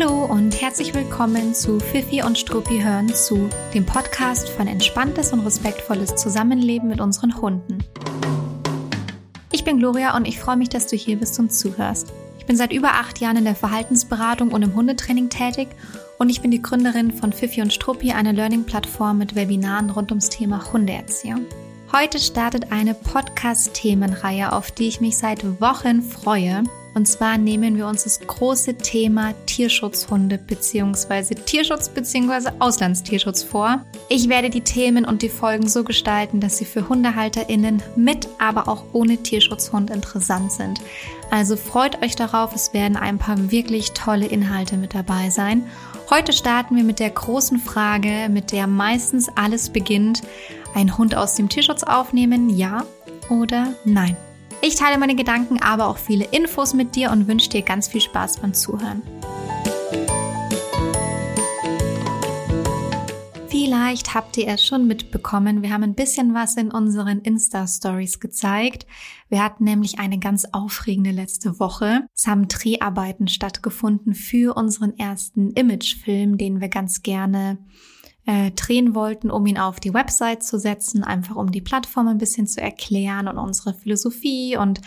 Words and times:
Hallo 0.00 0.26
und 0.26 0.60
herzlich 0.60 0.94
willkommen 0.94 1.54
zu 1.54 1.80
Fifi 1.80 2.22
und 2.22 2.38
Struppi 2.38 2.82
hören 2.82 3.08
zu, 3.08 3.48
dem 3.74 3.84
Podcast 3.84 4.48
von 4.48 4.68
entspanntes 4.68 5.32
und 5.32 5.40
respektvolles 5.40 6.14
Zusammenleben 6.14 6.88
mit 6.88 7.00
unseren 7.00 7.40
Hunden. 7.40 7.78
Ich 9.50 9.64
bin 9.64 9.78
Gloria 9.78 10.16
und 10.16 10.28
ich 10.28 10.38
freue 10.38 10.56
mich, 10.56 10.68
dass 10.68 10.86
du 10.86 10.94
hier 10.94 11.16
bist 11.16 11.40
und 11.40 11.52
zuhörst. 11.52 12.12
Ich 12.38 12.46
bin 12.46 12.56
seit 12.56 12.72
über 12.72 12.90
acht 12.90 13.18
Jahren 13.18 13.38
in 13.38 13.44
der 13.44 13.56
Verhaltensberatung 13.56 14.52
und 14.52 14.62
im 14.62 14.76
Hundetraining 14.76 15.30
tätig 15.30 15.66
und 16.18 16.30
ich 16.30 16.42
bin 16.42 16.52
die 16.52 16.62
Gründerin 16.62 17.10
von 17.10 17.32
Fifi 17.32 17.60
und 17.60 17.72
Struppi, 17.72 18.12
einer 18.12 18.32
Learning-Plattform 18.32 19.18
mit 19.18 19.34
Webinaren 19.34 19.90
rund 19.90 20.12
ums 20.12 20.28
Thema 20.28 20.72
Hundeerziehung. 20.72 21.44
Heute 21.90 22.20
startet 22.20 22.70
eine 22.70 22.94
Podcast-Themenreihe, 22.94 24.52
auf 24.52 24.70
die 24.70 24.86
ich 24.86 25.00
mich 25.00 25.18
seit 25.18 25.60
Wochen 25.60 26.02
freue 26.02 26.62
und 26.98 27.06
zwar 27.06 27.38
nehmen 27.38 27.76
wir 27.76 27.86
uns 27.86 28.02
das 28.02 28.18
große 28.18 28.74
Thema 28.74 29.32
Tierschutzhunde 29.46 30.36
bzw. 30.36 31.36
Tierschutz 31.36 31.88
bzw. 31.88 32.50
Auslandstierschutz 32.58 33.44
vor. 33.44 33.84
Ich 34.08 34.28
werde 34.28 34.50
die 34.50 34.62
Themen 34.62 35.04
und 35.04 35.22
die 35.22 35.28
Folgen 35.28 35.68
so 35.68 35.84
gestalten, 35.84 36.40
dass 36.40 36.58
sie 36.58 36.64
für 36.64 36.88
HundehalterInnen 36.88 37.84
mit, 37.94 38.26
aber 38.40 38.66
auch 38.66 38.82
ohne 38.92 39.16
Tierschutzhund 39.18 39.90
interessant 39.90 40.50
sind. 40.50 40.80
Also 41.30 41.54
freut 41.54 42.02
euch 42.02 42.16
darauf, 42.16 42.52
es 42.52 42.74
werden 42.74 42.96
ein 42.96 43.18
paar 43.18 43.52
wirklich 43.52 43.92
tolle 43.92 44.26
Inhalte 44.26 44.76
mit 44.76 44.92
dabei 44.92 45.30
sein. 45.30 45.62
Heute 46.10 46.32
starten 46.32 46.74
wir 46.74 46.82
mit 46.82 46.98
der 46.98 47.10
großen 47.10 47.60
Frage, 47.60 48.28
mit 48.28 48.50
der 48.50 48.66
meistens 48.66 49.28
alles 49.36 49.68
beginnt. 49.68 50.22
Ein 50.74 50.98
Hund 50.98 51.14
aus 51.14 51.36
dem 51.36 51.48
Tierschutz 51.48 51.84
aufnehmen, 51.84 52.50
ja 52.50 52.82
oder 53.30 53.74
nein? 53.84 54.16
Ich 54.60 54.74
teile 54.74 54.98
meine 54.98 55.14
Gedanken, 55.14 55.62
aber 55.62 55.86
auch 55.86 55.98
viele 55.98 56.24
Infos 56.24 56.74
mit 56.74 56.96
dir 56.96 57.12
und 57.12 57.28
wünsche 57.28 57.48
dir 57.48 57.62
ganz 57.62 57.88
viel 57.88 58.00
Spaß 58.00 58.38
beim 58.38 58.54
Zuhören. 58.54 59.02
Vielleicht 63.48 64.14
habt 64.14 64.36
ihr 64.36 64.48
es 64.48 64.64
schon 64.64 64.86
mitbekommen. 64.86 65.62
Wir 65.62 65.70
haben 65.72 65.82
ein 65.82 65.94
bisschen 65.94 66.34
was 66.34 66.56
in 66.56 66.70
unseren 66.70 67.20
Insta-Stories 67.20 68.18
gezeigt. 68.18 68.86
Wir 69.28 69.42
hatten 69.42 69.64
nämlich 69.64 69.98
eine 69.98 70.18
ganz 70.18 70.44
aufregende 70.52 71.10
letzte 71.10 71.60
Woche. 71.60 72.08
Es 72.14 72.26
haben 72.26 72.48
Dreharbeiten 72.48 73.28
stattgefunden 73.28 74.14
für 74.14 74.56
unseren 74.56 74.98
ersten 74.98 75.52
Imagefilm, 75.52 76.36
den 76.36 76.60
wir 76.60 76.68
ganz 76.68 77.02
gerne 77.02 77.58
äh, 78.28 78.50
drehen 78.50 78.94
wollten, 78.94 79.30
um 79.30 79.46
ihn 79.46 79.56
auf 79.56 79.80
die 79.80 79.94
Website 79.94 80.42
zu 80.42 80.58
setzen, 80.58 81.02
einfach 81.02 81.34
um 81.34 81.50
die 81.50 81.62
Plattform 81.62 82.08
ein 82.08 82.18
bisschen 82.18 82.46
zu 82.46 82.60
erklären 82.60 83.26
und 83.26 83.38
unsere 83.38 83.72
Philosophie 83.72 84.54
und 84.58 84.82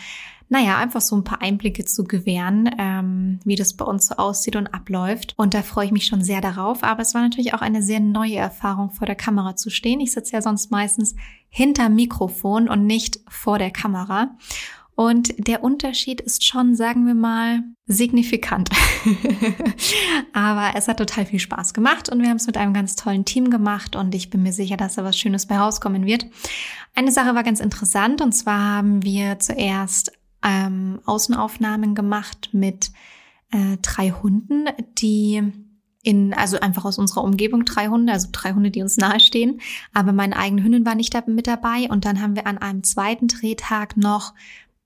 naja, 0.48 0.76
einfach 0.76 1.00
so 1.00 1.16
ein 1.16 1.24
paar 1.24 1.40
Einblicke 1.40 1.84
zu 1.84 2.04
gewähren, 2.04 2.70
ähm, 2.78 3.40
wie 3.44 3.56
das 3.56 3.72
bei 3.72 3.84
uns 3.86 4.06
so 4.06 4.16
aussieht 4.16 4.54
und 4.54 4.72
abläuft. 4.74 5.32
Und 5.38 5.54
da 5.54 5.62
freue 5.62 5.86
ich 5.86 5.92
mich 5.92 6.04
schon 6.04 6.22
sehr 6.22 6.42
darauf. 6.42 6.84
Aber 6.84 7.00
es 7.00 7.14
war 7.14 7.22
natürlich 7.22 7.54
auch 7.54 7.62
eine 7.62 7.82
sehr 7.82 8.00
neue 8.00 8.36
Erfahrung, 8.36 8.90
vor 8.90 9.06
der 9.06 9.16
Kamera 9.16 9.56
zu 9.56 9.70
stehen. 9.70 9.98
Ich 10.00 10.12
sitze 10.12 10.34
ja 10.34 10.42
sonst 10.42 10.70
meistens 10.70 11.14
hinter 11.48 11.88
Mikrofon 11.88 12.68
und 12.68 12.86
nicht 12.86 13.20
vor 13.28 13.58
der 13.58 13.70
Kamera. 13.70 14.36
Und 14.94 15.34
der 15.48 15.64
Unterschied 15.64 16.20
ist 16.20 16.44
schon, 16.44 16.74
sagen 16.74 17.06
wir 17.06 17.14
mal, 17.14 17.62
signifikant. 17.86 18.70
Aber 20.32 20.76
es 20.76 20.86
hat 20.86 20.98
total 20.98 21.24
viel 21.24 21.38
Spaß 21.38 21.72
gemacht 21.72 22.10
und 22.10 22.20
wir 22.20 22.28
haben 22.28 22.36
es 22.36 22.46
mit 22.46 22.56
einem 22.56 22.74
ganz 22.74 22.94
tollen 22.94 23.24
Team 23.24 23.50
gemacht 23.50 23.96
und 23.96 24.14
ich 24.14 24.28
bin 24.28 24.42
mir 24.42 24.52
sicher, 24.52 24.76
dass 24.76 24.94
da 24.96 25.04
was 25.04 25.18
Schönes 25.18 25.46
bei 25.46 25.58
rauskommen 25.58 26.04
wird. 26.04 26.26
Eine 26.94 27.10
Sache 27.10 27.34
war 27.34 27.42
ganz 27.42 27.60
interessant 27.60 28.20
und 28.20 28.32
zwar 28.32 28.76
haben 28.76 29.02
wir 29.02 29.38
zuerst 29.38 30.12
ähm, 30.44 31.00
Außenaufnahmen 31.06 31.94
gemacht 31.94 32.50
mit 32.52 32.90
äh, 33.50 33.78
drei 33.80 34.10
Hunden, 34.10 34.66
die 34.98 35.42
in, 36.02 36.34
also 36.34 36.58
einfach 36.58 36.84
aus 36.84 36.98
unserer 36.98 37.22
Umgebung 37.22 37.64
drei 37.64 37.86
Hunde, 37.86 38.12
also 38.12 38.28
drei 38.32 38.52
Hunde, 38.52 38.70
die 38.70 38.82
uns 38.82 38.96
nahestehen. 38.96 39.60
Aber 39.94 40.12
meine 40.12 40.36
eigene 40.36 40.64
Hündin 40.64 40.84
war 40.84 40.96
nicht 40.96 41.14
mit 41.28 41.46
dabei. 41.46 41.88
Und 41.88 42.04
dann 42.04 42.20
haben 42.20 42.34
wir 42.34 42.46
an 42.46 42.58
einem 42.58 42.82
zweiten 42.82 43.28
Drehtag 43.28 43.96
noch 43.96 44.34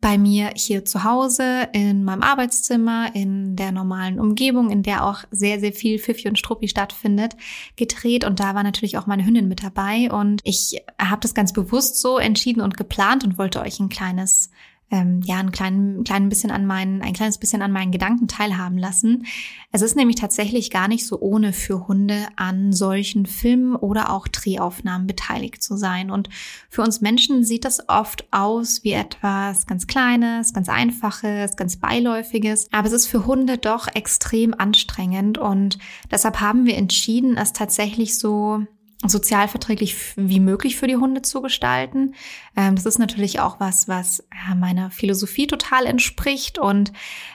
bei 0.07 0.19
mir 0.19 0.53
hier 0.55 0.85
zu 0.85 1.03
Hause, 1.03 1.69
in 1.73 2.05
meinem 2.05 2.23
Arbeitszimmer, 2.23 3.11
in 3.17 3.57
der 3.57 3.73
normalen 3.73 4.21
Umgebung, 4.21 4.71
in 4.71 4.85
der 4.85 5.05
auch 5.05 5.25
sehr, 5.33 5.59
sehr 5.59 5.73
viel 5.73 5.99
Pfiffi 5.99 6.29
und 6.29 6.39
Struppi 6.39 6.69
stattfindet, 6.69 7.35
gedreht. 7.75 8.23
Und 8.23 8.39
da 8.39 8.55
war 8.55 8.63
natürlich 8.63 8.99
auch 8.99 9.09
meine 9.09 9.27
Hündin 9.27 9.49
mit 9.49 9.65
dabei. 9.65 10.09
Und 10.13 10.43
ich 10.45 10.81
habe 11.03 11.23
das 11.23 11.35
ganz 11.35 11.53
bewusst 11.53 12.01
so 12.01 12.19
entschieden 12.19 12.61
und 12.61 12.77
geplant 12.77 13.25
und 13.25 13.37
wollte 13.37 13.61
euch 13.61 13.81
ein 13.81 13.89
kleines 13.89 14.53
ähm, 14.91 15.21
ja, 15.25 15.39
ein 15.39 15.51
klein, 15.51 16.05
klein 16.05 16.29
bisschen 16.29 16.53
an 16.53 16.65
meinen, 16.65 17.03
ein 17.03 17.13
kleines 17.13 17.39
bisschen 17.39 17.61
an 17.61 17.73
meinen 17.73 17.91
Gedanken 17.91 18.29
teilhaben 18.29 18.79
lassen. 18.79 19.27
Es 19.73 19.83
ist 19.83 19.97
nämlich 19.97 20.17
tatsächlich 20.17 20.71
gar 20.71 20.87
nicht 20.87 21.07
so 21.07 21.19
ohne 21.21 21.53
für 21.53 21.89
Hunde 21.89 22.29
an 22.37 22.73
solchen 22.73 23.27
Filmen 23.27 23.75
oder 23.75 24.11
auch 24.11 24.29
Drehaufnahmen 24.29 25.09
beteiligt 25.09 25.61
zu 25.61 25.77
sein. 25.77 26.11
Und 26.11 26.29
für 26.71 26.83
uns 26.83 27.01
Menschen 27.01 27.43
sieht 27.43 27.65
das 27.65 27.89
oft 27.89 28.29
aus 28.31 28.85
wie 28.85 28.93
etwas 28.93 29.67
ganz 29.67 29.89
Kleines, 29.89 30.53
ganz 30.55 30.69
Einfaches, 30.69 31.57
ganz 31.57 31.79
Beiläufiges. 31.79 32.69
Aber 32.71 32.87
es 32.87 32.93
ist 32.93 33.07
für 33.09 33.27
Hunde 33.27 33.59
doch 33.59 33.89
extrem 33.93 34.55
anstrengend 34.55 35.37
und 35.37 35.79
deshalb 36.13 36.41
haben 36.41 36.65
wir 36.65 36.77
entschieden, 36.77 37.37
es 37.37 37.53
tatsächlich 37.53 38.19
so 38.19 38.65
sozialverträglich 39.09 39.97
wie 40.17 40.41
möglich 40.41 40.77
für 40.77 40.87
die 40.87 40.97
Hunde 40.97 41.23
zu 41.23 41.43
gestalten. 41.43 42.15
Ähm, 42.57 42.77
das 42.77 42.87
ist 42.87 42.99
natürlich 42.99 43.41
auch 43.41 43.61
was, 43.61 43.89
was 43.89 44.27
meiner 44.57 44.91
Philosophie 44.91 45.47
total 45.47 45.87
entspricht 45.87 46.59
und 46.59 46.93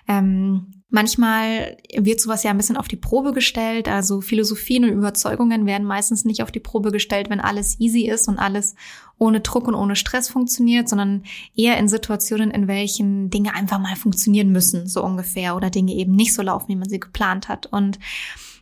ähm, 0.07 0.81
Manchmal 0.93 1.77
wird 1.95 2.19
sowas 2.19 2.43
ja 2.43 2.51
ein 2.51 2.57
bisschen 2.57 2.75
auf 2.75 2.89
die 2.89 2.97
Probe 2.97 3.31
gestellt. 3.31 3.87
Also 3.87 4.19
Philosophien 4.19 4.83
und 4.83 4.89
Überzeugungen 4.89 5.65
werden 5.65 5.87
meistens 5.87 6.25
nicht 6.25 6.43
auf 6.43 6.51
die 6.51 6.59
Probe 6.59 6.91
gestellt, 6.91 7.29
wenn 7.29 7.39
alles 7.39 7.79
easy 7.79 8.09
ist 8.09 8.27
und 8.27 8.37
alles 8.37 8.75
ohne 9.17 9.39
Druck 9.39 9.69
und 9.69 9.75
ohne 9.75 9.95
Stress 9.95 10.27
funktioniert, 10.27 10.89
sondern 10.89 11.23
eher 11.55 11.77
in 11.77 11.87
Situationen, 11.87 12.51
in 12.51 12.67
welchen 12.67 13.29
Dinge 13.29 13.53
einfach 13.55 13.79
mal 13.79 13.95
funktionieren 13.95 14.51
müssen, 14.51 14.85
so 14.85 15.01
ungefähr, 15.01 15.55
oder 15.55 15.69
Dinge 15.69 15.93
eben 15.93 16.13
nicht 16.13 16.33
so 16.33 16.41
laufen, 16.41 16.67
wie 16.67 16.75
man 16.75 16.89
sie 16.89 16.99
geplant 16.99 17.47
hat. 17.47 17.67
Und 17.67 17.97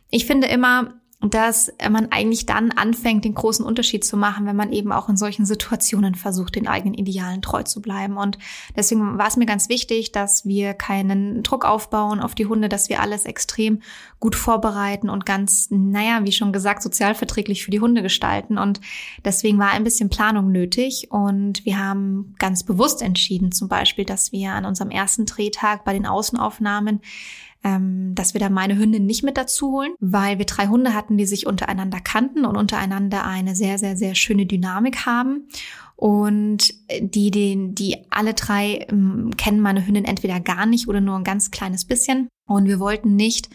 ich 0.08 0.24
finde 0.24 0.46
immer, 0.46 1.00
dass 1.22 1.70
man 1.90 2.10
eigentlich 2.10 2.46
dann 2.46 2.72
anfängt, 2.72 3.26
den 3.26 3.34
großen 3.34 3.64
Unterschied 3.64 4.04
zu 4.06 4.16
machen, 4.16 4.46
wenn 4.46 4.56
man 4.56 4.72
eben 4.72 4.90
auch 4.90 5.10
in 5.10 5.18
solchen 5.18 5.44
Situationen 5.44 6.14
versucht, 6.14 6.54
den 6.54 6.66
eigenen 6.66 6.94
Idealen 6.94 7.42
treu 7.42 7.62
zu 7.62 7.82
bleiben. 7.82 8.16
Und 8.16 8.38
deswegen 8.74 9.18
war 9.18 9.26
es 9.26 9.36
mir 9.36 9.44
ganz 9.44 9.68
wichtig, 9.68 10.12
dass 10.12 10.46
wir 10.46 10.72
keinen 10.72 11.42
Druck 11.42 11.66
aufbauen 11.66 12.20
auf 12.20 12.34
die 12.34 12.46
Hunde, 12.46 12.70
dass 12.70 12.88
wir 12.88 13.02
alles 13.02 13.26
extrem 13.26 13.82
gut 14.18 14.34
vorbereiten 14.34 15.10
und 15.10 15.26
ganz, 15.26 15.68
naja, 15.70 16.20
wie 16.24 16.32
schon 16.32 16.54
gesagt, 16.54 16.82
sozialverträglich 16.82 17.64
für 17.64 17.70
die 17.70 17.80
Hunde 17.80 18.02
gestalten. 18.02 18.56
Und 18.56 18.80
deswegen 19.22 19.58
war 19.58 19.72
ein 19.72 19.84
bisschen 19.84 20.08
Planung 20.08 20.50
nötig. 20.50 21.08
Und 21.10 21.66
wir 21.66 21.78
haben 21.78 22.34
ganz 22.38 22.64
bewusst 22.64 23.02
entschieden, 23.02 23.52
zum 23.52 23.68
Beispiel, 23.68 24.06
dass 24.06 24.32
wir 24.32 24.52
an 24.52 24.64
unserem 24.64 24.90
ersten 24.90 25.26
Drehtag 25.26 25.84
bei 25.84 25.92
den 25.92 26.06
Außenaufnahmen 26.06 27.00
ähm, 27.64 28.14
dass 28.14 28.34
wir 28.34 28.40
da 28.40 28.48
meine 28.48 28.78
Hündin 28.78 29.06
nicht 29.06 29.22
mit 29.22 29.36
dazu 29.36 29.72
holen, 29.72 29.92
weil 30.00 30.38
wir 30.38 30.46
drei 30.46 30.66
Hunde 30.66 30.94
hatten, 30.94 31.16
die 31.16 31.26
sich 31.26 31.46
untereinander 31.46 32.00
kannten 32.00 32.44
und 32.44 32.56
untereinander 32.56 33.24
eine 33.26 33.54
sehr, 33.54 33.78
sehr, 33.78 33.96
sehr 33.96 34.14
schöne 34.14 34.46
Dynamik 34.46 35.06
haben. 35.06 35.48
Und 35.96 36.72
die, 36.98 37.30
die, 37.30 37.74
die 37.74 37.98
alle 38.08 38.32
drei 38.32 38.86
ähm, 38.88 39.32
kennen 39.36 39.60
meine 39.60 39.86
Hündin 39.86 40.06
entweder 40.06 40.40
gar 40.40 40.64
nicht 40.64 40.88
oder 40.88 41.02
nur 41.02 41.16
ein 41.16 41.24
ganz 41.24 41.50
kleines 41.50 41.84
bisschen. 41.84 42.28
Und 42.50 42.66
wir 42.66 42.80
wollten 42.80 43.14
nicht 43.14 43.48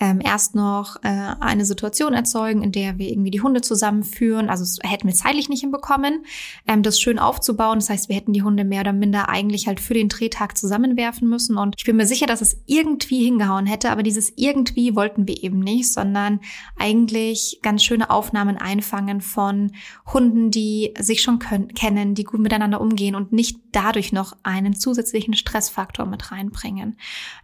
ähm, 0.00 0.20
erst 0.22 0.54
noch 0.54 0.96
äh, 1.04 1.34
eine 1.40 1.64
Situation 1.64 2.14
erzeugen, 2.14 2.62
in 2.62 2.72
der 2.72 2.98
wir 2.98 3.08
irgendwie 3.08 3.30
die 3.30 3.40
Hunde 3.40 3.60
zusammenführen. 3.60 4.50
Also 4.50 4.82
hätten 4.82 5.06
wir 5.06 5.14
zeitlich 5.14 5.48
nicht 5.48 5.60
hinbekommen, 5.60 6.26
ähm, 6.66 6.82
das 6.82 7.00
schön 7.00 7.18
aufzubauen. 7.18 7.78
Das 7.78 7.90
heißt, 7.90 8.08
wir 8.08 8.16
hätten 8.16 8.32
die 8.32 8.42
Hunde 8.42 8.64
mehr 8.64 8.80
oder 8.80 8.92
minder 8.92 9.28
eigentlich 9.28 9.66
halt 9.66 9.80
für 9.80 9.94
den 9.94 10.08
Drehtag 10.08 10.58
zusammenwerfen 10.58 11.28
müssen. 11.28 11.56
Und 11.56 11.76
ich 11.78 11.84
bin 11.84 11.96
mir 11.96 12.06
sicher, 12.06 12.26
dass 12.26 12.40
es 12.40 12.58
irgendwie 12.66 13.24
hingehauen 13.24 13.66
hätte, 13.66 13.90
aber 13.90 14.02
dieses 14.02 14.32
irgendwie 14.36 14.96
wollten 14.96 15.28
wir 15.28 15.42
eben 15.42 15.60
nicht, 15.60 15.92
sondern 15.92 16.40
eigentlich 16.76 17.60
ganz 17.62 17.84
schöne 17.84 18.10
Aufnahmen 18.10 18.58
einfangen 18.58 19.20
von 19.20 19.72
Hunden, 20.12 20.50
die 20.50 20.92
sich 20.98 21.22
schon 21.22 21.38
können, 21.38 21.68
kennen, 21.68 22.14
die 22.14 22.24
gut 22.24 22.40
miteinander 22.40 22.80
umgehen 22.80 23.14
und 23.14 23.32
nicht 23.32 23.58
dadurch 23.70 24.12
noch 24.12 24.36
einen 24.42 24.74
zusätzlichen 24.74 25.34
Stressfaktor 25.34 26.04
mit 26.06 26.32
reinbringen. 26.32 26.96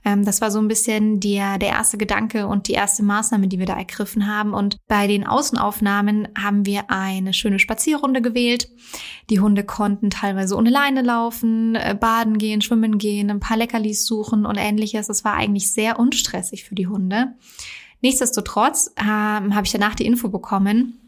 Ähm, 0.04 0.24
das 0.24 0.40
war 0.40 0.50
so 0.50 0.58
ein 0.58 0.68
bisschen 0.68 0.89
bisschen 0.90 1.20
der, 1.20 1.58
der 1.58 1.68
erste 1.68 1.98
Gedanke 1.98 2.46
und 2.46 2.66
die 2.66 2.72
erste 2.72 3.02
Maßnahme, 3.02 3.46
die 3.46 3.58
wir 3.58 3.66
da 3.66 3.76
ergriffen 3.76 4.26
haben. 4.26 4.52
Und 4.52 4.76
bei 4.88 5.06
den 5.06 5.26
Außenaufnahmen 5.26 6.28
haben 6.36 6.66
wir 6.66 6.90
eine 6.90 7.32
schöne 7.32 7.58
Spazierrunde 7.58 8.20
gewählt. 8.20 8.68
Die 9.30 9.40
Hunde 9.40 9.62
konnten 9.62 10.10
teilweise 10.10 10.56
ohne 10.56 10.70
Leine 10.70 11.02
laufen, 11.02 11.76
äh, 11.76 11.96
baden 11.98 12.38
gehen, 12.38 12.60
schwimmen 12.60 12.98
gehen, 12.98 13.30
ein 13.30 13.40
paar 13.40 13.56
Leckerlis 13.56 14.04
suchen 14.04 14.46
und 14.46 14.56
ähnliches. 14.56 15.06
Das 15.06 15.24
war 15.24 15.34
eigentlich 15.34 15.72
sehr 15.72 15.98
unstressig 15.98 16.64
für 16.64 16.74
die 16.74 16.88
Hunde. 16.88 17.34
Nichtsdestotrotz 18.02 18.92
ähm, 18.98 19.54
habe 19.54 19.66
ich 19.66 19.72
danach 19.72 19.94
die 19.94 20.06
Info 20.06 20.28
bekommen, 20.28 20.99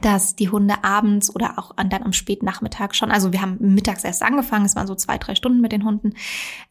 dass 0.00 0.36
die 0.36 0.48
Hunde 0.48 0.82
abends 0.82 1.34
oder 1.34 1.58
auch 1.58 1.74
dann 1.76 2.02
am 2.02 2.12
späten 2.12 2.44
Nachmittag 2.44 2.94
schon, 2.94 3.10
also 3.10 3.32
wir 3.32 3.42
haben 3.42 3.56
mittags 3.60 4.04
erst 4.04 4.22
angefangen, 4.22 4.64
es 4.64 4.76
waren 4.76 4.86
so 4.86 4.94
zwei, 4.94 5.18
drei 5.18 5.34
Stunden 5.34 5.60
mit 5.60 5.72
den 5.72 5.84
Hunden, 5.84 6.14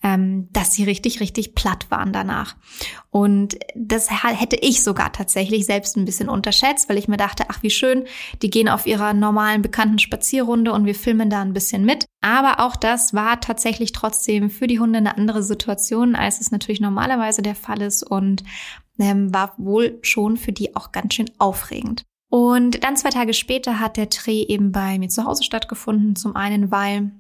ähm, 0.04 0.50
dass 0.52 0.74
sie 0.74 0.84
richtig, 0.84 1.20
richtig 1.20 1.56
platt 1.56 1.88
waren 1.90 2.14
danach. 2.14 2.56
Und 3.12 3.58
das 3.76 4.10
hätte 4.10 4.56
ich 4.56 4.84
sogar 4.84 5.12
tatsächlich 5.12 5.66
selbst 5.66 5.98
ein 5.98 6.06
bisschen 6.06 6.30
unterschätzt, 6.30 6.90
weil 6.90 6.98
ich 6.98 7.08
mir 7.08 7.18
dachte, 7.18 7.46
ach 7.50 7.64
wie 7.64 7.70
schön, 7.70 8.06
die 8.42 8.50
gehen 8.50 8.70
auf 8.70 8.86
ihrer 8.86 9.14
normalen, 9.14 9.62
bekannten 9.62 10.00
Spazierrunde 10.00 10.72
und 10.74 10.86
wir 10.86 10.96
filmen 10.96 11.30
da 11.30 11.42
ein 11.42 11.54
bisschen 11.54 11.86
mit. 11.86 12.06
Aber 12.22 12.60
auch 12.60 12.76
das 12.76 13.14
war 13.14 13.40
tatsächlich 13.40 13.92
trotzdem 13.92 14.50
für 14.50 14.68
die 14.68 14.80
Hunde 14.80 14.98
eine 14.98 15.18
andere 15.18 15.44
Situation, 15.44 16.16
als 16.16 16.42
es 16.42 16.52
natürlich 16.52 16.82
normalerweise 16.82 17.42
der 17.42 17.56
Fall 17.56 17.82
ist 17.82 18.04
und 18.04 18.44
ähm, 19.00 19.34
war 19.34 19.54
wohl 19.58 20.00
schon 20.02 20.38
für 20.38 20.52
die 20.52 20.76
auch 20.76 20.92
ganz 20.92 21.14
schön 21.14 21.32
aufregend. 21.38 22.04
Und 22.30 22.84
dann 22.84 22.96
zwei 22.96 23.10
Tage 23.10 23.34
später 23.34 23.80
hat 23.80 23.98
der 23.98 24.06
Dreh 24.06 24.44
eben 24.44 24.72
bei 24.72 25.00
mir 25.00 25.10
zu 25.10 25.26
Hause 25.26 25.44
stattgefunden. 25.44 26.16
Zum 26.16 26.36
einen, 26.36 26.72
weil 26.72 27.12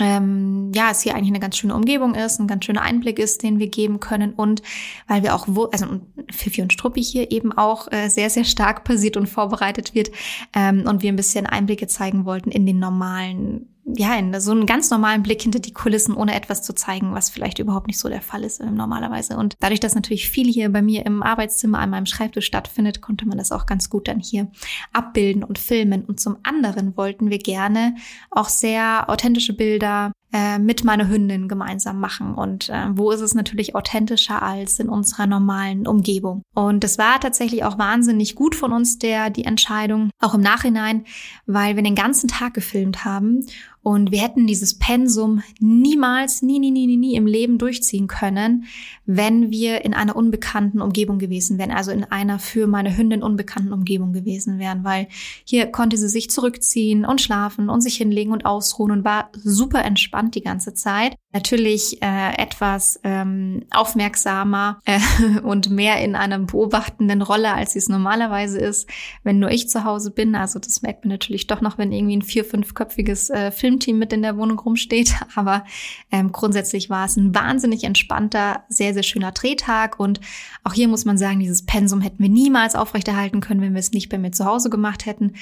ähm, 0.00 0.72
ja, 0.74 0.90
es 0.90 1.02
hier 1.02 1.14
eigentlich 1.14 1.28
eine 1.28 1.40
ganz 1.40 1.56
schöne 1.56 1.74
Umgebung 1.74 2.14
ist, 2.14 2.40
ein 2.40 2.48
ganz 2.48 2.64
schöner 2.64 2.82
Einblick 2.82 3.18
ist, 3.18 3.42
den 3.42 3.60
wir 3.60 3.68
geben 3.68 4.00
können 4.00 4.32
und 4.32 4.60
weil 5.06 5.22
wir 5.22 5.34
auch, 5.34 5.44
wo, 5.48 5.66
also 5.66 6.00
Fifi 6.32 6.62
und 6.62 6.72
Struppi 6.72 7.02
hier 7.02 7.30
eben 7.30 7.52
auch 7.52 7.90
äh, 7.92 8.08
sehr, 8.08 8.28
sehr 8.28 8.44
stark 8.44 8.82
passiert 8.84 9.16
und 9.16 9.28
vorbereitet 9.28 9.94
wird 9.94 10.10
ähm, 10.52 10.84
und 10.88 11.02
wir 11.02 11.12
ein 11.12 11.16
bisschen 11.16 11.46
Einblicke 11.46 11.86
zeigen 11.86 12.24
wollten 12.24 12.50
in 12.50 12.66
den 12.66 12.80
normalen 12.80 13.73
ja, 13.86 14.16
in 14.16 14.38
so 14.40 14.50
einen 14.50 14.66
ganz 14.66 14.90
normalen 14.90 15.22
Blick 15.22 15.42
hinter 15.42 15.58
die 15.58 15.72
Kulissen, 15.72 16.14
ohne 16.14 16.34
etwas 16.34 16.62
zu 16.62 16.74
zeigen, 16.74 17.12
was 17.12 17.28
vielleicht 17.28 17.58
überhaupt 17.58 17.86
nicht 17.86 17.98
so 17.98 18.08
der 18.08 18.22
Fall 18.22 18.42
ist 18.42 18.60
äh, 18.60 18.70
normalerweise. 18.70 19.36
Und 19.36 19.56
dadurch, 19.60 19.80
dass 19.80 19.94
natürlich 19.94 20.30
viel 20.30 20.50
hier 20.50 20.70
bei 20.70 20.80
mir 20.80 21.04
im 21.04 21.22
Arbeitszimmer 21.22 21.78
an 21.78 21.90
meinem 21.90 22.06
Schreibtisch 22.06 22.46
stattfindet, 22.46 23.02
konnte 23.02 23.26
man 23.26 23.36
das 23.36 23.52
auch 23.52 23.66
ganz 23.66 23.90
gut 23.90 24.08
dann 24.08 24.20
hier 24.20 24.50
abbilden 24.92 25.44
und 25.44 25.58
filmen. 25.58 26.04
Und 26.04 26.18
zum 26.18 26.38
anderen 26.42 26.96
wollten 26.96 27.30
wir 27.30 27.38
gerne 27.38 27.96
auch 28.30 28.48
sehr 28.48 29.10
authentische 29.10 29.54
Bilder 29.54 30.12
äh, 30.32 30.58
mit 30.58 30.82
meiner 30.82 31.08
Hündin 31.08 31.46
gemeinsam 31.46 32.00
machen. 32.00 32.34
Und 32.34 32.70
äh, 32.70 32.86
wo 32.90 33.10
ist 33.10 33.20
es 33.20 33.34
natürlich 33.34 33.74
authentischer 33.74 34.42
als 34.42 34.80
in 34.80 34.88
unserer 34.88 35.26
normalen 35.26 35.86
Umgebung? 35.86 36.42
Und 36.54 36.82
es 36.84 36.96
war 36.96 37.20
tatsächlich 37.20 37.64
auch 37.64 37.78
wahnsinnig 37.78 38.34
gut 38.34 38.54
von 38.54 38.72
uns 38.72 38.98
der 38.98 39.30
die 39.30 39.44
Entscheidung, 39.44 40.10
auch 40.20 40.34
im 40.34 40.40
Nachhinein, 40.40 41.04
weil 41.46 41.76
wir 41.76 41.82
den 41.82 41.94
ganzen 41.94 42.28
Tag 42.28 42.54
gefilmt 42.54 43.04
haben 43.04 43.46
und 43.84 44.12
wir 44.12 44.22
hätten 44.22 44.46
dieses 44.46 44.78
Pensum 44.78 45.42
niemals, 45.60 46.40
nie, 46.40 46.58
nie, 46.58 46.70
nie, 46.70 46.86
nie, 46.86 46.96
nie 46.96 47.16
im 47.16 47.26
Leben 47.26 47.58
durchziehen 47.58 48.06
können, 48.06 48.64
wenn 49.04 49.50
wir 49.50 49.84
in 49.84 49.92
einer 49.92 50.16
unbekannten 50.16 50.80
Umgebung 50.80 51.18
gewesen 51.18 51.58
wären, 51.58 51.70
also 51.70 51.90
in 51.90 52.02
einer 52.04 52.38
für 52.38 52.66
meine 52.66 52.96
Hündin 52.96 53.22
unbekannten 53.22 53.74
Umgebung 53.74 54.14
gewesen 54.14 54.58
wären, 54.58 54.84
weil 54.84 55.08
hier 55.44 55.66
konnte 55.66 55.98
sie 55.98 56.08
sich 56.08 56.30
zurückziehen 56.30 57.04
und 57.04 57.20
schlafen 57.20 57.68
und 57.68 57.82
sich 57.82 57.96
hinlegen 57.96 58.32
und 58.32 58.46
ausruhen 58.46 58.90
und 58.90 59.04
war 59.04 59.28
super 59.34 59.84
entspannt 59.84 60.34
die 60.34 60.42
ganze 60.42 60.72
Zeit. 60.72 61.16
Natürlich 61.34 62.02
äh, 62.02 62.32
etwas 62.38 62.98
ähm, 63.04 63.64
aufmerksamer 63.70 64.80
äh, 64.86 64.98
und 65.42 65.68
mehr 65.68 66.02
in 66.02 66.16
einer 66.16 66.38
beobachtenden 66.38 67.20
Rolle, 67.20 67.52
als 67.52 67.74
sie 67.74 67.80
es 67.80 67.90
normalerweise 67.90 68.58
ist, 68.58 68.88
wenn 69.24 69.40
nur 69.40 69.50
ich 69.50 69.68
zu 69.68 69.84
Hause 69.84 70.10
bin. 70.10 70.34
Also 70.34 70.58
das 70.58 70.80
merkt 70.80 71.04
man 71.04 71.12
natürlich 71.12 71.46
doch 71.46 71.60
noch, 71.60 71.76
wenn 71.76 71.92
irgendwie 71.92 72.16
ein 72.16 72.22
vier-, 72.22 72.46
fünfköpfiges 72.46 73.28
äh, 73.28 73.50
Film 73.50 73.74
Filmteam 73.74 73.98
mit 73.98 74.12
in 74.12 74.22
der 74.22 74.36
Wohnung 74.36 74.58
rumsteht. 74.58 75.14
Aber 75.34 75.64
ähm, 76.12 76.32
grundsätzlich 76.32 76.90
war 76.90 77.06
es 77.06 77.16
ein 77.16 77.34
wahnsinnig 77.34 77.84
entspannter, 77.84 78.64
sehr, 78.68 78.94
sehr 78.94 79.02
schöner 79.02 79.32
Drehtag. 79.32 79.98
Und 79.98 80.20
auch 80.62 80.72
hier 80.72 80.88
muss 80.88 81.04
man 81.04 81.18
sagen, 81.18 81.40
dieses 81.40 81.64
Pensum 81.64 82.00
hätten 82.00 82.22
wir 82.22 82.28
niemals 82.28 82.74
aufrechterhalten 82.74 83.40
können, 83.40 83.60
wenn 83.60 83.74
wir 83.74 83.80
es 83.80 83.92
nicht 83.92 84.08
bei 84.08 84.18
mir 84.18 84.32
zu 84.32 84.44
Hause 84.44 84.70
gemacht 84.70 85.06
hätten. 85.06 85.34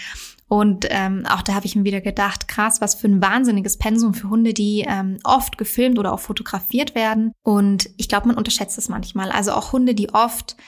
Und 0.53 0.87
ähm, 0.91 1.25
auch 1.31 1.41
da 1.41 1.55
habe 1.55 1.65
ich 1.65 1.77
mir 1.77 1.85
wieder 1.85 2.03
gedacht, 2.03 2.47
krass, 2.47 2.83
was 2.83 2.95
für 2.95 3.09
ein 3.09 3.23
wahnsinniges 3.23 3.79
Pensum 3.79 4.13
für 4.13 4.29
Hunde, 4.29 4.53
die 4.53 4.85
ähm, 4.87 5.17
oft 5.25 5.57
gefilmt 5.57 5.99
oder 5.99 6.13
auch 6.13 6.21
fotografiert 6.21 6.95
werden. 6.95 7.33
Und 7.43 7.89
ich 7.97 8.07
glaube, 8.07 8.29
man 8.29 8.37
unterschätzt 8.37 8.77
es 8.77 8.91
manchmal. 8.91 9.31
Also 9.31 9.53
auch 9.53 9.73
Hunde, 9.73 9.95
die 9.95 10.13
oft 10.13 10.59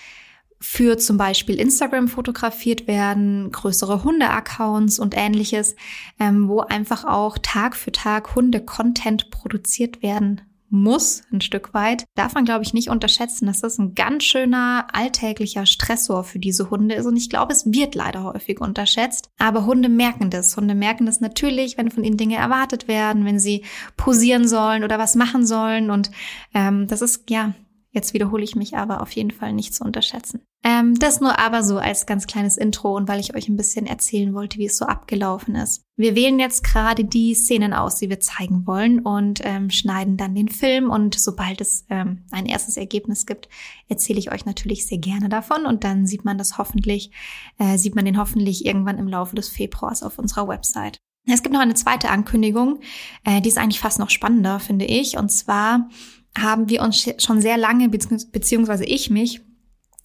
für 0.58 0.96
zum 0.96 1.18
Beispiel 1.18 1.60
Instagram 1.60 2.08
fotografiert 2.08 2.86
werden, 2.86 3.52
größere 3.52 4.04
Hunde-Accounts 4.04 4.98
und 4.98 5.14
ähnliches, 5.18 5.76
ähm, 6.18 6.48
wo 6.48 6.60
einfach 6.60 7.04
auch 7.04 7.36
Tag 7.36 7.76
für 7.76 7.92
Tag 7.92 8.34
Hunde-Content 8.34 9.30
produziert 9.30 10.02
werden 10.02 10.40
muss, 10.74 11.22
ein 11.32 11.40
Stück 11.40 11.72
weit, 11.72 12.04
darf 12.14 12.34
man, 12.34 12.44
glaube 12.44 12.64
ich, 12.64 12.74
nicht 12.74 12.90
unterschätzen, 12.90 13.46
dass 13.46 13.60
das 13.60 13.78
ein 13.78 13.94
ganz 13.94 14.24
schöner 14.24 14.88
alltäglicher 14.92 15.66
Stressor 15.66 16.24
für 16.24 16.38
diese 16.38 16.70
Hunde 16.70 16.96
ist. 16.96 17.06
Und 17.06 17.16
ich 17.16 17.30
glaube, 17.30 17.52
es 17.52 17.66
wird 17.72 17.94
leider 17.94 18.24
häufig 18.24 18.60
unterschätzt. 18.60 19.30
Aber 19.38 19.66
Hunde 19.66 19.88
merken 19.88 20.30
das. 20.30 20.56
Hunde 20.56 20.74
merken 20.74 21.06
das 21.06 21.20
natürlich, 21.20 21.78
wenn 21.78 21.90
von 21.90 22.04
ihnen 22.04 22.16
Dinge 22.16 22.36
erwartet 22.36 22.88
werden, 22.88 23.24
wenn 23.24 23.38
sie 23.38 23.64
posieren 23.96 24.46
sollen 24.46 24.84
oder 24.84 24.98
was 24.98 25.14
machen 25.14 25.46
sollen. 25.46 25.90
Und 25.90 26.10
ähm, 26.52 26.86
das 26.88 27.00
ist 27.00 27.30
ja 27.30 27.54
Jetzt 27.94 28.12
wiederhole 28.12 28.42
ich 28.42 28.56
mich 28.56 28.76
aber 28.76 29.00
auf 29.00 29.12
jeden 29.12 29.30
Fall 29.30 29.52
nicht 29.52 29.72
zu 29.72 29.84
unterschätzen. 29.84 30.40
Ähm, 30.64 30.98
das 30.98 31.20
nur 31.20 31.38
aber 31.38 31.62
so 31.62 31.78
als 31.78 32.06
ganz 32.06 32.26
kleines 32.26 32.56
Intro 32.56 32.96
und 32.96 33.06
weil 33.06 33.20
ich 33.20 33.36
euch 33.36 33.48
ein 33.48 33.56
bisschen 33.56 33.86
erzählen 33.86 34.34
wollte, 34.34 34.58
wie 34.58 34.66
es 34.66 34.76
so 34.76 34.84
abgelaufen 34.84 35.54
ist. 35.54 35.82
Wir 35.96 36.16
wählen 36.16 36.40
jetzt 36.40 36.64
gerade 36.64 37.04
die 37.04 37.34
Szenen 37.34 37.72
aus, 37.72 37.94
die 37.96 38.10
wir 38.10 38.18
zeigen 38.18 38.66
wollen 38.66 38.98
und 38.98 39.42
ähm, 39.44 39.70
schneiden 39.70 40.16
dann 40.16 40.34
den 40.34 40.48
Film 40.48 40.90
und 40.90 41.14
sobald 41.14 41.60
es 41.60 41.86
ähm, 41.88 42.24
ein 42.32 42.46
erstes 42.46 42.76
Ergebnis 42.76 43.26
gibt, 43.26 43.48
erzähle 43.88 44.18
ich 44.18 44.32
euch 44.32 44.44
natürlich 44.44 44.88
sehr 44.88 44.98
gerne 44.98 45.28
davon 45.28 45.64
und 45.64 45.84
dann 45.84 46.04
sieht 46.04 46.24
man 46.24 46.36
das 46.36 46.58
hoffentlich, 46.58 47.12
äh, 47.58 47.78
sieht 47.78 47.94
man 47.94 48.06
den 48.06 48.18
hoffentlich 48.18 48.66
irgendwann 48.66 48.98
im 48.98 49.06
Laufe 49.06 49.36
des 49.36 49.48
Februars 49.48 50.02
auf 50.02 50.18
unserer 50.18 50.48
Website. 50.48 50.98
Es 51.28 51.44
gibt 51.44 51.52
noch 51.52 51.62
eine 51.62 51.74
zweite 51.74 52.10
Ankündigung, 52.10 52.80
äh, 53.24 53.40
die 53.40 53.50
ist 53.50 53.58
eigentlich 53.58 53.80
fast 53.80 54.00
noch 54.00 54.10
spannender, 54.10 54.58
finde 54.58 54.84
ich, 54.84 55.16
und 55.16 55.30
zwar 55.30 55.88
haben 56.36 56.68
wir 56.68 56.82
uns 56.82 57.08
schon 57.18 57.40
sehr 57.40 57.56
lange, 57.56 57.88
beziehungsweise 57.88 58.84
ich 58.84 59.10
mich, 59.10 59.42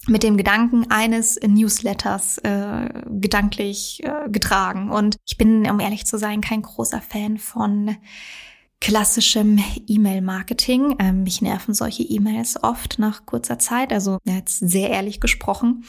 mit 0.08 0.24
dem 0.24 0.38
Gedanken 0.38 0.90
eines 0.90 1.40
Newsletters 1.46 2.40
äh, 2.40 2.90
gedanklich 3.10 4.02
äh, 4.04 4.30
getragen. 4.30 4.90
Und 4.92 5.18
ich 5.28 5.38
bin, 5.38 5.70
um 5.70 5.80
ehrlich 5.80 6.06
zu 6.06 6.18
sein, 6.18 6.42
kein 6.42 6.62
großer 6.62 7.02
Fan 7.02 7.38
von 7.38 7.98
klassischem 8.81 9.62
E-Mail-Marketing. 9.88 10.96
Ähm, 11.00 11.24
mich 11.24 11.42
nerven 11.42 11.74
solche 11.74 12.04
E-Mails 12.04 12.64
oft 12.64 12.98
nach 12.98 13.25
kurzer 13.25 13.60
Zeit, 13.60 13.92
also 13.92 14.20
jetzt 14.24 14.60
sehr 14.60 14.90
ehrlich 14.90 15.20
gesprochen. 15.20 15.84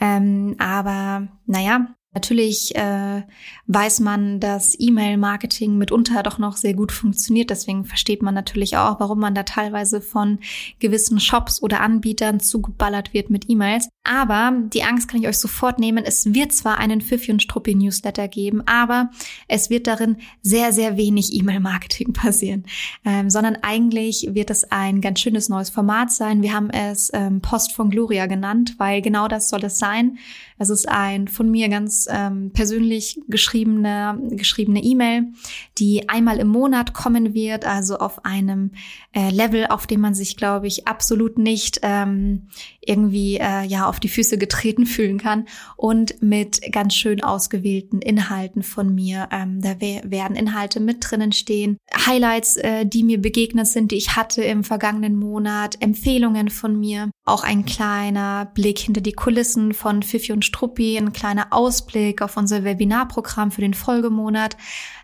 Ähm, 0.00 0.56
aber 0.58 1.28
naja, 1.46 1.94
Natürlich 2.12 2.74
äh, 2.74 3.22
weiß 3.68 4.00
man, 4.00 4.40
dass 4.40 4.74
E-Mail-Marketing 4.76 5.78
mitunter 5.78 6.24
doch 6.24 6.38
noch 6.38 6.56
sehr 6.56 6.74
gut 6.74 6.90
funktioniert. 6.90 7.50
Deswegen 7.50 7.84
versteht 7.84 8.20
man 8.20 8.34
natürlich 8.34 8.76
auch, 8.76 8.98
warum 8.98 9.20
man 9.20 9.36
da 9.36 9.44
teilweise 9.44 10.00
von 10.00 10.40
gewissen 10.80 11.20
Shops 11.20 11.62
oder 11.62 11.80
Anbietern 11.80 12.40
zugeballert 12.40 13.14
wird 13.14 13.30
mit 13.30 13.48
E-Mails. 13.48 13.88
Aber 14.02 14.52
die 14.72 14.82
Angst 14.82 15.08
kann 15.08 15.20
ich 15.20 15.28
euch 15.28 15.38
sofort 15.38 15.78
nehmen. 15.78 16.04
Es 16.04 16.34
wird 16.34 16.52
zwar 16.52 16.78
einen 16.78 17.00
Pfiffi 17.00 17.30
und 17.30 17.42
Struppi 17.42 17.76
Newsletter 17.76 18.26
geben, 18.26 18.62
aber 18.66 19.10
es 19.46 19.70
wird 19.70 19.86
darin 19.86 20.16
sehr, 20.42 20.72
sehr 20.72 20.96
wenig 20.96 21.32
E-Mail-Marketing 21.32 22.12
passieren, 22.12 22.64
ähm, 23.04 23.30
sondern 23.30 23.56
eigentlich 23.62 24.30
wird 24.32 24.50
es 24.50 24.64
ein 24.72 25.00
ganz 25.00 25.20
schönes 25.20 25.48
neues 25.48 25.70
Format 25.70 26.10
sein. 26.10 26.42
Wir 26.42 26.54
haben 26.54 26.70
es 26.70 27.12
ähm, 27.14 27.40
Post 27.40 27.72
von 27.72 27.88
Gloria 27.88 28.26
genannt, 28.26 28.74
weil 28.78 29.00
genau 29.00 29.28
das 29.28 29.48
soll 29.48 29.64
es 29.64 29.78
sein. 29.78 30.18
Es 30.60 30.68
ist 30.68 30.86
ein 30.90 31.26
von 31.26 31.50
mir 31.50 31.70
ganz 31.70 32.06
ähm, 32.10 32.50
persönlich 32.52 33.18
geschriebene 33.28 34.20
geschriebene 34.32 34.82
E-Mail, 34.82 35.32
die 35.78 36.06
einmal 36.10 36.38
im 36.38 36.48
Monat 36.48 36.92
kommen 36.92 37.32
wird, 37.32 37.64
also 37.64 37.96
auf 37.96 38.26
einem 38.26 38.72
äh, 39.12 39.30
Level, 39.30 39.68
auf 39.68 39.86
dem 39.86 40.02
man 40.02 40.12
sich, 40.12 40.36
glaube 40.36 40.66
ich, 40.66 40.86
absolut 40.86 41.38
nicht 41.38 41.80
ähm, 41.82 42.48
irgendwie 42.82 43.38
äh, 43.38 43.64
ja 43.64 43.88
auf 43.88 44.00
die 44.00 44.10
Füße 44.10 44.36
getreten 44.36 44.84
fühlen 44.84 45.16
kann. 45.16 45.46
Und 45.76 46.20
mit 46.22 46.60
ganz 46.72 46.94
schön 46.94 47.24
ausgewählten 47.24 48.02
Inhalten 48.02 48.62
von 48.62 48.94
mir. 48.94 49.30
Ähm, 49.32 49.62
da 49.62 49.80
werden 49.80 50.36
Inhalte 50.36 50.78
mit 50.78 50.98
drinnen 51.00 51.32
stehen, 51.32 51.78
Highlights, 52.06 52.58
äh, 52.58 52.84
die 52.84 53.02
mir 53.02 53.18
begegnet 53.18 53.66
sind, 53.66 53.92
die 53.92 53.96
ich 53.96 54.14
hatte 54.14 54.42
im 54.42 54.62
vergangenen 54.62 55.16
Monat, 55.16 55.80
Empfehlungen 55.80 56.50
von 56.50 56.78
mir, 56.78 57.10
auch 57.24 57.44
ein 57.44 57.64
kleiner 57.64 58.50
Blick 58.54 58.78
hinter 58.78 59.00
die 59.00 59.12
Kulissen 59.12 59.72
von 59.72 60.02
Fifi 60.02 60.32
und 60.32 60.49
Struppi, 60.50 60.96
ein 60.98 61.12
kleiner 61.12 61.48
Ausblick 61.50 62.22
auf 62.22 62.36
unser 62.36 62.64
Webinarprogramm 62.64 63.50
für 63.50 63.60
den 63.60 63.74
Folgemonat. 63.74 64.56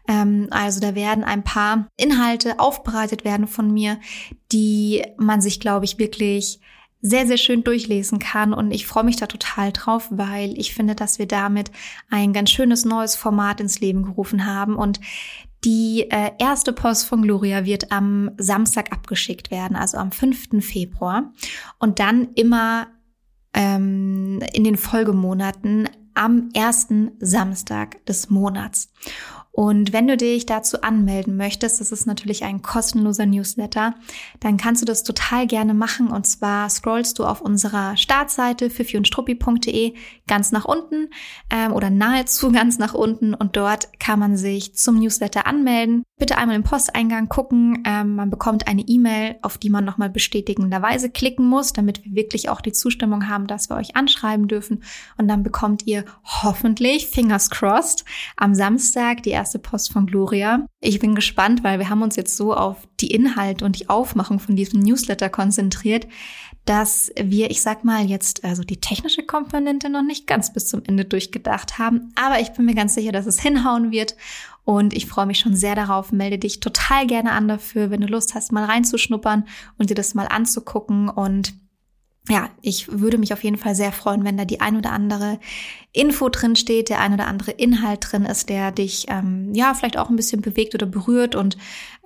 Ähm, 0.09 0.49
also 0.51 0.81
da 0.81 0.95
werden 0.95 1.25
ein 1.25 1.45
paar 1.45 1.87
Inhalte 1.97 2.59
aufbereitet 2.59 3.25
werden 3.25 3.47
von 3.47 3.73
mir, 3.73 3.99
die 4.53 5.03
man 5.17 5.41
sich, 5.41 5.61
glaube 5.61 5.85
ich, 5.85 5.99
wirklich 5.99 6.61
sehr, 7.03 7.27
sehr 7.27 7.37
schön 7.37 7.63
durchlesen 7.63 8.19
kann. 8.19 8.53
Und 8.53 8.73
ich 8.73 8.87
freue 8.87 9.05
mich 9.05 9.17
da 9.17 9.27
total 9.27 9.73
drauf, 9.73 10.09
weil 10.11 10.59
ich 10.59 10.75
finde, 10.75 10.95
dass 10.95 11.19
wir 11.19 11.27
damit 11.27 11.71
ein 12.11 12.33
ganz 12.33 12.51
schönes 12.51 12.85
neues 12.85 13.15
Format 13.15 13.61
ins 13.61 13.81
Leben 13.81 14.03
gerufen 14.03 14.47
haben. 14.47 14.75
Und 14.75 15.01
die 15.65 16.07
äh, 16.11 16.33
erste 16.39 16.73
Post 16.73 17.07
von 17.07 17.23
Gloria 17.23 17.65
wird 17.65 17.93
am 17.93 18.31
Samstag 18.39 18.93
abgeschickt 18.93 19.51
werden, 19.51 19.77
also 19.77 19.99
am 19.99 20.13
5. 20.13 20.65
Februar. 20.65 21.33
Und 21.79 21.99
dann 21.99 22.29
immer 22.35 22.89
ähm, 23.57 24.41
in 24.53 24.63
den 24.63 24.77
Folgemonaten 24.77 25.89
am 26.15 26.51
ersten 26.55 27.13
Samstag 27.19 28.05
des 28.07 28.31
Monats. 28.31 28.93
Und 29.57 29.95
wenn 29.95 30.07
du 30.07 30.19
dich 30.19 30.45
dazu 30.45 30.83
anmelden 30.83 31.39
möchtest, 31.39 31.81
das 31.81 31.91
ist 31.91 32.07
natürlich 32.07 32.45
ein 32.45 32.61
kostenloser 32.61 33.25
Newsletter, 33.25 33.95
dann 34.39 34.59
kannst 34.59 34.83
du 34.83 34.87
das 34.87 35.03
total 35.03 35.47
gerne 35.47 35.73
machen. 35.73 36.09
Und 36.09 36.27
zwar 36.27 36.69
scrollst 36.69 37.19
du 37.19 37.25
auf 37.25 37.41
unserer 37.41 37.97
Startseite 37.97 38.69
fifiundstruppi.de 38.69 39.95
ganz 40.27 40.53
nach 40.53 40.67
unten 40.67 41.09
ähm, 41.49 41.73
oder 41.73 41.89
nahezu 41.89 42.53
ganz 42.53 42.79
nach 42.79 42.93
unten 42.93 43.33
und 43.33 43.57
dort 43.57 43.99
kann 43.99 44.19
man 44.19 44.37
sich 44.37 44.75
zum 44.75 44.99
Newsletter 44.99 45.47
anmelden. 45.47 46.03
Bitte 46.19 46.37
einmal 46.37 46.57
im 46.57 46.63
Posteingang 46.63 47.31
gucken. 47.31 47.83
Ähm, 47.87 48.15
man 48.15 48.29
bekommt 48.29 48.69
eine 48.69 48.83
E-Mail, 48.83 49.37
auf 49.41 49.57
die 49.57 49.71
man 49.71 49.87
nochmal 49.87 50.11
bestätigenderweise 50.11 51.09
klicken 51.09 51.47
muss, 51.47 51.73
damit 51.73 52.05
wir 52.05 52.15
wirklich 52.15 52.51
auch 52.51 52.61
die 52.61 52.73
Zustimmung 52.73 53.27
haben, 53.29 53.47
dass 53.47 53.71
wir 53.71 53.77
euch 53.77 53.97
anschreiben 53.97 54.49
dürfen. 54.49 54.83
Und 55.17 55.29
dann 55.29 55.43
bekommt 55.43 55.87
ihr 55.87 56.05
hoffentlich, 56.25 57.07
fingers 57.07 57.49
crossed, 57.49 58.05
am 58.37 58.55
Samstag 58.55 59.23
die 59.23 59.31
erste 59.31 59.46
erste 59.47 59.61
Post 59.61 59.93
von 59.93 60.07
Gloria. 60.07 60.67
Ich 60.81 60.99
bin 60.99 61.15
gespannt, 61.15 61.63
weil 61.63 61.79
wir 61.79 61.89
haben 61.89 62.03
uns 62.03 62.17
jetzt 62.17 62.37
so 62.37 62.53
auf 62.53 62.89
die 62.99 63.13
Inhalte 63.13 63.65
und 63.65 63.79
die 63.79 63.89
Aufmachung 63.89 64.41
von 64.41 64.57
diesem 64.57 64.81
Newsletter 64.81 65.29
konzentriert, 65.29 66.09
dass 66.65 67.13
wir, 67.17 67.49
ich 67.53 67.63
sag 67.63 67.85
mal, 67.85 68.05
jetzt 68.07 68.43
also 68.43 68.65
die 68.65 68.81
technische 68.81 69.23
Komponente 69.23 69.89
noch 69.89 70.03
nicht 70.03 70.27
ganz 70.27 70.53
bis 70.53 70.67
zum 70.67 70.83
Ende 70.85 71.05
durchgedacht 71.05 71.79
haben. 71.79 72.13
Aber 72.17 72.41
ich 72.41 72.55
bin 72.55 72.65
mir 72.65 72.75
ganz 72.75 72.95
sicher, 72.95 73.13
dass 73.13 73.27
es 73.27 73.41
hinhauen 73.41 73.93
wird. 73.93 74.17
Und 74.65 74.95
ich 74.95 75.07
freue 75.07 75.27
mich 75.27 75.39
schon 75.39 75.55
sehr 75.55 75.77
darauf. 75.77 76.11
Melde 76.11 76.39
dich 76.39 76.59
total 76.59 77.07
gerne 77.07 77.31
an 77.31 77.47
dafür, 77.47 77.93
wenn 77.93 78.01
du 78.01 78.09
Lust 78.09 78.35
hast, 78.35 78.51
mal 78.51 78.65
reinzuschnuppern 78.65 79.45
und 79.79 79.91
dir 79.91 79.95
das 79.95 80.15
mal 80.15 80.27
anzugucken. 80.27 81.09
Und 81.09 81.55
ja, 82.29 82.51
ich 82.61 83.01
würde 83.01 83.19
mich 83.19 83.33
auf 83.33 83.45
jeden 83.45 83.57
Fall 83.57 83.75
sehr 83.75 83.93
freuen, 83.93 84.25
wenn 84.25 84.37
da 84.37 84.45
die 84.45 84.61
ein 84.61 84.77
oder 84.77 84.93
andere 84.93 85.39
Info 85.93 86.29
drin 86.29 86.57
steht, 86.57 86.89
der 86.89 87.01
ein 87.01 87.15
oder 87.15 87.27
andere 87.27 87.53
Inhalt 87.53 88.09
drin 88.11 88.25
ist, 88.25 88.49
der 88.49 88.73
dich 88.73 89.07
ähm, 89.09 89.55
ja 89.55 89.75
vielleicht 89.75 89.97
auch 89.97 90.11
ein 90.11 90.17
bisschen 90.17 90.43
bewegt 90.43 90.75
oder 90.75 90.87
berührt 90.87 91.35
und 91.35 91.57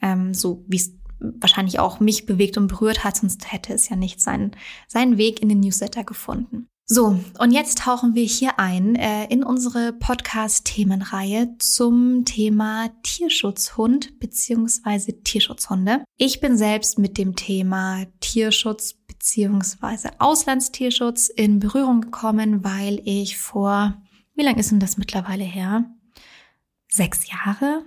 ähm, 0.03 0.35
so 0.35 0.65
wie 0.69 0.77
es 0.77 0.95
wahrscheinlich 1.21 1.79
auch 1.79 2.00
mich 2.00 2.27
bewegt 2.27 2.57
und 2.57 2.67
berührt 2.67 3.05
hat, 3.05 3.17
sonst 3.17 3.53
hätte 3.53 3.75
es 3.75 3.89
ja 3.89 3.97
nicht 3.97 4.21
seinen, 4.21 4.53
seinen 4.89 5.19
Weg 5.19 5.43
in 5.43 5.49
den 5.49 5.61
Newsletter 5.61 6.05
gefunden. 6.05 6.69
So, 6.92 7.20
und 7.38 7.52
jetzt 7.52 7.78
tauchen 7.78 8.16
wir 8.16 8.25
hier 8.25 8.59
ein 8.59 8.97
äh, 8.97 9.26
in 9.26 9.44
unsere 9.44 9.92
Podcast-Themenreihe 9.92 11.56
zum 11.59 12.25
Thema 12.25 12.88
Tierschutzhund 13.04 14.18
beziehungsweise 14.18 15.23
Tierschutzhunde. 15.23 16.02
Ich 16.16 16.40
bin 16.40 16.56
selbst 16.56 16.99
mit 16.99 17.16
dem 17.16 17.37
Thema 17.37 18.06
Tierschutz 18.18 18.94
beziehungsweise 19.06 20.11
Auslandstierschutz 20.18 21.28
in 21.28 21.61
Berührung 21.61 22.00
gekommen, 22.00 22.64
weil 22.64 23.00
ich 23.04 23.38
vor, 23.38 24.02
wie 24.35 24.42
lange 24.42 24.59
ist 24.59 24.73
denn 24.73 24.80
das 24.80 24.97
mittlerweile 24.97 25.44
her? 25.44 25.85
Sechs 26.88 27.30
Jahre? 27.30 27.85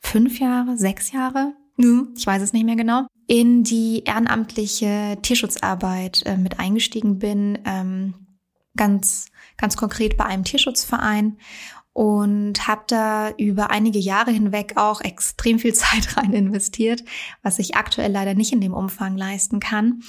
Fünf 0.00 0.38
Jahre? 0.38 0.78
Sechs 0.78 1.10
Jahre? 1.10 1.54
Ich 1.76 2.24
weiß 2.24 2.40
es 2.40 2.52
nicht 2.52 2.66
mehr 2.66 2.76
genau 2.76 3.08
in 3.26 3.64
die 3.64 4.04
ehrenamtliche 4.04 5.18
Tierschutzarbeit 5.22 6.22
äh, 6.26 6.36
mit 6.36 6.58
eingestiegen 6.58 7.18
bin, 7.18 7.58
ähm, 7.64 8.14
ganz, 8.76 9.26
ganz 9.56 9.76
konkret 9.76 10.16
bei 10.16 10.24
einem 10.24 10.44
Tierschutzverein 10.44 11.38
und 11.94 12.66
habe 12.66 12.82
da 12.88 13.30
über 13.38 13.70
einige 13.70 14.00
Jahre 14.00 14.32
hinweg 14.32 14.72
auch 14.76 15.00
extrem 15.00 15.60
viel 15.60 15.72
Zeit 15.74 16.16
rein 16.16 16.32
investiert, 16.32 17.04
was 17.42 17.58
ich 17.58 17.76
aktuell 17.76 18.10
leider 18.10 18.34
nicht 18.34 18.52
in 18.52 18.60
dem 18.60 18.74
Umfang 18.74 19.16
leisten 19.16 19.60
kann. 19.60 20.02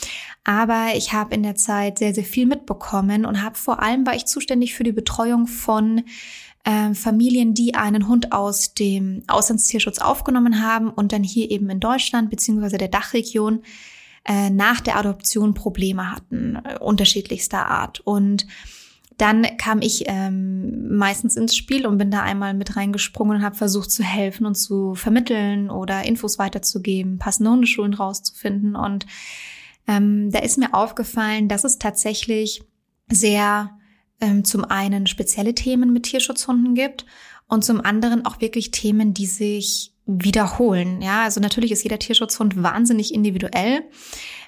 Aber 0.44 0.88
ich 0.96 1.14
habe 1.14 1.36
in 1.36 1.44
der 1.44 1.56
Zeit 1.56 2.00
sehr, 2.00 2.14
sehr 2.14 2.24
viel 2.24 2.48
mitbekommen 2.48 3.26
und 3.26 3.44
habe 3.44 3.56
vor 3.56 3.82
allem 3.82 4.06
war 4.06 4.16
ich 4.16 4.26
zuständig 4.26 4.74
für 4.74 4.84
die 4.84 4.92
Betreuung 4.92 5.46
von 5.46 6.04
äh, 6.66 6.94
Familien, 6.94 7.54
die 7.54 7.76
einen 7.76 8.08
Hund 8.08 8.32
aus 8.32 8.74
dem 8.74 9.24
Auslandstierschutz 9.28 10.00
aufgenommen 10.00 10.62
haben 10.62 10.90
und 10.90 11.14
dann 11.14 11.24
hier 11.24 11.52
eben 11.52 11.70
in 11.70 11.80
Deutschland 11.80 12.30
beziehungsweise 12.30 12.78
der 12.78 12.88
Dachregion 12.88 13.62
äh, 14.26 14.50
nach 14.50 14.82
der 14.82 14.98
Adoption 14.98 15.54
Probleme 15.54 16.12
hatten, 16.12 16.58
äh, 16.64 16.80
unterschiedlichster 16.80 17.68
Art. 17.68 18.00
Und 18.00 18.48
dann 19.18 19.46
kam 19.58 19.82
ich 19.82 20.06
ähm, 20.08 20.98
meistens 20.98 21.38
ins 21.38 21.56
Spiel 21.56 21.86
und 21.86 21.98
bin 21.98 22.12
da 22.12 22.24
einmal 22.24 22.54
mit 22.54 22.76
reingesprungen 22.76 23.38
und 23.38 23.44
habe 23.44 23.56
versucht 23.56 23.92
zu 23.92 24.04
helfen 24.04 24.46
und 24.46 24.56
zu 24.56 24.96
vermitteln 24.96 25.70
oder 25.70 26.04
Infos 26.04 26.38
weiterzugeben, 26.38 27.20
passende 27.20 27.52
Hundeschulen 27.52 27.94
rauszufinden. 27.94 28.76
Und 28.76 29.06
ähm, 29.88 30.32
da 30.32 30.40
ist 30.40 30.58
mir 30.58 30.74
aufgefallen, 30.74 31.48
dass 31.48 31.64
es 31.64 31.78
tatsächlich 31.78 32.64
sehr 33.08 33.70
ähm, 34.22 34.44
zum 34.44 34.64
einen 34.66 35.08
spezielle 35.08 35.56
Themen 35.56 35.94
mit 35.94 36.04
Tierschutzhunden 36.04 36.76
gibt 36.76 37.06
und 37.48 37.64
zum 37.64 37.82
anderen 37.82 38.26
auch 38.26 38.42
wirklich 38.42 38.72
Themen, 38.72 39.14
die 39.14 39.26
sich 39.26 39.94
wiederholen. 40.06 41.02
Ja, 41.02 41.24
also 41.24 41.40
natürlich 41.42 41.72
ist 41.72 41.84
jeder 41.84 42.00
Tierschutzhund 42.00 42.62
wahnsinnig 42.62 43.14
individuell 43.14 43.84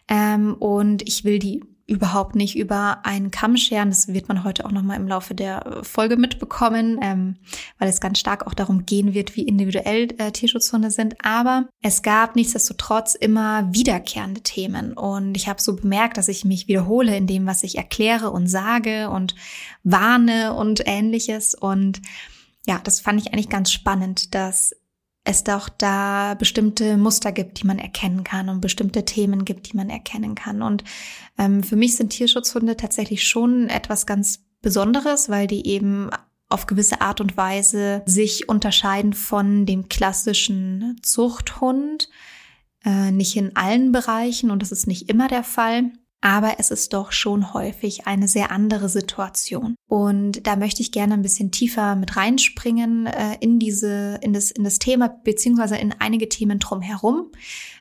ähm, 0.07 0.53
und 0.55 1.07
ich 1.07 1.23
will 1.23 1.39
die 1.39 1.63
überhaupt 1.87 2.35
nicht 2.35 2.57
über 2.57 3.05
einen 3.05 3.31
Kamm 3.31 3.55
scheren. 3.55 3.89
Das 3.89 4.09
wird 4.09 4.27
man 4.27 4.43
heute 4.43 4.65
auch 4.65 4.71
noch 4.71 4.83
mal 4.83 4.97
im 4.97 5.07
Laufe 5.07 5.33
der 5.33 5.79
Folge 5.83 6.17
mitbekommen, 6.17 6.99
ähm, 7.01 7.37
weil 7.79 7.87
es 7.87 8.01
ganz 8.01 8.19
stark 8.19 8.45
auch 8.45 8.53
darum 8.53 8.85
gehen 8.85 9.13
wird, 9.13 9.37
wie 9.37 9.43
individuell 9.43 10.09
äh, 10.17 10.31
Tierschutzhunde 10.33 10.91
sind. 10.91 11.15
Aber 11.23 11.69
es 11.81 12.01
gab 12.01 12.35
nichtsdestotrotz 12.35 13.15
immer 13.15 13.73
wiederkehrende 13.73 14.41
Themen 14.41 14.93
und 14.93 15.37
ich 15.37 15.47
habe 15.47 15.61
so 15.61 15.77
bemerkt, 15.77 16.17
dass 16.17 16.27
ich 16.27 16.43
mich 16.43 16.67
wiederhole 16.67 17.15
in 17.15 17.25
dem, 17.25 17.45
was 17.45 17.63
ich 17.63 17.77
erkläre 17.77 18.31
und 18.31 18.47
sage 18.47 19.09
und 19.09 19.33
warne 19.83 20.53
und 20.55 20.83
ähnliches. 20.85 21.55
Und 21.55 22.01
ja, 22.67 22.81
das 22.83 22.99
fand 22.99 23.21
ich 23.21 23.31
eigentlich 23.31 23.49
ganz 23.49 23.71
spannend, 23.71 24.35
dass 24.35 24.75
es 25.27 25.43
doch 25.43 25.67
da 25.67 26.35
bestimmte 26.35 26.95
Muster 26.97 27.31
gibt, 27.31 27.61
die 27.61 27.67
man 27.67 27.79
erkennen 27.79 28.23
kann 28.23 28.47
und 28.47 28.61
bestimmte 28.61 29.03
Themen 29.03 29.43
gibt, 29.43 29.71
die 29.71 29.77
man 29.77 29.89
erkennen 29.89 30.35
kann. 30.35 30.61
Und 30.61 30.83
ähm, 31.37 31.63
für 31.63 31.75
mich 31.75 31.97
sind 31.97 32.11
Tierschutzhunde 32.11 32.77
tatsächlich 32.77 33.27
schon 33.27 33.67
etwas 33.67 34.05
ganz 34.05 34.45
Besonderes, 34.61 35.29
weil 35.29 35.47
die 35.47 35.67
eben 35.67 36.09
auf 36.49 36.65
gewisse 36.65 37.01
Art 37.01 37.19
und 37.19 37.35
Weise 37.35 38.03
sich 38.05 38.47
unterscheiden 38.47 39.13
von 39.13 39.65
dem 39.65 39.89
klassischen 39.89 40.95
Zuchthund. 41.03 42.09
Äh, 42.85 43.11
nicht 43.11 43.35
in 43.35 43.55
allen 43.55 43.91
Bereichen 43.91 44.49
und 44.49 44.61
das 44.61 44.71
ist 44.71 44.87
nicht 44.87 45.09
immer 45.09 45.27
der 45.27 45.43
Fall 45.43 45.91
aber 46.21 46.55
es 46.57 46.71
ist 46.71 46.93
doch 46.93 47.11
schon 47.11 47.53
häufig 47.53 48.07
eine 48.07 48.27
sehr 48.27 48.51
andere 48.51 48.89
Situation. 48.89 49.75
Und 49.87 50.47
da 50.47 50.55
möchte 50.55 50.81
ich 50.81 50.91
gerne 50.91 51.13
ein 51.13 51.21
bisschen 51.21 51.51
tiefer 51.51 51.95
mit 51.95 52.17
reinspringen 52.17 53.05
äh, 53.05 53.37
in 53.39 53.59
diese, 53.59 54.19
in 54.21 54.33
das, 54.33 54.49
in 54.49 54.63
das 54.63 54.79
Thema, 54.79 55.09
beziehungsweise 55.09 55.77
in 55.77 55.93
einige 55.99 56.27
Themen 56.27 56.57
drumherum. 56.57 57.31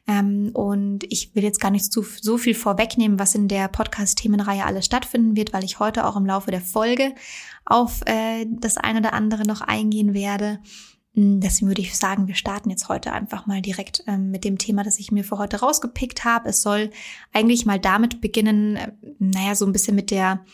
Ähm, 0.06 0.50
und 0.52 1.04
ich 1.10 1.34
will 1.34 1.44
jetzt 1.44 1.60
gar 1.60 1.70
nicht 1.70 1.90
zu, 1.90 2.02
so 2.02 2.36
viel 2.36 2.54
vorwegnehmen, 2.54 3.18
was 3.18 3.34
in 3.34 3.48
der 3.48 3.68
Podcast-Themenreihe 3.68 4.66
alles 4.66 4.84
stattfinden 4.84 5.34
wird, 5.34 5.54
weil 5.54 5.64
ich 5.64 5.78
heute 5.78 6.06
auch 6.06 6.16
im 6.16 6.26
Laufe 6.26 6.50
der 6.50 6.60
Folge 6.60 7.14
auf 7.64 8.02
äh, 8.04 8.46
das 8.48 8.76
eine 8.76 8.98
oder 8.98 9.14
andere 9.14 9.44
noch 9.44 9.62
eingehen 9.62 10.12
werde. 10.12 10.60
Hm, 11.16 11.40
deswegen 11.40 11.68
würde 11.68 11.80
ich 11.80 11.96
sagen, 11.96 12.28
wir 12.28 12.34
starten 12.34 12.68
jetzt 12.68 12.88
heute 12.90 13.12
einfach 13.12 13.46
mal 13.46 13.62
direkt 13.62 14.04
ähm, 14.06 14.30
mit 14.30 14.44
dem 14.44 14.58
Thema, 14.58 14.84
das 14.84 14.98
ich 14.98 15.10
mir 15.10 15.24
für 15.24 15.38
heute 15.38 15.60
rausgepickt 15.60 16.24
habe. 16.24 16.50
Es 16.50 16.60
soll 16.60 16.90
eigentlich 17.32 17.64
mal 17.64 17.80
damit 17.80 18.20
beginnen, 18.20 18.76
äh, 18.76 18.92
naja, 19.18 19.54
so 19.54 19.64
ein 19.64 19.72
bisschen 19.72 19.96
mit 19.96 20.10
der 20.10 20.44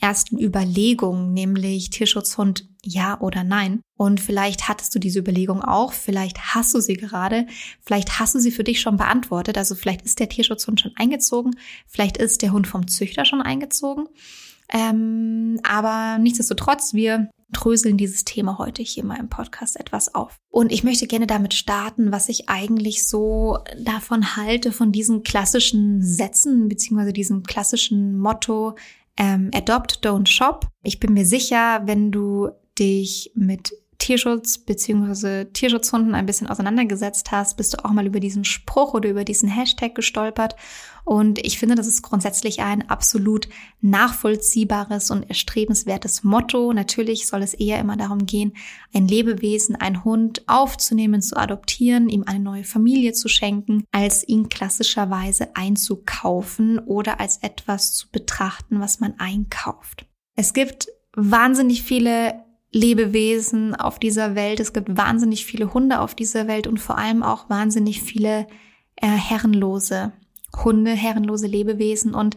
ersten 0.00 0.38
Überlegung, 0.38 1.32
nämlich 1.32 1.90
Tierschutzhund 1.90 2.68
ja 2.84 3.20
oder 3.20 3.42
nein. 3.42 3.80
Und 3.96 4.20
vielleicht 4.20 4.68
hattest 4.68 4.94
du 4.94 5.00
diese 5.00 5.18
Überlegung 5.18 5.60
auch, 5.62 5.92
vielleicht 5.92 6.54
hast 6.54 6.72
du 6.74 6.80
sie 6.80 6.94
gerade, 6.94 7.46
vielleicht 7.80 8.20
hast 8.20 8.34
du 8.34 8.38
sie 8.38 8.50
für 8.50 8.64
dich 8.64 8.80
schon 8.80 8.96
beantwortet. 8.96 9.58
Also 9.58 9.74
vielleicht 9.74 10.02
ist 10.02 10.20
der 10.20 10.28
Tierschutzhund 10.28 10.80
schon 10.80 10.92
eingezogen, 10.96 11.56
vielleicht 11.86 12.16
ist 12.16 12.42
der 12.42 12.52
Hund 12.52 12.66
vom 12.66 12.86
Züchter 12.88 13.24
schon 13.24 13.42
eingezogen. 13.42 14.08
Ähm, 14.68 15.60
aber 15.62 16.18
nichtsdestotrotz, 16.18 16.94
wir 16.94 17.30
dröseln 17.52 17.98
dieses 17.98 18.24
Thema 18.24 18.58
heute 18.58 18.82
hier 18.82 19.04
mal 19.04 19.20
im 19.20 19.28
Podcast 19.28 19.78
etwas 19.78 20.14
auf. 20.14 20.36
Und 20.50 20.72
ich 20.72 20.84
möchte 20.84 21.06
gerne 21.06 21.26
damit 21.26 21.54
starten, 21.54 22.10
was 22.10 22.28
ich 22.28 22.48
eigentlich 22.48 23.06
so 23.06 23.58
davon 23.78 24.36
halte, 24.36 24.72
von 24.72 24.90
diesen 24.90 25.22
klassischen 25.22 26.02
Sätzen, 26.02 26.68
beziehungsweise 26.68 27.12
diesem 27.12 27.42
klassischen 27.42 28.18
Motto, 28.18 28.74
ähm, 29.18 29.50
Adopt, 29.54 30.04
don't 30.04 30.26
shop. 30.26 30.66
Ich 30.82 30.98
bin 30.98 31.12
mir 31.12 31.26
sicher, 31.26 31.82
wenn 31.84 32.10
du 32.10 32.48
dich 32.78 33.32
mit 33.34 33.72
Tierschutz 34.02 34.58
beziehungsweise 34.58 35.52
Tierschutzhunden 35.52 36.16
ein 36.16 36.26
bisschen 36.26 36.48
auseinandergesetzt 36.48 37.30
hast, 37.30 37.56
bist 37.56 37.74
du 37.74 37.84
auch 37.84 37.92
mal 37.92 38.04
über 38.04 38.18
diesen 38.18 38.44
Spruch 38.44 38.94
oder 38.94 39.08
über 39.08 39.22
diesen 39.22 39.48
Hashtag 39.48 39.94
gestolpert. 39.94 40.56
Und 41.04 41.38
ich 41.38 41.56
finde, 41.56 41.76
das 41.76 41.86
ist 41.86 42.02
grundsätzlich 42.02 42.62
ein 42.62 42.90
absolut 42.90 43.48
nachvollziehbares 43.80 45.12
und 45.12 45.22
erstrebenswertes 45.22 46.24
Motto. 46.24 46.72
Natürlich 46.72 47.28
soll 47.28 47.42
es 47.42 47.54
eher 47.54 47.78
immer 47.78 47.96
darum 47.96 48.26
gehen, 48.26 48.54
ein 48.92 49.06
Lebewesen, 49.06 49.76
ein 49.76 50.02
Hund 50.02 50.42
aufzunehmen, 50.48 51.22
zu 51.22 51.36
adoptieren, 51.36 52.08
ihm 52.08 52.24
eine 52.26 52.40
neue 52.40 52.64
Familie 52.64 53.12
zu 53.12 53.28
schenken, 53.28 53.84
als 53.92 54.26
ihn 54.26 54.48
klassischerweise 54.48 55.54
einzukaufen 55.54 56.80
oder 56.80 57.20
als 57.20 57.36
etwas 57.36 57.94
zu 57.94 58.10
betrachten, 58.10 58.80
was 58.80 58.98
man 58.98 59.14
einkauft. 59.18 60.06
Es 60.34 60.54
gibt 60.54 60.88
wahnsinnig 61.14 61.84
viele 61.84 62.41
Lebewesen 62.72 63.74
auf 63.74 63.98
dieser 63.98 64.34
Welt. 64.34 64.58
Es 64.58 64.72
gibt 64.72 64.96
wahnsinnig 64.96 65.44
viele 65.44 65.74
Hunde 65.74 66.00
auf 66.00 66.14
dieser 66.14 66.48
Welt 66.48 66.66
und 66.66 66.78
vor 66.78 66.98
allem 66.98 67.22
auch 67.22 67.48
wahnsinnig 67.50 68.02
viele 68.02 68.46
äh, 68.96 69.06
herrenlose 69.06 70.12
Hunde, 70.64 70.92
herrenlose 70.92 71.46
Lebewesen. 71.46 72.14
Und 72.14 72.36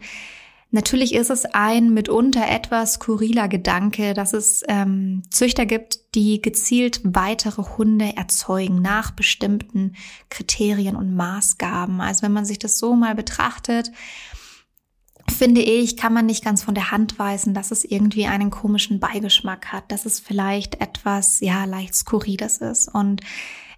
natürlich 0.71 1.15
ist 1.15 1.29
es 1.29 1.45
ein 1.45 1.93
mitunter 1.93 2.49
etwas 2.49 2.95
skurriler 2.95 3.47
Gedanke, 3.47 4.13
dass 4.13 4.33
es 4.33 4.63
ähm, 4.67 5.23
Züchter 5.31 5.65
gibt, 5.65 6.15
die 6.15 6.41
gezielt 6.41 6.99
weitere 7.03 7.63
Hunde 7.77 8.17
erzeugen 8.17 8.81
nach 8.81 9.11
bestimmten 9.11 9.95
Kriterien 10.29 10.97
und 10.97 11.15
Maßgaben. 11.15 12.01
Also 12.01 12.23
wenn 12.23 12.33
man 12.33 12.45
sich 12.45 12.59
das 12.59 12.77
so 12.77 12.95
mal 12.95 13.15
betrachtet, 13.15 13.91
finde 15.29 15.61
ich, 15.61 15.97
kann 15.97 16.13
man 16.13 16.25
nicht 16.25 16.43
ganz 16.43 16.63
von 16.63 16.75
der 16.75 16.91
Hand 16.91 17.17
weisen, 17.19 17.53
dass 17.53 17.71
es 17.71 17.83
irgendwie 17.83 18.25
einen 18.27 18.51
komischen 18.51 18.99
Beigeschmack 18.99 19.67
hat, 19.71 19.91
dass 19.91 20.05
es 20.05 20.19
vielleicht 20.19 20.81
etwas, 20.81 21.39
ja, 21.39 21.65
leicht 21.65 21.95
Skurriles 21.95 22.57
ist. 22.57 22.93
Und 22.93 23.21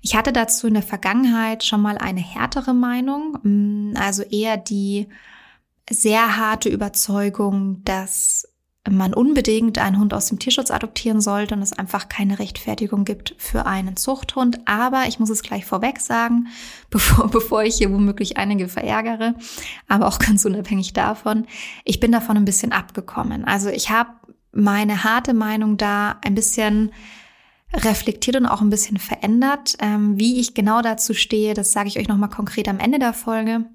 ich 0.02 0.16
hatte 0.16 0.34
dazu 0.34 0.68
in 0.68 0.74
der 0.74 0.84
Vergangenheit 0.84 1.64
schon 1.64 1.82
mal 1.82 1.98
eine 1.98 2.22
härtere 2.22 2.74
Meinung, 2.74 3.40
mm, 3.44 3.98
also 3.98 4.24
eher 4.24 4.58
die 4.58 5.08
sehr 5.90 6.38
harte 6.38 6.70
Überzeugung, 6.70 7.82
dass 7.84 8.48
man 8.90 9.14
unbedingt 9.14 9.78
einen 9.80 10.00
Hund 10.00 10.14
aus 10.14 10.28
dem 10.28 10.40
Tierschutz 10.40 10.72
adoptieren 10.72 11.22
sollte 11.22 11.56
und 11.56 11.62
es 11.62 11.74
einfach 11.74 12.10
keine 12.10 12.40
Rechtfertigung 12.40 13.06
gibt 13.06 13.36
für 13.38 13.66
einen 13.66 13.98
Zuchthund. 13.98 14.60
Aber 14.66 15.06
ich 15.08 15.20
muss 15.20 15.30
es 15.30 15.44
gleich 15.44 15.66
vorweg 15.66 16.00
sagen, 16.00 16.48
bevor, 16.90 17.30
bevor 17.30 17.64
ich 17.64 17.76
hier 17.76 17.92
womöglich 17.92 18.38
einige 18.38 18.68
verärgere, 18.68 19.36
aber 19.88 20.08
auch 20.08 20.20
ganz 20.20 20.46
unabhängig 20.46 20.94
davon, 20.94 21.46
ich 21.84 22.00
bin 22.00 22.12
davon 22.12 22.38
ein 22.38 22.46
bisschen 22.46 22.72
abgekommen. 22.72 23.46
Also 23.46 23.70
ich 23.70 23.90
habe 23.90 24.12
meine 24.52 25.04
harte 25.04 25.34
Meinung 25.34 25.78
da 25.78 26.18
ein 26.24 26.36
bisschen 26.36 26.92
reflektiert 27.74 28.38
und 28.38 28.46
auch 28.46 28.62
ein 28.62 28.70
bisschen 28.70 28.98
verändert. 28.98 29.76
Ähm, 29.80 30.18
wie 30.18 30.40
ich 30.40 30.54
genau 30.54 30.82
dazu 30.82 31.14
stehe, 31.14 31.54
das 31.54 31.72
sage 31.72 31.90
ich 31.90 32.00
euch 32.00 32.08
nochmal 32.08 32.30
konkret 32.30 32.68
am 32.68 32.80
Ende 32.80 33.00
der 33.00 33.14
Folge, 33.14 33.66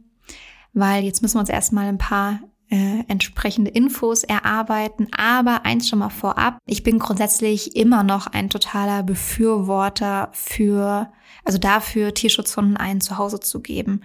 weil 0.72 1.04
jetzt 1.04 1.22
müssen 1.22 1.36
wir 1.36 1.40
uns 1.40 1.50
erstmal 1.50 1.88
ein 1.88 1.98
paar 1.98 2.40
äh, 2.70 3.04
entsprechende 3.42 3.72
Infos 3.72 4.22
erarbeiten. 4.22 5.08
Aber 5.16 5.64
eins 5.64 5.88
schon 5.88 5.98
mal 5.98 6.10
vorab, 6.10 6.58
ich 6.64 6.84
bin 6.84 7.00
grundsätzlich 7.00 7.74
immer 7.74 8.04
noch 8.04 8.28
ein 8.28 8.50
totaler 8.50 9.02
Befürworter 9.02 10.28
für, 10.32 11.10
also 11.44 11.58
dafür, 11.58 12.14
Tierschutzhunden 12.14 12.76
ein 12.76 13.00
Zuhause 13.00 13.40
zu 13.40 13.60
geben. 13.60 14.02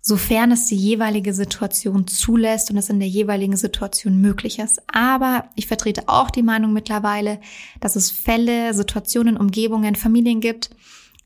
Sofern 0.00 0.52
es 0.52 0.66
die 0.66 0.76
jeweilige 0.76 1.34
Situation 1.34 2.06
zulässt 2.06 2.70
und 2.70 2.78
es 2.78 2.88
in 2.88 2.98
der 2.98 3.08
jeweiligen 3.08 3.56
Situation 3.56 4.22
möglich 4.22 4.58
ist. 4.58 4.82
Aber 4.92 5.44
ich 5.54 5.66
vertrete 5.66 6.08
auch 6.08 6.30
die 6.30 6.42
Meinung 6.42 6.72
mittlerweile, 6.72 7.40
dass 7.80 7.94
es 7.94 8.10
Fälle, 8.10 8.72
Situationen, 8.72 9.36
Umgebungen, 9.36 9.96
Familien 9.96 10.40
gibt, 10.40 10.70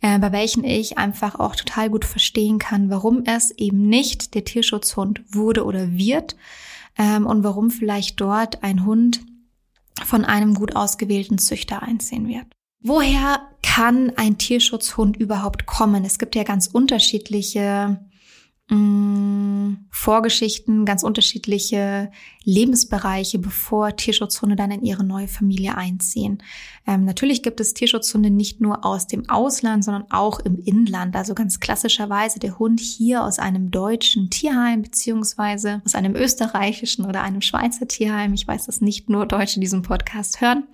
äh, 0.03 0.19
bei 0.19 0.33
welchen 0.33 0.65
ich 0.65 0.99
einfach 0.99 1.39
auch 1.39 1.55
total 1.55 1.91
gut 1.91 2.05
verstehen 2.05 2.59
kann, 2.59 2.91
warum 2.91 3.23
es 3.25 3.53
eben 3.53 3.89
nicht 3.89 4.35
der 4.35 4.45
Tierschutzhund 4.45 5.23
wurde 5.31 5.65
oder 5.65 5.93
wird 5.93 6.35
ähm, 6.99 7.27
und 7.27 7.45
warum 7.45 7.71
vielleicht 7.71 8.21
dort 8.21 8.63
ein 8.63 8.85
Hund 8.85 9.21
von 10.05 10.25
einem 10.25 10.55
gut 10.55 10.77
ausgewählten 10.77 11.39
Züchter 11.39 11.83
einsehen 11.83 12.29
wird. 12.29 12.47
Woher 12.83 13.41
kann 13.63 14.13
ein 14.17 14.39
Tierschutzhund 14.39 15.17
überhaupt 15.17 15.67
kommen? 15.67 16.05
Es 16.05 16.19
gibt 16.19 16.35
ja 16.35 16.45
ganz 16.45 16.67
unterschiedliche 16.67 17.99
mh, 18.69 18.77
mm, 18.77 19.87
Vorgeschichten, 19.91 20.85
ganz 20.85 21.03
unterschiedliche 21.03 22.11
Lebensbereiche, 22.45 23.39
bevor 23.39 23.97
Tierschutzhunde 23.97 24.55
dann 24.55 24.71
in 24.71 24.83
ihre 24.83 25.03
neue 25.03 25.27
Familie 25.27 25.77
einziehen. 25.77 26.43
Ähm, 26.87 27.05
natürlich 27.05 27.43
gibt 27.43 27.61
es 27.61 27.75
Tierschutzhunde 27.75 28.31
nicht 28.31 28.61
nur 28.61 28.85
aus 28.85 29.09
dem 29.09 29.29
Ausland, 29.29 29.85
sondern 29.85 30.05
auch 30.11 30.39
im 30.41 30.61
Inland. 30.61 31.17
Also 31.17 31.35
ganz 31.35 31.59
klassischerweise 31.59 32.39
der 32.39 32.59
Hund 32.59 32.79
hier 32.79 33.25
aus 33.25 33.39
einem 33.39 33.71
deutschen 33.73 34.31
Tierheim 34.31 34.83
beziehungsweise 34.83 35.83
aus 35.85 35.95
einem 35.95 36.15
österreichischen 36.15 37.05
oder 37.05 37.23
einem 37.23 37.41
Schweizer 37.41 37.89
Tierheim. 37.89 38.33
Ich 38.35 38.47
weiß, 38.47 38.67
dass 38.67 38.81
nicht 38.81 39.11
nur 39.11 39.27
Deutsche 39.27 39.59
diesen 39.59 39.83
Podcast 39.83 40.41
hören. 40.41 40.69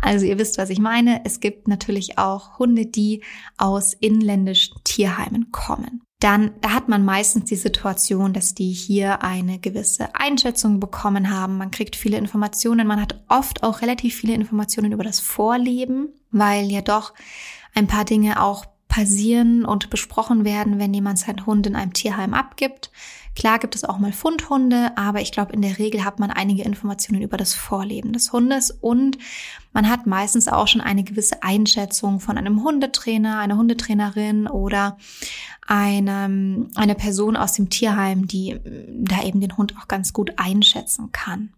Also 0.00 0.26
ihr 0.26 0.38
wisst, 0.38 0.58
was 0.58 0.70
ich 0.70 0.80
meine. 0.80 1.24
Es 1.24 1.38
gibt 1.38 1.68
natürlich 1.68 2.18
auch 2.18 2.58
Hunde, 2.58 2.86
die 2.86 3.22
aus 3.58 3.92
inländischen 3.92 4.76
Tierheimen 4.82 5.52
kommen 5.52 6.02
dann 6.22 6.52
da 6.60 6.70
hat 6.70 6.88
man 6.88 7.04
meistens 7.04 7.46
die 7.46 7.56
Situation, 7.56 8.32
dass 8.32 8.54
die 8.54 8.72
hier 8.72 9.22
eine 9.22 9.58
gewisse 9.58 10.14
Einschätzung 10.14 10.78
bekommen 10.78 11.30
haben. 11.30 11.58
Man 11.58 11.72
kriegt 11.72 11.96
viele 11.96 12.16
Informationen. 12.16 12.86
Man 12.86 13.00
hat 13.00 13.22
oft 13.28 13.64
auch 13.64 13.82
relativ 13.82 14.14
viele 14.16 14.34
Informationen 14.34 14.92
über 14.92 15.02
das 15.02 15.18
Vorleben, 15.18 16.10
weil 16.30 16.70
ja 16.70 16.80
doch 16.80 17.12
ein 17.74 17.88
paar 17.88 18.04
Dinge 18.04 18.40
auch 18.40 18.66
passieren 18.86 19.64
und 19.64 19.90
besprochen 19.90 20.44
werden, 20.44 20.78
wenn 20.78 20.92
jemand 20.92 21.18
seinen 21.18 21.46
Hund 21.46 21.66
in 21.66 21.74
einem 21.74 21.94
Tierheim 21.94 22.34
abgibt. 22.34 22.90
Klar 23.34 23.58
gibt 23.58 23.74
es 23.74 23.84
auch 23.84 23.98
mal 23.98 24.12
Fundhunde, 24.12 24.92
aber 24.96 25.22
ich 25.22 25.32
glaube, 25.32 25.54
in 25.54 25.62
der 25.62 25.78
Regel 25.78 26.04
hat 26.04 26.20
man 26.20 26.30
einige 26.30 26.62
Informationen 26.62 27.22
über 27.22 27.38
das 27.38 27.54
Vorleben 27.54 28.12
des 28.12 28.32
Hundes 28.32 28.70
und 28.70 29.16
man 29.72 29.88
hat 29.88 30.06
meistens 30.06 30.48
auch 30.48 30.68
schon 30.68 30.80
eine 30.80 31.04
gewisse 31.04 31.42
Einschätzung 31.42 32.20
von 32.20 32.38
einem 32.38 32.62
Hundetrainer, 32.62 33.38
einer 33.38 33.56
Hundetrainerin 33.56 34.46
oder 34.46 34.98
eine, 35.66 36.68
eine 36.74 36.94
Person 36.94 37.36
aus 37.36 37.52
dem 37.52 37.70
Tierheim, 37.70 38.26
die 38.26 38.58
da 38.90 39.22
eben 39.22 39.40
den 39.40 39.56
Hund 39.56 39.74
auch 39.78 39.88
ganz 39.88 40.12
gut 40.12 40.32
einschätzen 40.36 41.10
kann. 41.12 41.52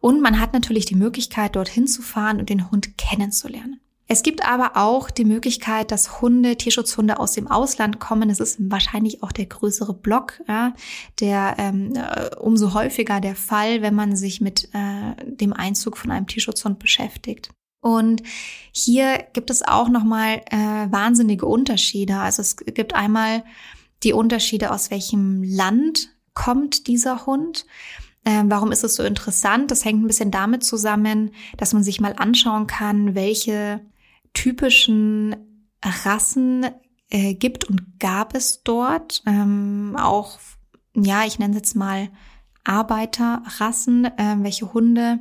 Und 0.00 0.22
man 0.22 0.40
hat 0.40 0.52
natürlich 0.52 0.86
die 0.86 0.94
Möglichkeit, 0.94 1.56
dorthin 1.56 1.86
zu 1.86 2.02
fahren 2.02 2.40
und 2.40 2.48
den 2.48 2.70
Hund 2.70 2.96
kennenzulernen. 2.96 3.80
Es 4.12 4.22
gibt 4.22 4.46
aber 4.46 4.72
auch 4.76 5.10
die 5.10 5.24
Möglichkeit, 5.24 5.90
dass 5.90 6.20
Hunde, 6.20 6.56
Tierschutzhunde 6.56 7.18
aus 7.18 7.32
dem 7.32 7.50
Ausland 7.50 7.98
kommen. 7.98 8.28
Es 8.28 8.40
ist 8.40 8.58
wahrscheinlich 8.70 9.22
auch 9.22 9.32
der 9.32 9.46
größere 9.46 9.94
Block, 9.94 10.38
ja, 10.46 10.74
der 11.18 11.54
ähm, 11.56 11.94
äh, 11.94 12.36
umso 12.36 12.74
häufiger 12.74 13.22
der 13.22 13.34
Fall, 13.34 13.80
wenn 13.80 13.94
man 13.94 14.14
sich 14.14 14.42
mit 14.42 14.68
äh, 14.74 15.14
dem 15.24 15.54
Einzug 15.54 15.96
von 15.96 16.10
einem 16.10 16.26
Tierschutzhund 16.26 16.78
beschäftigt. 16.78 17.48
Und 17.80 18.22
hier 18.70 19.16
gibt 19.32 19.48
es 19.48 19.62
auch 19.62 19.88
nochmal 19.88 20.42
äh, 20.50 20.92
wahnsinnige 20.92 21.46
Unterschiede. 21.46 22.16
Also 22.18 22.42
es 22.42 22.56
gibt 22.56 22.94
einmal 22.94 23.44
die 24.02 24.12
Unterschiede, 24.12 24.72
aus 24.72 24.90
welchem 24.90 25.42
Land 25.42 26.10
kommt 26.34 26.86
dieser 26.86 27.24
Hund. 27.24 27.64
Ähm, 28.26 28.50
warum 28.50 28.72
ist 28.72 28.84
es 28.84 28.94
so 28.94 29.04
interessant? 29.04 29.70
Das 29.70 29.86
hängt 29.86 30.04
ein 30.04 30.06
bisschen 30.06 30.30
damit 30.30 30.64
zusammen, 30.64 31.30
dass 31.56 31.72
man 31.72 31.82
sich 31.82 31.98
mal 31.98 32.14
anschauen 32.18 32.66
kann, 32.66 33.14
welche 33.14 33.80
typischen 34.34 35.36
Rassen 35.82 36.66
äh, 37.10 37.34
gibt 37.34 37.64
und 37.64 37.98
gab 37.98 38.34
es 38.34 38.62
dort. 38.62 39.22
Ähm, 39.26 39.96
auch, 39.98 40.38
ja, 40.94 41.24
ich 41.24 41.38
nenne 41.38 41.52
es 41.52 41.58
jetzt 41.58 41.76
mal 41.76 42.08
Arbeiterrassen, 42.64 44.04
äh, 44.04 44.36
welche 44.38 44.72
Hunde 44.72 45.18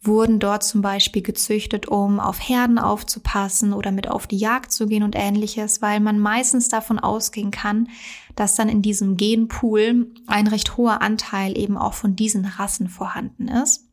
wurden 0.00 0.38
dort 0.38 0.62
zum 0.62 0.80
Beispiel 0.80 1.22
gezüchtet, 1.22 1.86
um 1.86 2.20
auf 2.20 2.48
Herden 2.48 2.78
aufzupassen 2.78 3.72
oder 3.72 3.90
mit 3.90 4.08
auf 4.08 4.26
die 4.26 4.36
Jagd 4.36 4.70
zu 4.70 4.86
gehen 4.86 5.02
und 5.02 5.16
ähnliches, 5.16 5.82
weil 5.82 6.00
man 6.00 6.18
meistens 6.18 6.68
davon 6.68 6.98
ausgehen 6.98 7.50
kann, 7.50 7.88
dass 8.36 8.54
dann 8.54 8.68
in 8.68 8.80
diesem 8.80 9.16
Genpool 9.16 10.12
ein 10.26 10.46
recht 10.46 10.76
hoher 10.76 11.02
Anteil 11.02 11.58
eben 11.58 11.76
auch 11.76 11.94
von 11.94 12.14
diesen 12.14 12.44
Rassen 12.44 12.88
vorhanden 12.88 13.48
ist. 13.48 13.88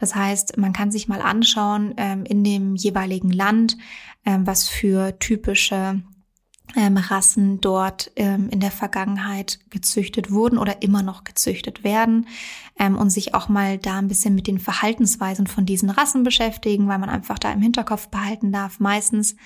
Das 0.00 0.14
heißt, 0.14 0.56
man 0.56 0.72
kann 0.72 0.90
sich 0.90 1.08
mal 1.08 1.20
anschauen 1.20 1.92
ähm, 1.98 2.24
in 2.24 2.42
dem 2.42 2.74
jeweiligen 2.74 3.30
Land, 3.30 3.76
ähm, 4.24 4.46
was 4.46 4.66
für 4.66 5.18
typische 5.18 6.02
ähm, 6.74 6.96
Rassen 6.96 7.60
dort 7.60 8.10
ähm, 8.16 8.48
in 8.48 8.60
der 8.60 8.70
Vergangenheit 8.70 9.58
gezüchtet 9.68 10.30
wurden 10.30 10.56
oder 10.56 10.80
immer 10.80 11.02
noch 11.02 11.24
gezüchtet 11.24 11.84
werden 11.84 12.28
ähm, 12.78 12.96
und 12.96 13.10
sich 13.10 13.34
auch 13.34 13.50
mal 13.50 13.76
da 13.76 13.98
ein 13.98 14.08
bisschen 14.08 14.34
mit 14.34 14.46
den 14.46 14.58
Verhaltensweisen 14.58 15.46
von 15.46 15.66
diesen 15.66 15.90
Rassen 15.90 16.22
beschäftigen, 16.22 16.88
weil 16.88 16.98
man 16.98 17.10
einfach 17.10 17.38
da 17.38 17.52
im 17.52 17.60
Hinterkopf 17.60 18.08
behalten 18.08 18.52
darf. 18.52 18.80
Meistens 18.80 19.36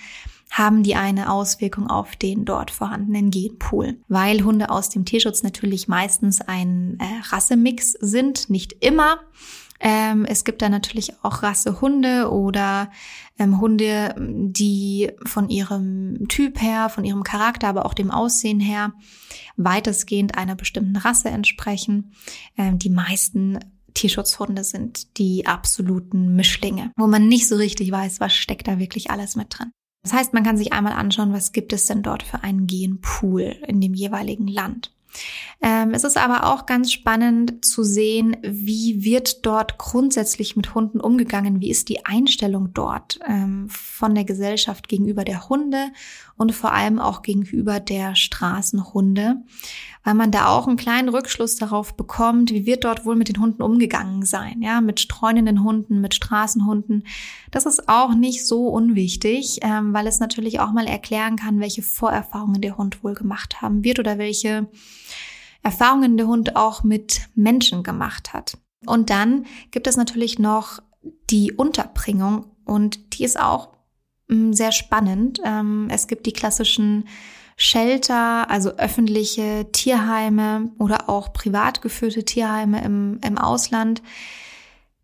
haben 0.51 0.83
die 0.83 0.95
eine 0.95 1.31
Auswirkung 1.31 1.89
auf 1.89 2.15
den 2.15 2.45
dort 2.45 2.71
vorhandenen 2.71 3.29
Genpool, 3.29 3.97
weil 4.07 4.45
Hunde 4.45 4.69
aus 4.69 4.87
dem 4.87 5.03
Tierschutz 5.03 5.43
natürlich 5.43 5.89
meistens 5.89 6.39
ein 6.39 6.97
äh, 7.01 7.33
Rassemix 7.33 7.91
sind, 7.91 8.49
nicht 8.49 8.71
immer. 8.79 9.19
Ähm, 9.79 10.25
es 10.25 10.45
gibt 10.45 10.61
da 10.61 10.69
natürlich 10.69 11.13
auch 11.21 11.43
Rassehunde 11.43 12.31
oder 12.31 12.89
ähm, 13.37 13.59
Hunde, 13.59 14.15
die 14.17 15.11
von 15.25 15.49
ihrem 15.49 16.27
Typ 16.29 16.61
her, 16.61 16.89
von 16.89 17.03
ihrem 17.03 17.23
Charakter, 17.23 17.67
aber 17.67 17.85
auch 17.85 17.93
dem 17.93 18.11
Aussehen 18.11 18.59
her 18.59 18.93
weitestgehend 19.57 20.37
einer 20.37 20.55
bestimmten 20.55 20.95
Rasse 20.95 21.29
entsprechen. 21.29 22.13
Ähm, 22.57 22.79
die 22.79 22.89
meisten 22.89 23.59
Tierschutzhunde 23.93 24.63
sind 24.63 25.17
die 25.17 25.47
absoluten 25.47 26.35
Mischlinge, 26.35 26.91
wo 26.97 27.07
man 27.07 27.27
nicht 27.27 27.47
so 27.47 27.55
richtig 27.55 27.91
weiß, 27.91 28.19
was 28.19 28.33
steckt 28.33 28.67
da 28.67 28.79
wirklich 28.79 29.09
alles 29.09 29.35
mit 29.35 29.57
drin. 29.57 29.71
Das 30.03 30.13
heißt, 30.13 30.33
man 30.33 30.43
kann 30.43 30.57
sich 30.57 30.71
einmal 30.71 30.93
anschauen, 30.93 31.33
was 31.33 31.51
gibt 31.51 31.73
es 31.73 31.87
denn 31.87 32.03
dort 32.03 32.21
für 32.21 32.43
einen 32.43 32.67
Genpool 32.67 33.55
in 33.67 33.81
dem 33.81 33.95
jeweiligen 33.95 34.47
Land. 34.47 34.94
Ähm, 35.61 35.93
es 35.93 36.03
ist 36.03 36.17
aber 36.17 36.51
auch 36.51 36.65
ganz 36.65 36.91
spannend 36.91 37.63
zu 37.65 37.83
sehen, 37.83 38.37
wie 38.43 39.03
wird 39.03 39.45
dort 39.45 39.77
grundsätzlich 39.77 40.55
mit 40.55 40.75
Hunden 40.75 40.99
umgegangen, 40.99 41.61
wie 41.61 41.69
ist 41.69 41.89
die 41.89 42.05
Einstellung 42.05 42.73
dort 42.73 43.19
ähm, 43.27 43.67
von 43.69 44.13
der 44.15 44.25
Gesellschaft 44.25 44.87
gegenüber 44.87 45.23
der 45.23 45.49
Hunde 45.49 45.87
und 46.37 46.53
vor 46.53 46.73
allem 46.73 46.99
auch 46.99 47.21
gegenüber 47.21 47.79
der 47.79 48.15
Straßenhunde, 48.15 49.37
weil 50.05 50.13
man 50.13 50.31
da 50.31 50.47
auch 50.47 50.67
einen 50.67 50.77
kleinen 50.77 51.09
Rückschluss 51.09 51.55
darauf 51.55 51.97
bekommt, 51.97 52.51
wie 52.51 52.67
wird 52.67 52.83
dort 52.83 53.05
wohl 53.05 53.15
mit 53.15 53.27
den 53.27 53.39
Hunden 53.41 53.63
umgegangen 53.63 54.23
sein, 54.23 54.61
ja, 54.61 54.79
mit 54.79 54.99
streunenden 54.99 55.63
Hunden, 55.63 55.99
mit 55.99 56.13
Straßenhunden. 56.13 57.05
Das 57.49 57.65
ist 57.65 57.89
auch 57.89 58.13
nicht 58.13 58.45
so 58.45 58.67
unwichtig, 58.67 59.59
ähm, 59.63 59.93
weil 59.93 60.05
es 60.05 60.19
natürlich 60.19 60.59
auch 60.59 60.71
mal 60.71 60.85
erklären 60.85 61.37
kann, 61.37 61.59
welche 61.59 61.81
Vorerfahrungen 61.81 62.61
der 62.61 62.77
Hund 62.77 63.03
wohl 63.03 63.15
gemacht 63.15 63.63
haben 63.63 63.83
wird 63.83 63.97
oder 63.97 64.19
welche 64.19 64.69
Erfahrungen 65.63 66.17
der 66.17 66.27
Hund 66.27 66.55
auch 66.55 66.83
mit 66.83 67.21
Menschen 67.33 67.81
gemacht 67.81 68.31
hat. 68.31 68.59
Und 68.85 69.09
dann 69.09 69.47
gibt 69.71 69.87
es 69.87 69.97
natürlich 69.97 70.37
noch 70.37 70.83
die 71.31 71.51
Unterbringung 71.51 72.45
und 72.63 73.17
die 73.17 73.23
ist 73.23 73.39
auch 73.39 73.69
mm, 74.27 74.53
sehr 74.53 74.71
spannend. 74.71 75.39
Ähm, 75.43 75.87
es 75.89 76.05
gibt 76.05 76.27
die 76.27 76.33
klassischen 76.33 77.05
Shelter, 77.57 78.49
also 78.49 78.71
öffentliche 78.71 79.67
Tierheime 79.71 80.71
oder 80.77 81.09
auch 81.09 81.31
privat 81.31 81.81
geführte 81.81 82.25
Tierheime 82.25 82.83
im, 82.83 83.19
im 83.23 83.37
Ausland. 83.37 84.01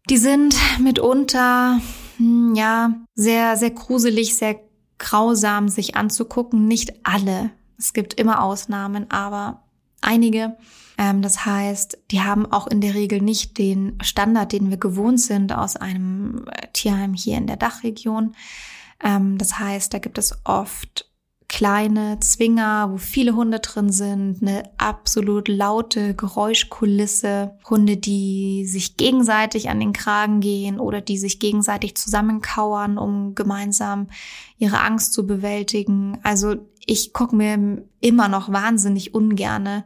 Die 0.10 0.18
sind 0.18 0.56
mitunter, 0.80 1.80
hm, 2.18 2.54
ja, 2.56 2.96
sehr, 3.16 3.56
sehr 3.56 3.72
gruselig, 3.72 4.36
sehr 4.36 4.60
grausam 4.98 5.70
sich 5.70 5.96
anzugucken. 5.96 6.68
Nicht 6.68 7.06
alle. 7.06 7.52
Es 7.78 7.94
gibt 7.94 8.16
immer 8.16 8.44
Ausnahmen, 8.44 9.10
aber 9.10 9.64
einige. 10.02 10.58
Ähm, 10.98 11.22
das 11.22 11.46
heißt, 11.46 11.98
die 12.12 12.22
haben 12.22 12.52
auch 12.52 12.68
in 12.68 12.82
der 12.82 12.94
Regel 12.94 13.22
nicht 13.22 13.58
den 13.58 13.98
Standard, 14.04 14.52
den 14.52 14.70
wir 14.70 14.78
gewohnt 14.78 15.22
sind 15.22 15.54
aus 15.54 15.78
einem 15.78 16.46
äh, 16.52 16.68
Tierheim 16.74 17.14
hier 17.14 17.38
in 17.38 17.48
der 17.48 17.58
Dachregion. 17.58 18.36
Ähm, 19.04 19.38
das 19.38 19.58
heißt, 19.58 19.94
da 19.94 20.00
gibt 20.00 20.18
es 20.18 20.38
oft 20.44 21.11
kleine 21.52 22.18
Zwinger, 22.22 22.92
wo 22.94 22.98
viele 22.98 23.36
Hunde 23.36 23.60
drin 23.60 23.92
sind, 23.92 24.42
eine 24.42 24.64
absolut 24.78 25.50
laute 25.50 26.16
Geräuschkulisse, 26.16 27.58
Hunde, 27.70 27.98
die 27.98 28.66
sich 28.66 28.96
gegenseitig 28.96 29.70
an 29.70 29.82
den 29.82 29.92
Kragen 29.92 30.40
gehen 30.40 30.80
oder 30.80 31.02
die 31.02 31.18
sich 31.18 31.40
gegenseitig 31.40 31.96
zusammenkauern, 31.96 32.98
um 32.98 33.36
gemeinsam 33.36 34.08
ihre 34.60 34.80
Angst 34.80 35.12
zu 35.12 35.28
bewältigen. 35.28 36.20
Also 36.24 36.56
ich 36.86 37.12
gucke 37.12 37.36
mir 37.36 37.84
immer 38.00 38.30
noch 38.30 38.50
wahnsinnig 38.54 39.14
ungerne 39.14 39.84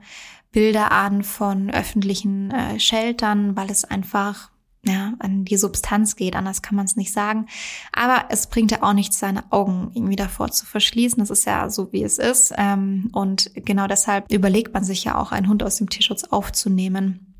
Bilder 0.51 0.91
an 0.91 1.23
von 1.23 1.71
öffentlichen 1.71 2.51
äh, 2.51 2.80
Sheltern, 2.80 3.58
weil 3.58 3.71
es 3.71 3.86
einfach 3.86 4.51
ja, 4.87 5.13
an 5.19 5.45
die 5.45 5.57
Substanz 5.57 6.15
geht, 6.15 6.35
anders 6.35 6.61
kann 6.61 6.75
man 6.75 6.85
es 6.85 6.95
nicht 6.95 7.11
sagen. 7.11 7.47
Aber 7.91 8.25
es 8.29 8.47
bringt 8.47 8.71
ja 8.71 8.83
auch 8.83 8.93
nichts, 8.93 9.19
seine 9.19 9.51
Augen 9.51 9.91
irgendwie 9.93 10.15
davor 10.15 10.51
zu 10.51 10.65
verschließen. 10.65 11.19
Das 11.19 11.29
ist 11.29 11.45
ja 11.45 11.69
so, 11.69 11.91
wie 11.91 12.03
es 12.03 12.17
ist. 12.17 12.53
Ähm, 12.57 13.09
und 13.13 13.51
genau 13.55 13.87
deshalb 13.87 14.31
überlegt 14.31 14.73
man 14.73 14.83
sich 14.83 15.03
ja 15.03 15.17
auch, 15.17 15.31
einen 15.31 15.49
Hund 15.49 15.63
aus 15.63 15.77
dem 15.77 15.89
Tierschutz 15.89 16.25
aufzunehmen. 16.25 17.33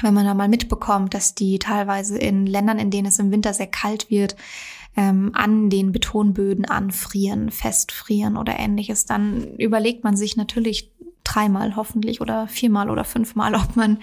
Wenn 0.00 0.14
man 0.14 0.26
da 0.26 0.34
mal 0.34 0.48
mitbekommt, 0.48 1.14
dass 1.14 1.34
die 1.34 1.58
teilweise 1.58 2.18
in 2.18 2.46
Ländern, 2.46 2.78
in 2.78 2.90
denen 2.90 3.06
es 3.06 3.18
im 3.18 3.30
Winter 3.30 3.52
sehr 3.52 3.66
kalt 3.66 4.10
wird, 4.10 4.36
ähm, 4.96 5.30
an 5.34 5.70
den 5.70 5.92
Betonböden 5.92 6.64
anfrieren, 6.64 7.50
festfrieren 7.50 8.36
oder 8.36 8.58
ähnliches, 8.58 9.06
dann 9.06 9.56
überlegt 9.56 10.04
man 10.04 10.16
sich 10.16 10.36
natürlich 10.36 10.92
dreimal 11.24 11.76
hoffentlich 11.76 12.20
oder 12.20 12.48
viermal 12.48 12.90
oder 12.90 13.04
fünfmal, 13.04 13.54
ob 13.56 13.76
man 13.76 13.98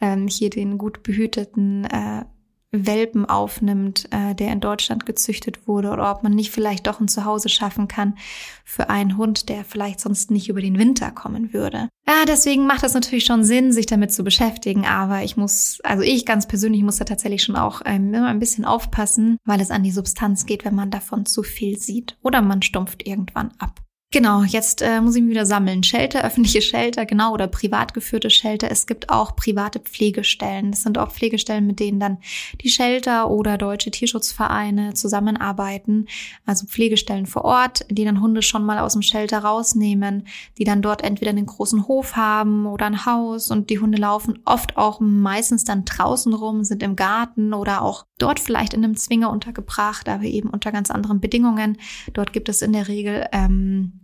ähm, 0.00 0.28
hier 0.28 0.50
den 0.50 0.78
gut 0.78 1.02
behüteten 1.02 1.84
äh, 1.84 2.24
Welpen 2.72 3.26
aufnimmt, 3.26 4.08
äh, 4.12 4.34
der 4.34 4.52
in 4.52 4.60
Deutschland 4.60 5.04
gezüchtet 5.06 5.66
wurde, 5.66 5.90
oder 5.90 6.10
ob 6.10 6.22
man 6.22 6.34
nicht 6.34 6.50
vielleicht 6.50 6.86
doch 6.86 7.00
ein 7.00 7.08
Zuhause 7.08 7.48
schaffen 7.48 7.88
kann 7.88 8.16
für 8.64 8.90
einen 8.90 9.16
Hund, 9.16 9.48
der 9.48 9.64
vielleicht 9.64 10.00
sonst 10.00 10.30
nicht 10.30 10.48
über 10.48 10.60
den 10.60 10.78
Winter 10.78 11.10
kommen 11.10 11.52
würde. 11.52 11.88
Ja, 12.06 12.24
deswegen 12.26 12.66
macht 12.66 12.84
es 12.84 12.94
natürlich 12.94 13.24
schon 13.24 13.44
Sinn, 13.44 13.72
sich 13.72 13.86
damit 13.86 14.12
zu 14.12 14.22
beschäftigen, 14.22 14.86
aber 14.86 15.22
ich 15.22 15.36
muss, 15.36 15.80
also 15.82 16.02
ich 16.02 16.26
ganz 16.26 16.46
persönlich 16.46 16.82
muss 16.82 16.96
da 16.96 17.04
tatsächlich 17.04 17.42
schon 17.42 17.56
auch 17.56 17.82
ähm, 17.84 18.14
immer 18.14 18.28
ein 18.28 18.40
bisschen 18.40 18.64
aufpassen, 18.64 19.38
weil 19.44 19.60
es 19.60 19.70
an 19.70 19.82
die 19.82 19.90
Substanz 19.90 20.46
geht, 20.46 20.64
wenn 20.64 20.74
man 20.74 20.90
davon 20.90 21.26
zu 21.26 21.42
viel 21.42 21.78
sieht. 21.78 22.16
Oder 22.22 22.42
man 22.42 22.62
stumpft 22.62 23.06
irgendwann 23.06 23.52
ab. 23.58 23.80
Genau, 24.12 24.42
jetzt 24.42 24.82
äh, 24.82 25.00
muss 25.00 25.14
ich 25.14 25.22
mich 25.22 25.30
wieder 25.30 25.46
sammeln. 25.46 25.84
Shelter, 25.84 26.24
öffentliche 26.24 26.62
Shelter, 26.62 27.06
genau, 27.06 27.32
oder 27.32 27.46
privat 27.46 27.94
geführte 27.94 28.28
Shelter. 28.28 28.68
Es 28.68 28.88
gibt 28.88 29.08
auch 29.08 29.36
private 29.36 29.78
Pflegestellen. 29.78 30.72
Das 30.72 30.82
sind 30.82 30.98
auch 30.98 31.12
Pflegestellen, 31.12 31.64
mit 31.64 31.78
denen 31.78 32.00
dann 32.00 32.18
die 32.60 32.70
Shelter 32.70 33.30
oder 33.30 33.56
deutsche 33.56 33.92
Tierschutzvereine 33.92 34.94
zusammenarbeiten. 34.94 36.08
Also 36.44 36.66
Pflegestellen 36.66 37.26
vor 37.26 37.44
Ort, 37.44 37.86
die 37.88 38.04
dann 38.04 38.20
Hunde 38.20 38.42
schon 38.42 38.64
mal 38.64 38.80
aus 38.80 38.94
dem 38.94 39.02
Shelter 39.02 39.44
rausnehmen, 39.44 40.26
die 40.58 40.64
dann 40.64 40.82
dort 40.82 41.04
entweder 41.04 41.30
einen 41.30 41.46
großen 41.46 41.86
Hof 41.86 42.16
haben 42.16 42.66
oder 42.66 42.86
ein 42.86 43.06
Haus 43.06 43.52
und 43.52 43.70
die 43.70 43.78
Hunde 43.78 43.98
laufen 43.98 44.40
oft 44.44 44.76
auch 44.76 44.98
meistens 44.98 45.62
dann 45.62 45.84
draußen 45.84 46.34
rum, 46.34 46.64
sind 46.64 46.82
im 46.82 46.96
Garten 46.96 47.54
oder 47.54 47.82
auch 47.82 48.06
dort 48.18 48.40
vielleicht 48.40 48.74
in 48.74 48.82
einem 48.82 48.96
Zwinger 48.96 49.30
untergebracht, 49.30 50.08
aber 50.08 50.24
eben 50.24 50.50
unter 50.50 50.72
ganz 50.72 50.90
anderen 50.90 51.20
Bedingungen. 51.20 51.78
Dort 52.12 52.32
gibt 52.32 52.48
es 52.48 52.60
in 52.60 52.72
der 52.72 52.88
Regel 52.88 53.28
ähm, 53.30 53.99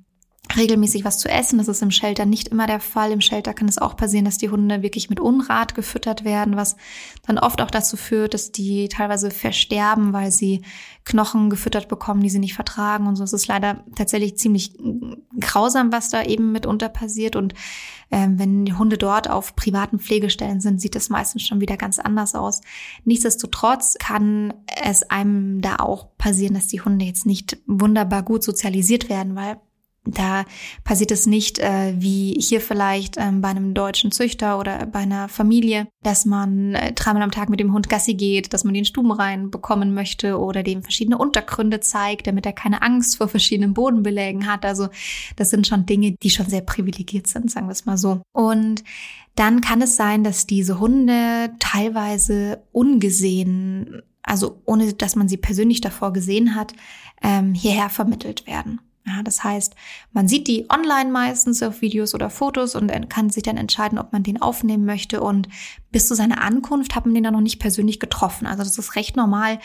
regelmäßig 0.54 1.04
was 1.04 1.18
zu 1.18 1.28
essen. 1.28 1.58
Das 1.58 1.68
ist 1.68 1.82
im 1.82 1.90
Shelter 1.90 2.26
nicht 2.26 2.48
immer 2.48 2.66
der 2.66 2.80
Fall. 2.80 3.10
Im 3.10 3.20
Shelter 3.20 3.54
kann 3.54 3.68
es 3.68 3.78
auch 3.78 3.96
passieren, 3.96 4.24
dass 4.24 4.38
die 4.38 4.50
Hunde 4.50 4.82
wirklich 4.82 5.10
mit 5.10 5.18
Unrat 5.18 5.74
gefüttert 5.74 6.24
werden, 6.24 6.56
was 6.56 6.76
dann 7.26 7.38
oft 7.38 7.60
auch 7.60 7.70
dazu 7.70 7.96
führt, 7.96 8.34
dass 8.34 8.52
die 8.52 8.88
teilweise 8.88 9.30
versterben, 9.30 10.12
weil 10.12 10.30
sie 10.30 10.62
Knochen 11.04 11.50
gefüttert 11.50 11.88
bekommen, 11.88 12.22
die 12.22 12.30
sie 12.30 12.38
nicht 12.38 12.54
vertragen 12.54 13.06
und 13.06 13.16
so. 13.16 13.24
Es 13.24 13.32
ist 13.32 13.46
leider 13.46 13.84
tatsächlich 13.94 14.36
ziemlich 14.36 14.72
grausam, 15.40 15.92
was 15.92 16.10
da 16.10 16.22
eben 16.22 16.52
mitunter 16.52 16.88
passiert. 16.88 17.36
Und 17.36 17.54
ähm, 18.10 18.38
wenn 18.38 18.64
die 18.64 18.74
Hunde 18.74 18.98
dort 18.98 19.28
auf 19.28 19.56
privaten 19.56 19.98
Pflegestellen 19.98 20.60
sind, 20.60 20.80
sieht 20.80 20.94
das 20.94 21.08
meistens 21.08 21.42
schon 21.42 21.60
wieder 21.60 21.76
ganz 21.76 21.98
anders 21.98 22.34
aus. 22.34 22.60
Nichtsdestotrotz 23.04 23.96
kann 23.98 24.54
es 24.82 25.02
einem 25.10 25.60
da 25.60 25.76
auch 25.76 26.16
passieren, 26.18 26.54
dass 26.54 26.68
die 26.68 26.80
Hunde 26.80 27.04
jetzt 27.04 27.26
nicht 27.26 27.58
wunderbar 27.66 28.22
gut 28.22 28.42
sozialisiert 28.42 29.08
werden, 29.08 29.34
weil 29.34 29.60
da 30.06 30.44
passiert 30.84 31.10
es 31.10 31.26
nicht 31.26 31.58
äh, 31.58 31.94
wie 31.96 32.34
hier 32.40 32.60
vielleicht 32.60 33.16
ähm, 33.18 33.40
bei 33.40 33.48
einem 33.48 33.74
deutschen 33.74 34.12
Züchter 34.12 34.58
oder 34.58 34.86
bei 34.86 35.00
einer 35.00 35.28
Familie, 35.28 35.88
dass 36.02 36.24
man 36.24 36.74
äh, 36.74 36.92
dreimal 36.92 37.22
am 37.22 37.32
Tag 37.32 37.48
mit 37.48 37.60
dem 37.60 37.72
Hund 37.72 37.88
Gassi 37.88 38.14
geht, 38.14 38.52
dass 38.52 38.64
man 38.64 38.74
den 38.74 38.84
Stuben 38.84 39.10
rein 39.10 39.50
bekommen 39.50 39.94
möchte 39.94 40.38
oder 40.38 40.62
dem 40.62 40.82
verschiedene 40.82 41.18
Untergründe 41.18 41.80
zeigt, 41.80 42.26
damit 42.26 42.46
er 42.46 42.52
keine 42.52 42.82
Angst 42.82 43.16
vor 43.16 43.28
verschiedenen 43.28 43.74
Bodenbelägen 43.74 44.46
hat. 44.46 44.64
Also 44.64 44.88
das 45.34 45.50
sind 45.50 45.66
schon 45.66 45.86
Dinge, 45.86 46.12
die 46.22 46.30
schon 46.30 46.48
sehr 46.48 46.62
privilegiert 46.62 47.26
sind, 47.26 47.50
sagen 47.50 47.66
wir 47.66 47.72
es 47.72 47.86
mal 47.86 47.98
so. 47.98 48.22
Und 48.32 48.84
dann 49.34 49.60
kann 49.60 49.82
es 49.82 49.96
sein, 49.96 50.24
dass 50.24 50.46
diese 50.46 50.80
Hunde 50.80 51.50
teilweise 51.58 52.62
ungesehen, 52.72 54.02
also 54.22 54.62
ohne 54.64 54.94
dass 54.94 55.16
man 55.16 55.28
sie 55.28 55.36
persönlich 55.36 55.80
davor 55.80 56.12
gesehen 56.12 56.54
hat, 56.54 56.72
ähm, 57.22 57.54
hierher 57.54 57.90
vermittelt 57.90 58.46
werden. 58.46 58.80
Ja, 59.06 59.22
das 59.22 59.44
heißt, 59.44 59.76
man 60.12 60.26
sieht 60.26 60.48
die 60.48 60.66
online 60.68 61.10
meistens 61.10 61.62
auf 61.62 61.80
Videos 61.80 62.12
oder 62.12 62.28
Fotos 62.28 62.74
und 62.74 62.90
kann 63.08 63.30
sich 63.30 63.44
dann 63.44 63.56
entscheiden, 63.56 63.98
ob 63.98 64.12
man 64.12 64.24
den 64.24 64.42
aufnehmen 64.42 64.84
möchte. 64.84 65.20
Und 65.20 65.48
bis 65.92 66.08
zu 66.08 66.16
seiner 66.16 66.42
Ankunft 66.42 66.96
hat 66.96 67.06
man 67.06 67.14
den 67.14 67.22
dann 67.22 67.34
noch 67.34 67.40
nicht 67.40 67.60
persönlich 67.60 68.00
getroffen. 68.00 68.46
Also 68.46 68.64
das 68.64 68.76
ist 68.76 68.96
recht 68.96 69.16
normal 69.16 69.60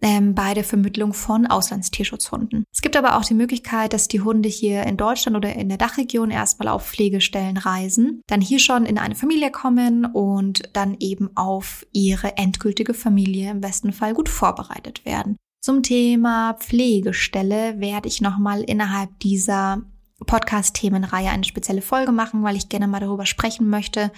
ähm, 0.00 0.34
bei 0.34 0.54
der 0.54 0.62
Vermittlung 0.64 1.12
von 1.12 1.46
Auslandstierschutzhunden. 1.46 2.64
Es 2.72 2.82
gibt 2.82 2.96
aber 2.96 3.16
auch 3.16 3.24
die 3.24 3.34
Möglichkeit, 3.34 3.92
dass 3.92 4.06
die 4.06 4.20
Hunde 4.20 4.48
hier 4.48 4.84
in 4.84 4.96
Deutschland 4.96 5.36
oder 5.36 5.54
in 5.54 5.68
der 5.68 5.78
Dachregion 5.78 6.30
erstmal 6.30 6.68
auf 6.68 6.86
Pflegestellen 6.86 7.56
reisen, 7.56 8.20
dann 8.28 8.40
hier 8.40 8.58
schon 8.58 8.86
in 8.86 8.98
eine 8.98 9.14
Familie 9.14 9.50
kommen 9.50 10.04
und 10.04 10.62
dann 10.74 10.96
eben 11.00 11.36
auf 11.36 11.86
ihre 11.92 12.36
endgültige 12.36 12.94
Familie 12.94 13.50
im 13.50 13.60
besten 13.60 13.92
Fall 13.92 14.14
gut 14.14 14.28
vorbereitet 14.28 15.04
werden. 15.04 15.36
Zum 15.64 15.82
Thema 15.82 16.52
Pflegestelle 16.60 17.80
werde 17.80 18.06
ich 18.06 18.20
nochmal 18.20 18.60
innerhalb 18.64 19.18
dieser 19.20 19.80
Podcast-Themenreihe 20.26 21.30
eine 21.30 21.44
spezielle 21.44 21.80
Folge 21.80 22.12
machen, 22.12 22.42
weil 22.42 22.54
ich 22.54 22.68
gerne 22.68 22.86
mal 22.86 23.00
darüber 23.00 23.24
sprechen 23.24 23.70
möchte, 23.70 24.12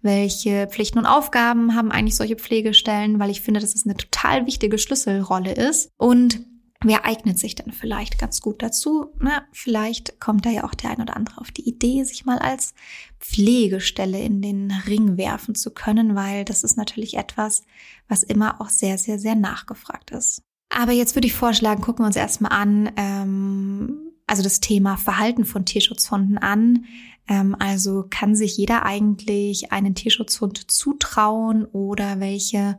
welche 0.00 0.66
Pflichten 0.68 0.98
und 0.98 1.04
Aufgaben 1.04 1.74
haben 1.74 1.92
eigentlich 1.92 2.16
solche 2.16 2.36
Pflegestellen, 2.36 3.18
weil 3.18 3.28
ich 3.28 3.42
finde, 3.42 3.60
dass 3.60 3.74
es 3.74 3.84
eine 3.84 3.98
total 3.98 4.46
wichtige 4.46 4.78
Schlüsselrolle 4.78 5.52
ist. 5.52 5.90
Und 5.98 6.40
wer 6.82 7.04
eignet 7.04 7.38
sich 7.38 7.54
denn 7.54 7.72
vielleicht 7.72 8.18
ganz 8.18 8.40
gut 8.40 8.62
dazu? 8.62 9.12
Na, 9.20 9.42
vielleicht 9.52 10.18
kommt 10.18 10.46
da 10.46 10.50
ja 10.50 10.64
auch 10.64 10.72
der 10.72 10.92
ein 10.92 11.02
oder 11.02 11.14
andere 11.14 11.42
auf 11.42 11.50
die 11.50 11.68
Idee, 11.68 12.04
sich 12.04 12.24
mal 12.24 12.38
als 12.38 12.72
Pflegestelle 13.20 14.18
in 14.18 14.40
den 14.40 14.72
Ring 14.86 15.18
werfen 15.18 15.56
zu 15.56 15.72
können, 15.72 16.14
weil 16.14 16.46
das 16.46 16.64
ist 16.64 16.78
natürlich 16.78 17.18
etwas, 17.18 17.64
was 18.08 18.22
immer 18.22 18.62
auch 18.62 18.70
sehr, 18.70 18.96
sehr, 18.96 19.18
sehr 19.18 19.34
nachgefragt 19.34 20.12
ist. 20.12 20.45
Aber 20.68 20.92
jetzt 20.92 21.14
würde 21.14 21.26
ich 21.26 21.34
vorschlagen, 21.34 21.82
gucken 21.82 22.02
wir 22.02 22.06
uns 22.06 22.16
erstmal 22.16 22.52
an, 22.52 22.90
ähm, 22.96 24.12
also 24.26 24.42
das 24.42 24.60
Thema 24.60 24.96
Verhalten 24.96 25.44
von 25.44 25.64
Tierschutzhunden 25.64 26.38
an. 26.38 26.84
Ähm, 27.28 27.56
also 27.58 28.04
kann 28.08 28.34
sich 28.34 28.56
jeder 28.56 28.84
eigentlich 28.84 29.72
einen 29.72 29.94
Tierschutzhund 29.94 30.70
zutrauen 30.70 31.64
oder 31.64 32.20
welche 32.20 32.78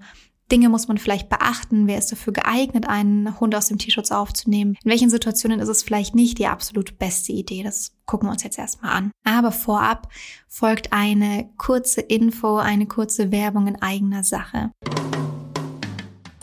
Dinge 0.52 0.70
muss 0.70 0.88
man 0.88 0.98
vielleicht 0.98 1.28
beachten? 1.30 1.88
Wer 1.88 1.98
ist 1.98 2.12
dafür 2.12 2.32
geeignet, 2.32 2.88
einen 2.88 3.40
Hund 3.40 3.54
aus 3.54 3.68
dem 3.68 3.78
Tierschutz 3.78 4.12
aufzunehmen? 4.12 4.78
In 4.84 4.92
welchen 4.92 5.10
Situationen 5.10 5.60
ist 5.60 5.68
es 5.68 5.84
vielleicht 5.84 6.16
nicht 6.16 6.38
die 6.38 6.48
absolut 6.48 6.98
beste 6.98 7.34
Idee? 7.34 7.64
Das 7.64 7.94
gucken 8.06 8.28
wir 8.28 8.32
uns 8.32 8.44
jetzt 8.44 8.58
erstmal 8.58 8.94
an. 8.94 9.12
Aber 9.26 9.52
vorab 9.52 10.10
folgt 10.48 10.94
eine 10.94 11.50
kurze 11.58 12.02
Info, 12.02 12.58
eine 12.58 12.86
kurze 12.86 13.32
Werbung 13.32 13.68
in 13.68 13.82
eigener 13.82 14.24
Sache. 14.24 14.72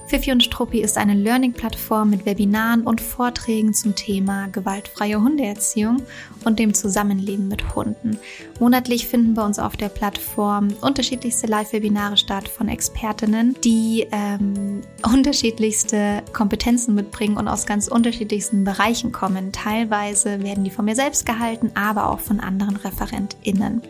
Fifi 0.07 0.33
und 0.33 0.45
Struppi 0.45 0.81
ist 0.81 0.99
eine 0.99 1.15
Learning-Plattform 1.15 2.11
mit 2.11 2.27
Webinaren 2.27 2.83
und 2.83 3.01
Vorträgen 3.01 3.73
zum 3.73 3.95
Thema 3.95 4.49
gewaltfreie 4.49 5.21
Hundeerziehung 5.21 6.03
und 6.45 6.59
dem 6.59 6.75
Zusammenleben 6.75 7.49
mit 7.49 7.75
Hunden. 7.75 8.19
Monatlich 8.61 9.09
finden 9.09 9.35
bei 9.35 9.45
uns 9.45 9.59
auf 9.59 9.77
der 9.77 9.89
Plattform 9.89 10.69
unterschiedlichste 10.83 11.47
Live-Webinare 11.47 12.17
statt 12.19 12.49
von 12.49 12.69
Expertinnen, 12.69 13.57
die 13.65 14.07
ähm, 14.13 14.83
unterschiedlichste 15.03 16.23
Kompetenzen 16.33 16.95
mitbringen 16.95 17.39
und 17.39 17.49
aus 17.49 17.65
ganz 17.65 17.89
unterschiedlichsten 17.89 18.65
Bereichen 18.65 19.11
kommen. 19.11 19.53
Teilweise 19.53 20.43
werden 20.43 20.65
die 20.65 20.71
von 20.71 20.85
mir 20.85 20.97
selbst 20.97 21.25
gehalten, 21.25 21.73
aber 21.75 22.11
auch 22.11 22.21
von 22.21 22.41
anderen 22.41 22.77
ReferentInnen. 22.77 23.81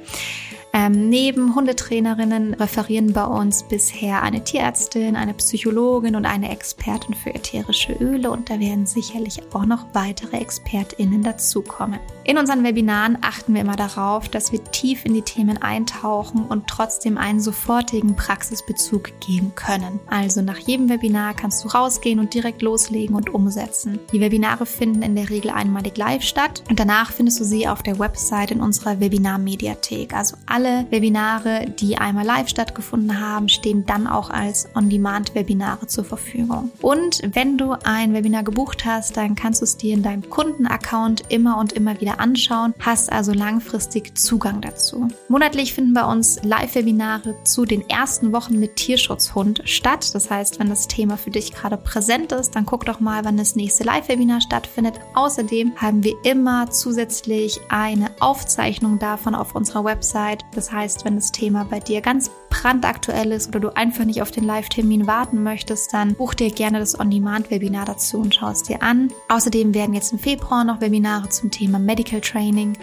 Ähm, 0.76 1.08
neben 1.08 1.54
Hundetrainerinnen 1.54 2.54
referieren 2.54 3.12
bei 3.12 3.24
uns 3.24 3.62
bisher 3.62 4.24
eine 4.24 4.42
Tierärztin, 4.42 5.14
eine 5.14 5.32
Psychologin 5.34 6.16
und 6.16 6.26
eine 6.26 6.50
Expertin 6.50 7.14
für 7.14 7.32
ätherische 7.32 7.92
Öle 7.92 8.32
und 8.32 8.50
da 8.50 8.58
werden 8.58 8.84
sicherlich 8.84 9.40
auch 9.52 9.66
noch 9.66 9.86
weitere 9.92 10.38
ExpertInnen 10.38 11.22
dazukommen. 11.22 12.00
In 12.24 12.38
unseren 12.38 12.64
Webinaren 12.64 13.18
achten 13.20 13.54
wir 13.54 13.60
immer 13.60 13.76
darauf, 13.76 14.28
dass 14.28 14.50
wir 14.50 14.64
tief 14.64 15.04
in 15.04 15.14
die 15.14 15.22
Themen 15.22 15.62
eintauchen 15.62 16.44
und 16.44 16.66
trotzdem 16.66 17.18
einen 17.18 17.38
sofortigen 17.38 18.16
Praxisbezug 18.16 19.12
geben 19.20 19.52
können. 19.54 20.00
Also 20.08 20.42
nach 20.42 20.58
jedem 20.58 20.88
Webinar 20.88 21.34
kannst 21.34 21.62
du 21.64 21.68
rausgehen 21.68 22.18
und 22.18 22.34
direkt 22.34 22.62
loslegen 22.62 23.14
und 23.14 23.32
umsetzen. 23.32 24.00
Die 24.12 24.20
Webinare 24.20 24.66
finden 24.66 25.02
in 25.02 25.14
der 25.14 25.30
Regel 25.30 25.52
einmalig 25.52 25.96
live 25.96 26.24
statt 26.24 26.64
und 26.68 26.80
danach 26.80 27.12
findest 27.12 27.38
du 27.38 27.44
sie 27.44 27.68
auf 27.68 27.84
der 27.84 28.00
Website 28.00 28.50
in 28.50 28.60
unserer 28.60 28.98
Webinar-Mediathek. 28.98 30.14
Also 30.14 30.36
alle 30.46 30.63
alle 30.64 30.86
Webinare, 30.90 31.66
die 31.78 31.98
einmal 31.98 32.24
live 32.24 32.48
stattgefunden 32.48 33.20
haben, 33.20 33.48
stehen 33.50 33.84
dann 33.84 34.06
auch 34.06 34.30
als 34.30 34.66
On-Demand-Webinare 34.74 35.86
zur 35.88 36.04
Verfügung. 36.04 36.72
Und 36.80 37.20
wenn 37.34 37.58
du 37.58 37.72
ein 37.84 38.14
Webinar 38.14 38.44
gebucht 38.44 38.86
hast, 38.86 39.16
dann 39.18 39.34
kannst 39.34 39.60
du 39.60 39.64
es 39.64 39.76
dir 39.76 39.92
in 39.92 40.02
deinem 40.02 40.28
Kundenaccount 40.30 41.24
immer 41.28 41.58
und 41.58 41.74
immer 41.74 42.00
wieder 42.00 42.18
anschauen, 42.18 42.72
hast 42.80 43.12
also 43.12 43.32
langfristig 43.32 44.16
Zugang 44.16 44.62
dazu. 44.62 45.08
Monatlich 45.28 45.74
finden 45.74 45.92
bei 45.92 46.04
uns 46.04 46.42
Live-Webinare 46.42 47.34
zu 47.44 47.66
den 47.66 47.88
ersten 47.90 48.32
Wochen 48.32 48.58
mit 48.58 48.76
Tierschutzhund 48.76 49.62
statt. 49.66 50.14
Das 50.14 50.30
heißt, 50.30 50.60
wenn 50.60 50.70
das 50.70 50.88
Thema 50.88 51.18
für 51.18 51.30
dich 51.30 51.52
gerade 51.52 51.76
präsent 51.76 52.32
ist, 52.32 52.56
dann 52.56 52.64
guck 52.64 52.86
doch 52.86 53.00
mal, 53.00 53.24
wann 53.24 53.36
das 53.36 53.54
nächste 53.54 53.84
Live-Webinar 53.84 54.40
stattfindet. 54.40 54.94
Außerdem 55.14 55.72
haben 55.76 56.02
wir 56.02 56.14
immer 56.22 56.70
zusätzlich 56.70 57.60
eine 57.68 58.10
Aufzeichnung 58.20 58.98
davon 58.98 59.34
auf 59.34 59.54
unserer 59.54 59.84
Website, 59.84 60.44
das 60.54 60.72
heißt, 60.72 61.04
wenn 61.04 61.16
das 61.16 61.32
Thema 61.32 61.64
bei 61.64 61.80
dir 61.80 62.00
ganz 62.00 62.30
brandaktuell 62.50 63.32
ist 63.32 63.48
oder 63.48 63.60
du 63.60 63.76
einfach 63.76 64.04
nicht 64.04 64.22
auf 64.22 64.30
den 64.30 64.44
Live-Termin 64.44 65.06
warten 65.06 65.42
möchtest, 65.42 65.92
dann 65.92 66.14
buch 66.14 66.34
dir 66.34 66.50
gerne 66.50 66.78
das 66.78 66.98
On-Demand-Webinar 66.98 67.84
dazu 67.84 68.18
und 68.18 68.34
schau 68.34 68.48
es 68.48 68.62
dir 68.62 68.82
an. 68.82 69.12
Außerdem 69.28 69.74
werden 69.74 69.94
jetzt 69.94 70.12
im 70.12 70.18
Februar 70.18 70.64
noch 70.64 70.80
Webinare 70.80 71.28
zum 71.28 71.50
Thema 71.50 71.78
Medical 71.78 72.20
Training 72.20 72.78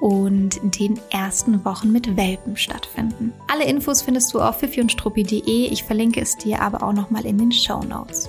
und 0.00 0.60
den 0.78 1.00
ersten 1.10 1.64
Wochen 1.64 1.90
mit 1.90 2.16
Welpen 2.16 2.56
stattfinden. 2.56 3.32
Alle 3.50 3.64
Infos 3.64 4.02
findest 4.02 4.32
du 4.34 4.40
auf 4.40 4.58
fifiundstruppi.de. 4.58 5.66
Ich 5.66 5.84
verlinke 5.84 6.20
es 6.20 6.36
dir 6.36 6.60
aber 6.60 6.82
auch 6.82 6.92
nochmal 6.92 7.24
in 7.26 7.38
den 7.38 7.52
Show 7.52 7.80
Notes. 7.80 8.28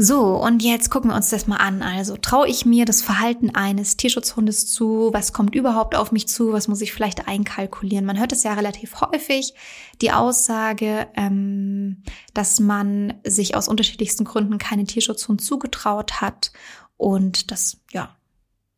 So, 0.00 0.36
und 0.36 0.62
jetzt 0.62 0.90
gucken 0.90 1.10
wir 1.10 1.16
uns 1.16 1.30
das 1.30 1.48
mal 1.48 1.56
an. 1.56 1.82
Also, 1.82 2.16
traue 2.16 2.46
ich 2.46 2.64
mir 2.64 2.84
das 2.84 3.02
Verhalten 3.02 3.56
eines 3.56 3.96
Tierschutzhundes 3.96 4.72
zu? 4.72 5.10
Was 5.12 5.32
kommt 5.32 5.56
überhaupt 5.56 5.96
auf 5.96 6.12
mich 6.12 6.28
zu? 6.28 6.52
Was 6.52 6.68
muss 6.68 6.80
ich 6.82 6.92
vielleicht 6.92 7.26
einkalkulieren? 7.26 8.06
Man 8.06 8.16
hört 8.16 8.30
es 8.30 8.44
ja 8.44 8.54
relativ 8.54 9.00
häufig, 9.00 9.54
die 10.00 10.12
Aussage, 10.12 11.08
ähm, 11.16 12.04
dass 12.32 12.60
man 12.60 13.14
sich 13.24 13.56
aus 13.56 13.66
unterschiedlichsten 13.66 14.22
Gründen 14.22 14.58
keinen 14.58 14.86
Tierschutzhund 14.86 15.42
zugetraut 15.42 16.20
hat. 16.20 16.52
Und 16.96 17.50
das, 17.50 17.78
ja, 17.90 18.14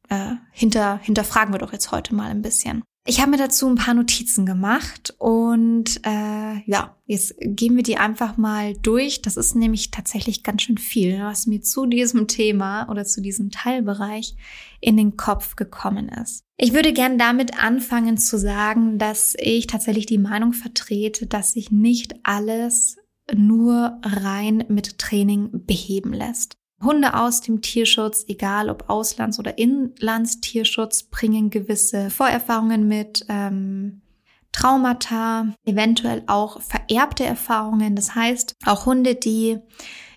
äh, 0.09 0.37
hinter, 0.53 1.01
hinterfragen 1.03 1.53
wir 1.53 1.59
doch 1.59 1.75
jetzt 1.75 1.93
heute 1.93 2.15
mal 2.15 2.31
ein 2.31 2.41
bisschen. 2.41 2.83
Ich 3.07 3.21
habe 3.21 3.31
mir 3.31 3.39
dazu 3.39 3.67
ein 3.67 3.77
paar 3.77 3.95
Notizen 3.95 4.45
gemacht 4.45 5.15
und 5.19 6.01
äh, 6.05 6.63
ja, 6.67 6.97
jetzt 7.07 7.35
gehen 7.41 7.75
wir 7.75 7.83
die 7.83 7.97
einfach 7.97 8.37
mal 8.37 8.75
durch. 8.75 9.23
Das 9.23 9.39
ist 9.39 9.57
nämlich 9.57 9.91
tatsächlich 9.91 10.43
ganz 10.43 10.63
schön 10.63 10.77
viel, 10.77 11.19
was 11.23 11.47
mir 11.47 11.63
zu 11.63 11.87
diesem 11.87 12.29
Thema 12.29 12.89
oder 12.91 13.07
zu 13.07 13.23
diesem 13.23 13.51
Teilbereich 13.51 14.37
in 14.81 14.99
den 14.99 15.17
Kopf 15.17 15.57
gekommen 15.57 16.11
ist. 16.11 16.45
Ich 16.59 16.75
würde 16.75 16.93
gern 16.93 17.17
damit 17.17 17.59
anfangen 17.59 18.19
zu 18.19 18.39
sagen, 18.39 18.99
dass 18.99 19.35
ich 19.39 19.67
tatsächlich 19.67 20.05
die 20.05 20.19
Meinung 20.19 20.53
vertrete, 20.53 21.27
dass 21.27 21.55
sich 21.55 21.71
nicht 21.71 22.15
alles 22.23 22.99
nur 23.35 23.99
rein 24.03 24.65
mit 24.69 24.99
Training 24.99 25.49
beheben 25.65 26.13
lässt. 26.13 26.60
Hunde 26.83 27.15
aus 27.15 27.41
dem 27.41 27.61
Tierschutz, 27.61 28.25
egal 28.29 28.71
ob 28.71 28.89
Auslands- 28.89 29.39
oder 29.39 29.59
Inlandstierschutz, 29.59 31.05
bringen 31.05 31.51
gewisse 31.51 32.11
Vorerfahrungen 32.11 32.89
mit, 32.89 33.27
ähm, 33.29 34.01
Traumata, 34.53 35.55
eventuell 35.65 36.23
auch 36.27 36.61
vererbte 36.61 37.25
Erfahrungen. 37.25 37.95
Das 37.95 38.15
heißt, 38.15 38.57
auch 38.67 38.87
Hunde, 38.87 39.15
die 39.15 39.59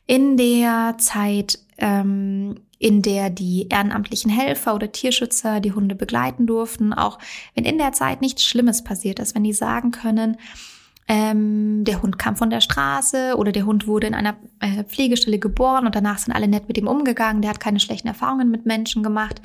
in 0.08 0.38
der 0.38 0.96
Zeit, 0.98 1.60
ähm, 1.78 2.56
in 2.80 3.02
der 3.02 3.30
die 3.30 3.68
ehrenamtlichen 3.70 4.32
Helfer 4.32 4.76
oder 4.76 4.92
Tierschützer 4.92 5.60
die 5.62 5.72
Hunde 5.72 5.96
begleiten 5.96 6.48
durften, 6.48 6.94
auch 6.94 7.20
wenn 7.56 7.64
in 7.64 7.78
der 7.78 7.94
Zeit 7.94 8.22
nichts 8.22 8.44
Schlimmes 8.44 8.84
passiert 8.84 9.20
ist, 9.20 9.36
wenn 9.36 9.44
die 9.44 9.54
sagen 9.54 9.92
können, 9.92 10.38
ähm, 11.08 11.84
der 11.84 12.02
Hund 12.02 12.18
kam 12.18 12.36
von 12.36 12.50
der 12.50 12.62
Straße 12.62 13.36
oder 13.38 13.52
der 13.52 13.66
Hund 13.66 13.88
wurde 13.88 14.08
in 14.08 14.16
einer 14.16 14.38
äh, 14.60 14.84
Pflegestelle 14.84 15.40
geboren 15.40 15.86
und 15.86 15.96
danach 15.96 16.18
sind 16.18 16.34
alle 16.34 16.48
nett 16.48 16.68
mit 16.68 16.78
ihm 16.78 16.88
umgegangen, 16.88 17.42
der 17.42 17.50
hat 17.50 17.60
keine 17.60 17.80
schlechten 17.80 18.08
Erfahrungen 18.08 18.50
mit 18.50 18.66
Menschen 18.66 19.04
gemacht, 19.04 19.42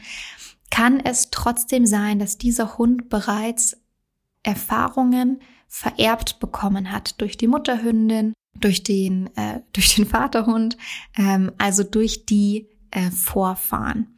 kann 0.71 1.01
es 1.01 1.31
trotzdem 1.31 1.87
sein, 1.87 2.19
dass 2.19 2.39
dieser 2.39 2.79
Hund 2.79 3.09
bereits 3.09 3.77
Erfahrungen 4.43 5.41
vererbt 5.67 6.41
bekommen 6.41 6.93
hat 6.93 7.21
durch 7.21 7.37
die 7.37 7.49
Mutterhündin, 7.49 8.33
durch 8.61 8.83
den, 8.83 9.29
äh, 9.37 9.61
durch 9.73 9.95
den 9.95 10.07
Vaterhund, 10.07 10.77
ähm, 11.17 11.53
also 11.59 11.83
durch 11.85 12.27
die 12.27 12.69
äh, 12.99 13.11
Vorfahren. 13.11 14.09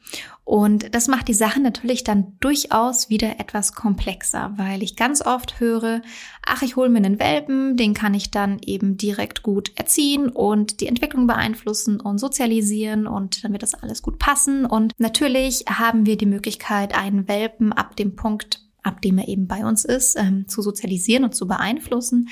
Und 0.44 0.94
das 0.94 1.06
macht 1.06 1.28
die 1.28 1.34
Sache 1.34 1.60
natürlich 1.60 2.02
dann 2.02 2.32
durchaus 2.40 3.10
wieder 3.10 3.38
etwas 3.38 3.74
komplexer, 3.74 4.52
weil 4.56 4.82
ich 4.82 4.96
ganz 4.96 5.24
oft 5.24 5.60
höre, 5.60 6.02
ach, 6.44 6.62
ich 6.62 6.76
hole 6.76 6.88
mir 6.88 6.98
einen 6.98 7.20
Welpen, 7.20 7.76
den 7.76 7.94
kann 7.94 8.14
ich 8.14 8.30
dann 8.30 8.58
eben 8.64 8.96
direkt 8.96 9.42
gut 9.42 9.70
erziehen 9.76 10.28
und 10.28 10.80
die 10.80 10.86
Entwicklung 10.86 11.26
beeinflussen 11.26 12.00
und 12.00 12.18
sozialisieren 12.18 13.06
und 13.06 13.44
dann 13.44 13.52
wird 13.52 13.62
das 13.62 13.74
alles 13.74 14.02
gut 14.02 14.18
passen. 14.18 14.64
Und 14.64 14.92
natürlich 14.98 15.66
haben 15.68 16.06
wir 16.06 16.16
die 16.16 16.26
Möglichkeit, 16.26 16.96
einen 16.96 17.28
Welpen 17.28 17.72
ab 17.72 17.96
dem 17.96 18.16
Punkt 18.16 18.64
ab 18.82 19.02
dem 19.02 19.18
er 19.18 19.28
eben 19.28 19.46
bei 19.46 19.66
uns 19.66 19.84
ist, 19.84 20.16
ähm, 20.16 20.48
zu 20.48 20.62
sozialisieren 20.62 21.24
und 21.24 21.34
zu 21.34 21.46
beeinflussen. 21.46 22.30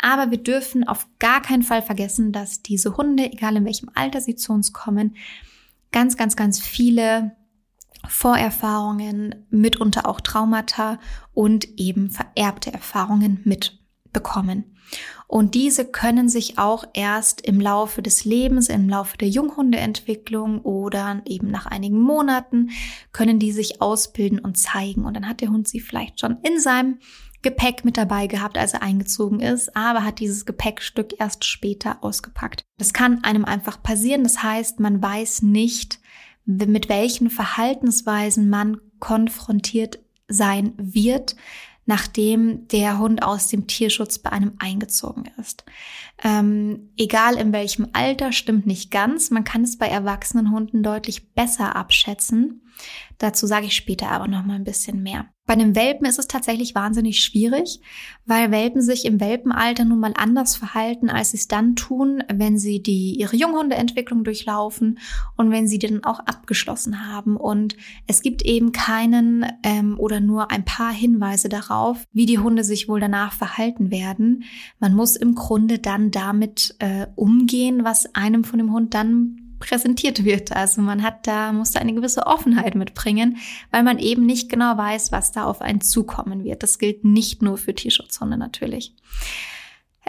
Aber 0.00 0.30
wir 0.30 0.38
dürfen 0.38 0.86
auf 0.86 1.08
gar 1.18 1.42
keinen 1.42 1.64
Fall 1.64 1.82
vergessen, 1.82 2.30
dass 2.30 2.62
diese 2.62 2.96
Hunde, 2.96 3.32
egal 3.32 3.56
in 3.56 3.64
welchem 3.64 3.90
Alter 3.94 4.20
sie 4.20 4.36
zu 4.36 4.52
uns 4.52 4.72
kommen, 4.72 5.16
ganz, 5.92 6.16
ganz, 6.16 6.36
ganz 6.36 6.60
viele 6.60 7.36
Vorerfahrungen, 8.06 9.46
mitunter 9.50 10.06
auch 10.06 10.20
Traumata 10.20 10.98
und 11.34 11.78
eben 11.78 12.10
vererbte 12.10 12.72
Erfahrungen 12.72 13.40
mitbekommen. 13.44 14.76
Und 15.26 15.54
diese 15.54 15.84
können 15.84 16.30
sich 16.30 16.58
auch 16.58 16.84
erst 16.94 17.42
im 17.42 17.60
Laufe 17.60 18.00
des 18.00 18.24
Lebens, 18.24 18.70
im 18.70 18.88
Laufe 18.88 19.18
der 19.18 19.28
Junghundeentwicklung 19.28 20.62
oder 20.62 21.20
eben 21.26 21.50
nach 21.50 21.66
einigen 21.66 22.00
Monaten 22.00 22.70
können 23.12 23.38
die 23.38 23.52
sich 23.52 23.82
ausbilden 23.82 24.38
und 24.38 24.56
zeigen. 24.56 25.04
Und 25.04 25.14
dann 25.14 25.28
hat 25.28 25.42
der 25.42 25.50
Hund 25.50 25.68
sie 25.68 25.80
vielleicht 25.80 26.20
schon 26.20 26.38
in 26.42 26.58
seinem 26.58 26.98
Gepäck 27.42 27.84
mit 27.84 27.96
dabei 27.96 28.26
gehabt, 28.26 28.58
als 28.58 28.74
er 28.74 28.82
eingezogen 28.82 29.40
ist, 29.40 29.76
aber 29.76 30.04
hat 30.04 30.18
dieses 30.18 30.44
Gepäckstück 30.44 31.20
erst 31.20 31.44
später 31.44 32.02
ausgepackt. 32.02 32.64
Das 32.78 32.92
kann 32.92 33.22
einem 33.22 33.44
einfach 33.44 33.82
passieren. 33.82 34.24
Das 34.24 34.42
heißt, 34.42 34.80
man 34.80 35.00
weiß 35.00 35.42
nicht, 35.42 36.00
mit 36.44 36.88
welchen 36.88 37.30
Verhaltensweisen 37.30 38.48
man 38.48 38.78
konfrontiert 38.98 40.00
sein 40.26 40.72
wird, 40.76 41.36
nachdem 41.86 42.68
der 42.68 42.98
Hund 42.98 43.22
aus 43.22 43.48
dem 43.48 43.66
Tierschutz 43.66 44.18
bei 44.18 44.30
einem 44.30 44.52
eingezogen 44.58 45.30
ist. 45.40 45.64
Ähm, 46.22 46.90
egal 46.98 47.36
in 47.36 47.52
welchem 47.52 47.88
Alter, 47.94 48.32
stimmt 48.32 48.66
nicht 48.66 48.90
ganz. 48.90 49.30
Man 49.30 49.44
kann 49.44 49.62
es 49.62 49.78
bei 49.78 49.86
erwachsenen 49.86 50.50
Hunden 50.50 50.82
deutlich 50.82 51.32
besser 51.32 51.76
abschätzen. 51.76 52.62
Dazu 53.18 53.46
sage 53.46 53.66
ich 53.66 53.74
später 53.74 54.10
aber 54.10 54.28
noch 54.28 54.44
mal 54.44 54.54
ein 54.54 54.64
bisschen 54.64 55.02
mehr. 55.02 55.26
Bei 55.48 55.54
einem 55.54 55.74
Welpen 55.74 56.06
ist 56.06 56.18
es 56.18 56.28
tatsächlich 56.28 56.74
wahnsinnig 56.74 57.20
schwierig, 57.20 57.80
weil 58.26 58.50
Welpen 58.50 58.82
sich 58.82 59.06
im 59.06 59.18
Welpenalter 59.18 59.86
nun 59.86 59.98
mal 59.98 60.12
anders 60.14 60.56
verhalten, 60.56 61.08
als 61.08 61.30
sie 61.30 61.38
es 61.38 61.48
dann 61.48 61.74
tun, 61.74 62.22
wenn 62.30 62.58
sie 62.58 62.82
die 62.82 63.18
ihre 63.18 63.34
Junghundeentwicklung 63.34 64.24
durchlaufen 64.24 64.98
und 65.38 65.50
wenn 65.50 65.66
sie 65.66 65.78
die 65.78 65.86
dann 65.88 66.04
auch 66.04 66.20
abgeschlossen 66.20 67.08
haben. 67.08 67.38
Und 67.38 67.78
es 68.06 68.20
gibt 68.20 68.42
eben 68.42 68.72
keinen 68.72 69.46
ähm, 69.62 69.98
oder 69.98 70.20
nur 70.20 70.50
ein 70.50 70.66
paar 70.66 70.92
Hinweise 70.92 71.48
darauf, 71.48 72.04
wie 72.12 72.26
die 72.26 72.38
Hunde 72.38 72.62
sich 72.62 72.86
wohl 72.86 73.00
danach 73.00 73.32
verhalten 73.32 73.90
werden. 73.90 74.44
Man 74.80 74.94
muss 74.94 75.16
im 75.16 75.34
Grunde 75.34 75.78
dann 75.78 76.10
damit 76.10 76.76
äh, 76.78 77.06
umgehen, 77.16 77.84
was 77.84 78.14
einem 78.14 78.44
von 78.44 78.58
dem 78.58 78.70
Hund 78.70 78.92
dann 78.92 79.47
präsentiert 79.58 80.24
wird. 80.24 80.52
Also 80.52 80.80
man 80.80 81.02
hat 81.02 81.26
da, 81.26 81.52
muss 81.52 81.72
da 81.72 81.80
eine 81.80 81.94
gewisse 81.94 82.26
Offenheit 82.26 82.74
mitbringen, 82.74 83.38
weil 83.70 83.82
man 83.82 83.98
eben 83.98 84.26
nicht 84.26 84.48
genau 84.48 84.76
weiß, 84.76 85.12
was 85.12 85.32
da 85.32 85.44
auf 85.44 85.60
einen 85.60 85.80
zukommen 85.80 86.44
wird. 86.44 86.62
Das 86.62 86.78
gilt 86.78 87.04
nicht 87.04 87.42
nur 87.42 87.58
für 87.58 87.74
Tierschutzhunde 87.74 88.36
natürlich. 88.36 88.94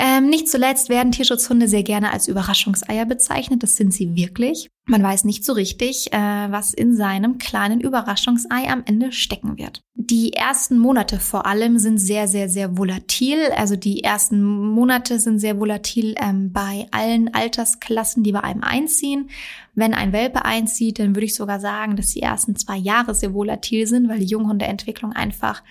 Ähm, 0.02 0.30
nicht 0.30 0.48
zuletzt 0.48 0.88
werden 0.88 1.12
Tierschutzhunde 1.12 1.68
sehr 1.68 1.84
gerne 1.84 2.14
als 2.14 2.30
Überraschungseier 2.30 3.06
bezeichnet. 3.06 3.64
Das 3.64 3.76
sind 3.76 3.94
sie 3.94 4.16
wirklich. 4.16 4.70
Man 4.86 5.04
weiß 5.04 5.26
nicht 5.26 5.44
so 5.44 5.52
richtig, 5.52 6.14
äh, 6.14 6.18
was 6.18 6.74
in 6.74 6.96
seinem 6.96 7.38
kleinen 7.38 7.82
Überraschungsei 7.82 8.70
am 8.70 8.82
Ende 8.86 9.12
stecken 9.12 9.58
wird. 9.58 9.82
Die 9.96 10.32
ersten 10.32 10.80
Monate 10.80 11.20
vor 11.20 11.46
allem 11.46 11.80
sind 11.80 11.98
sehr, 11.98 12.30
sehr, 12.30 12.48
sehr 12.48 12.78
volatil. 12.78 13.40
Also 13.58 13.76
die 13.76 14.02
ersten 14.02 14.42
Monate 14.42 15.20
sind 15.20 15.40
sehr 15.40 15.60
volatil 15.60 16.16
ähm, 16.18 16.54
bei 16.54 16.88
allen 16.92 17.34
Altersklassen, 17.34 18.24
die 18.24 18.32
bei 18.32 18.42
einem 18.42 18.64
einziehen. 18.64 19.30
Wenn 19.76 19.94
ein 19.94 20.14
Welpe 20.14 20.46
einzieht, 20.46 21.00
dann 21.00 21.14
würde 21.14 21.26
ich 21.26 21.36
sogar 21.36 21.60
sagen, 21.60 21.98
dass 21.98 22.12
die 22.12 22.22
ersten 22.22 22.56
zwei 22.56 22.78
Jahre 22.78 23.14
sehr 23.14 23.34
volatil 23.34 23.86
sind, 23.86 24.08
weil 24.08 24.20
die 24.20 24.26
Junghundeentwicklung 24.28 25.12
einfach 25.12 25.62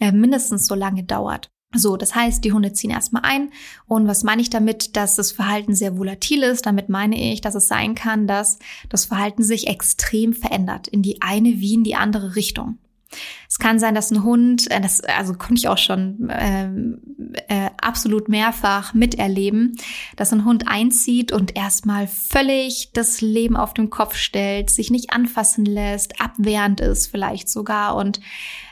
äh, 0.00 0.12
mindestens 0.12 0.66
so 0.66 0.74
lange 0.74 1.04
dauert. 1.04 1.50
So, 1.78 1.96
das 1.96 2.14
heißt, 2.14 2.44
die 2.44 2.52
Hunde 2.52 2.72
ziehen 2.72 2.90
erstmal 2.90 3.22
ein. 3.22 3.50
Und 3.86 4.06
was 4.06 4.24
meine 4.24 4.42
ich 4.42 4.50
damit, 4.50 4.96
dass 4.96 5.16
das 5.16 5.32
Verhalten 5.32 5.74
sehr 5.74 5.98
volatil 5.98 6.42
ist? 6.42 6.66
Damit 6.66 6.88
meine 6.88 7.32
ich, 7.32 7.40
dass 7.40 7.54
es 7.54 7.68
sein 7.68 7.94
kann, 7.94 8.26
dass 8.26 8.58
das 8.88 9.06
Verhalten 9.06 9.42
sich 9.42 9.66
extrem 9.66 10.32
verändert 10.32 10.88
in 10.88 11.02
die 11.02 11.22
eine 11.22 11.60
wie 11.60 11.74
in 11.74 11.84
die 11.84 11.96
andere 11.96 12.36
Richtung. 12.36 12.78
Es 13.48 13.58
kann 13.58 13.78
sein, 13.78 13.94
dass 13.94 14.10
ein 14.10 14.24
Hund, 14.24 14.70
äh, 14.70 14.80
das 14.80 15.00
also 15.00 15.34
konnte 15.34 15.54
ich 15.54 15.68
auch 15.68 15.78
schon 15.78 16.28
äh, 16.28 16.68
äh, 17.48 17.70
absolut 17.80 18.28
mehrfach 18.28 18.94
miterleben, 18.94 19.76
dass 20.16 20.32
ein 20.32 20.44
Hund 20.44 20.68
einzieht 20.68 21.32
und 21.32 21.56
erstmal 21.56 22.06
völlig 22.08 22.90
das 22.92 23.20
Leben 23.20 23.56
auf 23.56 23.74
den 23.74 23.90
Kopf 23.90 24.16
stellt, 24.16 24.70
sich 24.70 24.90
nicht 24.90 25.12
anfassen 25.12 25.64
lässt, 25.64 26.20
abwehrend 26.20 26.80
ist 26.80 27.06
vielleicht 27.06 27.48
sogar 27.48 27.96
und 27.96 28.20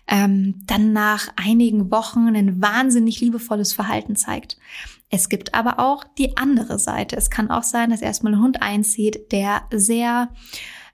ähm, 0.06 0.62
dann 0.66 0.92
nach 0.92 1.28
einigen 1.36 1.90
Wochen 1.90 2.34
ein 2.34 2.60
wahnsinnig 2.60 3.20
liebevolles 3.20 3.72
Verhalten 3.72 4.16
zeigt. 4.16 4.58
Es 5.10 5.28
gibt 5.28 5.54
aber 5.54 5.78
auch 5.78 6.04
die 6.18 6.36
andere 6.36 6.78
Seite. 6.78 7.16
Es 7.16 7.30
kann 7.30 7.50
auch 7.50 7.62
sein, 7.62 7.90
dass 7.90 8.02
erstmal 8.02 8.34
ein 8.34 8.42
Hund 8.42 8.62
einzieht, 8.62 9.32
der 9.32 9.62
sehr 9.72 10.30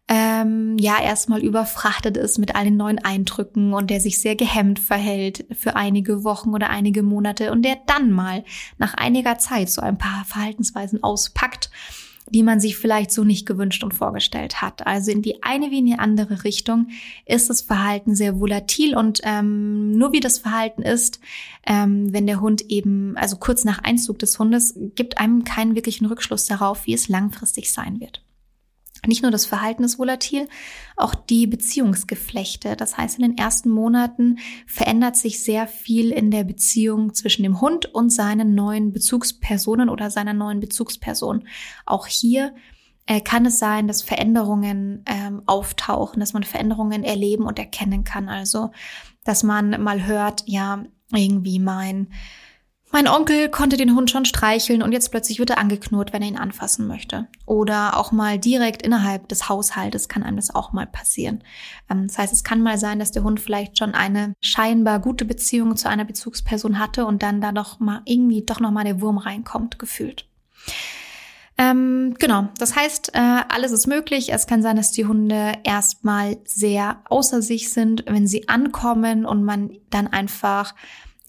ähm, 0.09 0.77
ja 0.79 1.01
erstmal 1.01 1.40
überfrachtet 1.40 2.16
ist 2.16 2.38
mit 2.38 2.57
all 2.57 2.64
den 2.64 2.77
neuen 2.77 2.99
Eindrücken 2.99 3.73
und 3.73 3.90
der 3.90 4.01
sich 4.01 4.20
sehr 4.20 4.35
gehemmt 4.35 4.81
verhält 4.81 5.46
für 5.53 5.77
einige 5.77 6.25
Wochen 6.25 6.53
oder 6.53 6.68
einige 6.68 7.05
Monate 7.05 7.53
und 7.53 7.62
der 7.62 7.79
dann 7.87 8.11
mal 8.11 8.44
nach 8.77 8.94
einiger 8.94 9.38
Zeit 9.38 9.70
so 9.70 9.81
ein 9.81 9.99
paar 9.99 10.25
Verhaltensweisen 10.25 11.03
auspackt 11.03 11.70
die 12.31 12.43
man 12.43 12.61
sich 12.61 12.77
vielleicht 12.77 13.11
so 13.11 13.25
nicht 13.25 13.47
gewünscht 13.47 13.85
und 13.85 13.95
vorgestellt 13.95 14.62
hat. 14.62 14.87
Also 14.87 15.11
in 15.11 15.23
die 15.23 15.43
eine 15.43 15.71
wie 15.71 15.79
in 15.79 15.87
die 15.87 15.99
andere 15.99 16.45
Richtung 16.45 16.88
ist 17.27 17.51
das 17.51 17.61
Verhalten 17.61 18.14
sehr 18.14 18.40
volatil 18.40 18.97
und 18.97 19.21
ähm, 19.25 19.93
nur 19.93 20.12
wie 20.12 20.21
das 20.21 20.38
Verhalten 20.38 20.83
ist, 20.83 21.21
ähm, 21.66 22.12
wenn 22.12 22.27
der 22.27 22.40
Hund 22.40 22.62
eben, 22.69 23.16
also 23.16 23.37
kurz 23.37 23.64
nach 23.64 23.83
Einzug 23.83 24.19
des 24.19 24.38
Hundes, 24.38 24.75
gibt 24.95 25.19
einem 25.19 25.45
keinen 25.45 25.75
wirklichen 25.75 26.07
Rückschluss 26.07 26.47
darauf, 26.47 26.87
wie 26.87 26.95
es 26.95 27.09
langfristig 27.09 27.73
sein 27.73 28.01
wird. 28.01 28.23
Nicht 29.07 29.23
nur 29.23 29.31
das 29.31 29.47
Verhalten 29.47 29.83
ist 29.83 29.99
volatil, 29.99 30.49
auch 30.97 31.15
die 31.15 31.47
Beziehungsgeflechte. 31.47 32.77
Das 32.77 32.99
heißt, 32.99 33.19
in 33.19 33.23
den 33.23 33.39
ersten 33.39 33.71
Monaten 33.71 34.39
verändert 34.67 35.17
sich 35.17 35.43
sehr 35.43 35.67
viel 35.67 36.11
in 36.11 36.31
der 36.31 36.45
Beziehung 36.45 37.15
zwischen 37.15 37.43
dem 37.43 37.61
Hund 37.61 37.87
und 37.87 38.11
seinen 38.11 38.55
neuen 38.55 38.93
Bezugspersonen 38.93 39.89
oder 39.89 40.11
seiner 40.11 40.35
neuen 40.35 40.61
Bezugsperson. 40.61 41.49
Auch 41.87 42.07
hier 42.07 42.55
äh, 43.07 43.21
kann 43.21 43.47
es 43.47 43.59
sein, 43.59 43.89
dass 43.89 44.03
Veränderungen 44.03 45.03
ähm, 45.07 45.43
auftauchen, 45.47 46.21
dass 46.21 46.33
man 46.33 46.45
Veränderungen 46.45 47.03
erleben 47.03 47.45
und 47.45 47.59
erkennen 47.59 48.05
kann. 48.05 48.29
Also, 48.29 48.71
dass 49.25 49.43
man 49.43 49.83
mal 49.83 50.07
hört, 50.07 50.45
ja, 50.47 50.85
irgendwie 51.13 51.59
mein 51.59 52.09
mein 52.92 53.07
Onkel 53.07 53.48
konnte 53.48 53.76
den 53.76 53.94
Hund 53.94 54.11
schon 54.11 54.24
streicheln 54.24 54.83
und 54.83 54.92
jetzt 54.92 55.11
plötzlich 55.11 55.38
wird 55.38 55.50
er 55.50 55.59
angeknurrt, 55.59 56.12
wenn 56.12 56.22
er 56.22 56.29
ihn 56.29 56.37
anfassen 56.37 56.88
möchte. 56.88 57.29
Oder 57.46 57.96
auch 57.96 58.11
mal 58.11 58.38
direkt 58.38 58.83
innerhalb 58.83 59.29
des 59.29 59.48
Haushaltes 59.48 60.09
kann 60.09 60.24
einem 60.24 60.37
das 60.37 60.55
auch 60.55 60.72
mal 60.72 60.87
passieren. 60.87 61.44
Ähm, 61.88 62.09
das 62.09 62.18
heißt, 62.18 62.33
es 62.33 62.44
kann 62.44 62.62
mal 62.62 62.79
sein, 62.79 62.98
dass 62.98 63.12
der 63.12 63.22
Hund 63.22 63.38
vielleicht 63.38 63.79
schon 63.79 63.94
eine 63.94 64.35
scheinbar 64.40 64.98
gute 64.98 65.24
Beziehung 65.24 65.76
zu 65.76 65.88
einer 65.88 66.05
Bezugsperson 66.05 66.79
hatte 66.79 67.07
und 67.07 67.22
dann 67.22 67.40
da 67.40 67.53
doch 67.53 67.79
mal 67.79 68.03
irgendwie 68.07 68.42
doch 68.42 68.59
noch 68.59 68.72
mal 68.72 68.85
der 68.85 69.00
Wurm 69.00 69.18
reinkommt, 69.18 69.79
gefühlt. 69.79 70.26
Ähm, 71.59 72.16
genau, 72.18 72.48
das 72.59 72.74
heißt, 72.74 73.14
äh, 73.14 73.42
alles 73.48 73.70
ist 73.70 73.87
möglich. 73.87 74.33
Es 74.33 74.46
kann 74.46 74.62
sein, 74.62 74.76
dass 74.76 74.92
die 74.92 75.05
Hunde 75.05 75.53
erstmal 75.62 76.38
sehr 76.44 77.03
außer 77.09 77.42
sich 77.42 77.70
sind, 77.70 78.05
wenn 78.07 78.26
sie 78.26 78.48
ankommen 78.48 79.26
und 79.26 79.44
man 79.44 79.70
dann 79.90 80.07
einfach 80.07 80.74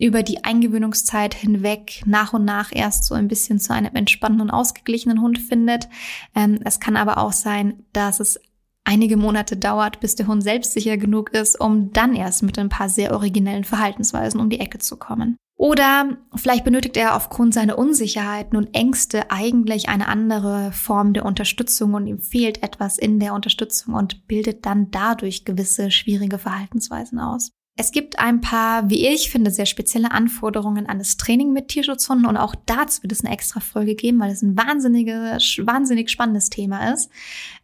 über 0.01 0.23
die 0.23 0.43
Eingewöhnungszeit 0.43 1.33
hinweg 1.33 2.01
nach 2.05 2.33
und 2.33 2.43
nach 2.43 2.71
erst 2.73 3.05
so 3.05 3.13
ein 3.13 3.27
bisschen 3.27 3.59
zu 3.59 3.73
einem 3.73 3.95
entspannten 3.95 4.41
und 4.41 4.49
ausgeglichenen 4.49 5.21
Hund 5.21 5.37
findet. 5.37 5.87
Ähm, 6.35 6.59
es 6.65 6.79
kann 6.79 6.97
aber 6.97 7.19
auch 7.19 7.33
sein, 7.33 7.83
dass 7.93 8.19
es 8.19 8.39
einige 8.83 9.15
Monate 9.15 9.57
dauert, 9.57 9.99
bis 9.99 10.15
der 10.15 10.25
Hund 10.25 10.41
selbstsicher 10.41 10.97
genug 10.97 11.29
ist, 11.31 11.59
um 11.59 11.93
dann 11.93 12.15
erst 12.15 12.41
mit 12.41 12.57
ein 12.57 12.69
paar 12.69 12.89
sehr 12.89 13.13
originellen 13.13 13.63
Verhaltensweisen 13.63 14.39
um 14.39 14.49
die 14.49 14.59
Ecke 14.59 14.79
zu 14.79 14.97
kommen. 14.97 15.37
Oder 15.55 16.17
vielleicht 16.33 16.63
benötigt 16.63 16.97
er 16.97 17.15
aufgrund 17.15 17.53
seiner 17.53 17.77
Unsicherheiten 17.77 18.57
und 18.57 18.73
Ängste 18.73 19.29
eigentlich 19.29 19.89
eine 19.89 20.07
andere 20.07 20.71
Form 20.71 21.13
der 21.13 21.25
Unterstützung 21.25 21.93
und 21.93 22.07
ihm 22.07 22.17
fehlt 22.17 22.63
etwas 22.63 22.97
in 22.97 23.19
der 23.19 23.35
Unterstützung 23.35 23.93
und 23.93 24.25
bildet 24.27 24.65
dann 24.65 24.89
dadurch 24.89 25.45
gewisse 25.45 25.91
schwierige 25.91 26.39
Verhaltensweisen 26.39 27.19
aus. 27.19 27.51
Es 27.77 27.91
gibt 27.91 28.19
ein 28.19 28.41
paar, 28.41 28.89
wie 28.89 29.07
ich 29.07 29.31
finde, 29.31 29.49
sehr 29.49 29.65
spezielle 29.65 30.11
Anforderungen 30.11 30.87
an 30.87 30.99
das 30.99 31.15
Training 31.15 31.53
mit 31.53 31.69
Tierschutzhunden 31.69 32.27
und 32.27 32.35
auch 32.35 32.53
dazu 32.65 33.01
wird 33.01 33.13
es 33.13 33.23
eine 33.23 33.33
extra 33.33 33.61
Folge 33.61 33.95
geben, 33.95 34.19
weil 34.19 34.31
es 34.31 34.41
ein 34.41 34.57
wahnsinnige, 34.57 35.37
wahnsinnig 35.59 36.09
spannendes 36.09 36.49
Thema 36.49 36.93
ist. 36.93 37.09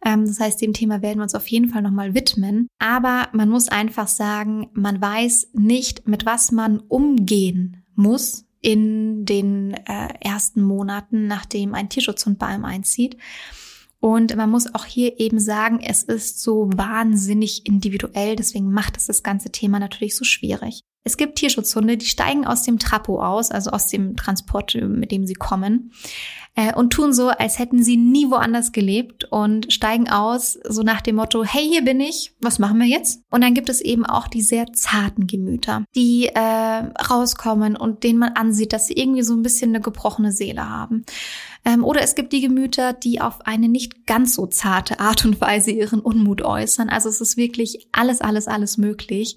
Ähm, 0.04 0.26
das 0.26 0.40
heißt, 0.40 0.60
dem 0.62 0.72
Thema 0.72 1.02
werden 1.02 1.18
wir 1.18 1.24
uns 1.24 1.34
auf 1.34 1.46
jeden 1.48 1.68
Fall 1.68 1.82
nochmal 1.82 2.14
widmen. 2.14 2.68
Aber 2.78 3.28
man 3.32 3.50
muss 3.50 3.68
einfach 3.68 4.08
sagen, 4.08 4.70
man 4.72 5.00
weiß 5.00 5.50
nicht, 5.52 6.08
mit 6.08 6.24
was 6.24 6.52
man 6.52 6.80
umgehen 6.80 7.84
muss 7.94 8.46
in 8.60 9.24
den 9.24 9.74
äh, 9.74 10.08
ersten 10.20 10.62
Monaten, 10.62 11.26
nachdem 11.26 11.74
ein 11.74 11.90
Tierschutzhund 11.90 12.38
bei 12.38 12.46
einem 12.46 12.64
einzieht. 12.64 13.16
Und 14.00 14.36
man 14.36 14.50
muss 14.50 14.72
auch 14.74 14.84
hier 14.84 15.18
eben 15.18 15.40
sagen, 15.40 15.80
es 15.80 16.04
ist 16.04 16.40
so 16.40 16.70
wahnsinnig 16.74 17.66
individuell, 17.66 18.36
deswegen 18.36 18.70
macht 18.70 18.96
es 18.96 19.06
das 19.06 19.22
ganze 19.22 19.50
Thema 19.50 19.80
natürlich 19.80 20.16
so 20.16 20.24
schwierig. 20.24 20.82
Es 21.04 21.16
gibt 21.16 21.36
Tierschutzhunde, 21.36 21.96
die 21.96 22.06
steigen 22.06 22.46
aus 22.46 22.62
dem 22.62 22.78
Trapo 22.78 23.22
aus, 23.22 23.50
also 23.50 23.70
aus 23.70 23.86
dem 23.86 24.14
Transport, 24.16 24.74
mit 24.74 25.10
dem 25.10 25.26
sie 25.26 25.34
kommen, 25.34 25.92
äh, 26.58 26.74
und 26.74 26.90
tun 26.92 27.12
so, 27.12 27.28
als 27.28 27.60
hätten 27.60 27.84
sie 27.84 27.96
nie 27.96 28.30
woanders 28.30 28.72
gelebt 28.72 29.24
und 29.30 29.72
steigen 29.72 30.08
aus, 30.08 30.58
so 30.68 30.82
nach 30.82 31.00
dem 31.00 31.14
Motto, 31.14 31.44
hey, 31.44 31.64
hier 31.64 31.84
bin 31.84 32.00
ich, 32.00 32.34
was 32.40 32.58
machen 32.58 32.80
wir 32.80 32.86
jetzt? 32.88 33.22
Und 33.30 33.44
dann 33.44 33.54
gibt 33.54 33.68
es 33.68 33.80
eben 33.80 34.04
auch 34.04 34.26
die 34.26 34.42
sehr 34.42 34.72
zarten 34.72 35.28
Gemüter, 35.28 35.84
die 35.94 36.26
äh, 36.26 36.40
rauskommen 36.40 37.76
und 37.76 38.02
denen 38.02 38.18
man 38.18 38.32
ansieht, 38.32 38.72
dass 38.72 38.88
sie 38.88 38.94
irgendwie 38.94 39.22
so 39.22 39.34
ein 39.34 39.42
bisschen 39.42 39.70
eine 39.70 39.80
gebrochene 39.80 40.32
Seele 40.32 40.68
haben. 40.68 41.04
Ähm, 41.64 41.84
oder 41.84 42.02
es 42.02 42.16
gibt 42.16 42.32
die 42.32 42.40
Gemüter, 42.40 42.92
die 42.92 43.20
auf 43.20 43.46
eine 43.46 43.68
nicht 43.68 44.08
ganz 44.08 44.34
so 44.34 44.46
zarte 44.46 44.98
Art 44.98 45.24
und 45.24 45.40
Weise 45.40 45.70
ihren 45.70 46.00
Unmut 46.00 46.42
äußern. 46.42 46.88
Also 46.88 47.08
es 47.08 47.20
ist 47.20 47.36
wirklich 47.36 47.86
alles, 47.92 48.20
alles, 48.20 48.48
alles 48.48 48.78
möglich. 48.78 49.36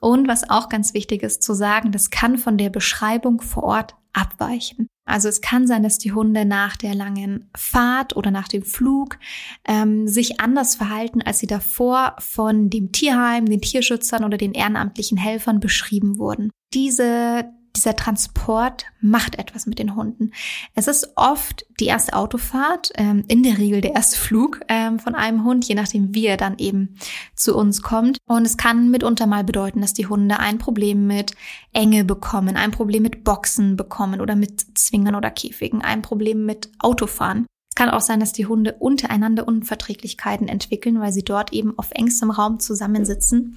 Und 0.00 0.28
was 0.28 0.48
auch 0.48 0.68
ganz 0.68 0.94
wichtig 0.94 1.24
ist 1.24 1.42
zu 1.42 1.52
sagen, 1.52 1.90
das 1.90 2.10
kann 2.10 2.38
von 2.38 2.56
der 2.58 2.70
Beschreibung 2.70 3.40
vor 3.40 3.64
Ort 3.64 3.96
abweichen. 4.12 4.88
Also 5.04 5.28
es 5.28 5.40
kann 5.40 5.66
sein, 5.66 5.82
dass 5.82 5.98
die 5.98 6.12
Hunde 6.12 6.44
nach 6.44 6.76
der 6.76 6.94
langen 6.94 7.50
Fahrt 7.56 8.16
oder 8.16 8.30
nach 8.30 8.48
dem 8.48 8.62
Flug 8.62 9.18
ähm, 9.66 10.06
sich 10.06 10.40
anders 10.40 10.76
verhalten, 10.76 11.20
als 11.20 11.40
sie 11.40 11.46
davor 11.46 12.14
von 12.18 12.70
dem 12.70 12.92
Tierheim, 12.92 13.46
den 13.46 13.60
Tierschützern 13.60 14.24
oder 14.24 14.36
den 14.36 14.52
ehrenamtlichen 14.52 15.18
Helfern 15.18 15.58
beschrieben 15.58 16.18
wurden. 16.18 16.50
Diese 16.72 17.50
dieser 17.76 17.96
Transport 17.96 18.86
macht 19.00 19.38
etwas 19.38 19.66
mit 19.66 19.78
den 19.78 19.94
Hunden. 19.94 20.32
Es 20.74 20.86
ist 20.86 21.12
oft 21.16 21.66
die 21.78 21.86
erste 21.86 22.14
Autofahrt, 22.14 22.90
ähm, 22.96 23.24
in 23.28 23.42
der 23.42 23.58
Regel 23.58 23.80
der 23.80 23.94
erste 23.94 24.18
Flug 24.18 24.60
ähm, 24.68 24.98
von 24.98 25.14
einem 25.14 25.44
Hund, 25.44 25.66
je 25.66 25.74
nachdem 25.74 26.14
wie 26.14 26.26
er 26.26 26.36
dann 26.36 26.58
eben 26.58 26.96
zu 27.34 27.56
uns 27.56 27.82
kommt. 27.82 28.18
Und 28.26 28.44
es 28.46 28.56
kann 28.56 28.90
mitunter 28.90 29.26
mal 29.26 29.44
bedeuten, 29.44 29.80
dass 29.80 29.94
die 29.94 30.06
Hunde 30.06 30.38
ein 30.38 30.58
Problem 30.58 31.06
mit 31.06 31.32
Enge 31.72 32.04
bekommen, 32.04 32.56
ein 32.56 32.70
Problem 32.70 33.02
mit 33.02 33.24
Boxen 33.24 33.76
bekommen 33.76 34.20
oder 34.20 34.36
mit 34.36 34.78
Zwingern 34.78 35.14
oder 35.14 35.30
Käfigen, 35.30 35.82
ein 35.82 36.02
Problem 36.02 36.44
mit 36.44 36.70
Autofahren. 36.78 37.46
Es 37.70 37.76
kann 37.76 37.88
auch 37.88 38.00
sein, 38.00 38.20
dass 38.20 38.32
die 38.32 38.46
Hunde 38.46 38.74
untereinander 38.78 39.46
Unverträglichkeiten 39.46 40.48
entwickeln, 40.48 41.00
weil 41.00 41.12
sie 41.12 41.22
dort 41.22 41.52
eben 41.52 41.78
auf 41.78 41.92
engstem 41.92 42.30
Raum 42.30 42.58
zusammensitzen 42.58 43.56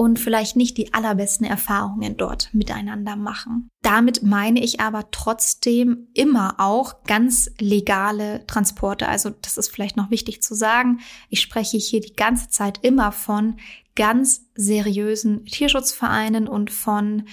und 0.00 0.18
vielleicht 0.18 0.56
nicht 0.56 0.78
die 0.78 0.94
allerbesten 0.94 1.44
Erfahrungen 1.44 2.16
dort 2.16 2.48
miteinander 2.54 3.16
machen. 3.16 3.68
Damit 3.82 4.22
meine 4.22 4.64
ich 4.64 4.80
aber 4.80 5.10
trotzdem 5.10 6.08
immer 6.14 6.54
auch 6.56 7.04
ganz 7.04 7.50
legale 7.58 8.46
Transporte. 8.46 9.08
Also 9.08 9.28
das 9.28 9.58
ist 9.58 9.68
vielleicht 9.68 9.98
noch 9.98 10.10
wichtig 10.10 10.42
zu 10.42 10.54
sagen. 10.54 11.00
Ich 11.28 11.42
spreche 11.42 11.76
hier 11.76 12.00
die 12.00 12.14
ganze 12.14 12.48
Zeit 12.48 12.78
immer 12.80 13.12
von 13.12 13.58
ganz 13.94 14.46
seriösen 14.54 15.44
Tierschutzvereinen 15.44 16.48
und 16.48 16.70
von 16.70 17.24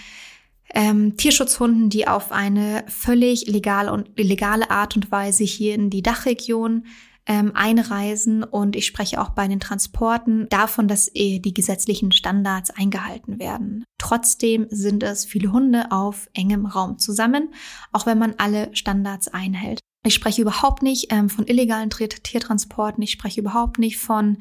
ähm, 0.74 1.16
Tierschutzhunden, 1.16 1.90
die 1.90 2.06
auf 2.06 2.34
eine 2.34 2.84
völlig 2.90 3.48
legale 3.48 3.94
und 3.94 4.20
legale 4.20 4.72
Art 4.72 4.98
und 4.98 5.10
Weise 5.10 5.46
hier 5.46 5.74
in 5.74 5.90
die 5.90 6.02
Dachregion 6.02 6.84
ähm, 7.28 7.52
einreisen 7.54 8.44
und 8.44 8.76
ich 8.76 8.86
spreche 8.86 9.22
auch 9.22 9.30
bei 9.30 9.48
den 9.48 9.60
Transporten 9.60 10.48
davon, 10.50 10.88
dass 10.88 11.10
äh, 11.14 11.40
die 11.40 11.54
gesetzlichen 11.54 12.12
Standards 12.12 12.72
eingehalten 12.72 13.40
werden. 13.40 13.84
Trotzdem 13.98 14.68
sind 14.70 15.04
es 15.04 15.26
viele 15.26 15.52
Hunde 15.52 15.92
auf 15.92 16.30
engem 16.34 16.66
Raum 16.66 16.98
zusammen, 16.98 17.54
auch 17.92 18.06
wenn 18.06 18.18
man 18.18 18.36
alle 18.38 18.70
Standards 18.74 19.28
einhält. 19.28 19.82
Ich 20.06 20.14
spreche 20.14 20.42
überhaupt 20.42 20.84
nicht 20.84 21.12
ähm, 21.12 21.30
von 21.30 21.46
illegalen 21.48 21.90
Tiertransporten. 21.90 23.04
Ich 23.04 23.12
spreche 23.12 23.42
überhaupt 23.42 23.78
nicht 23.78 23.98
von 23.98 24.38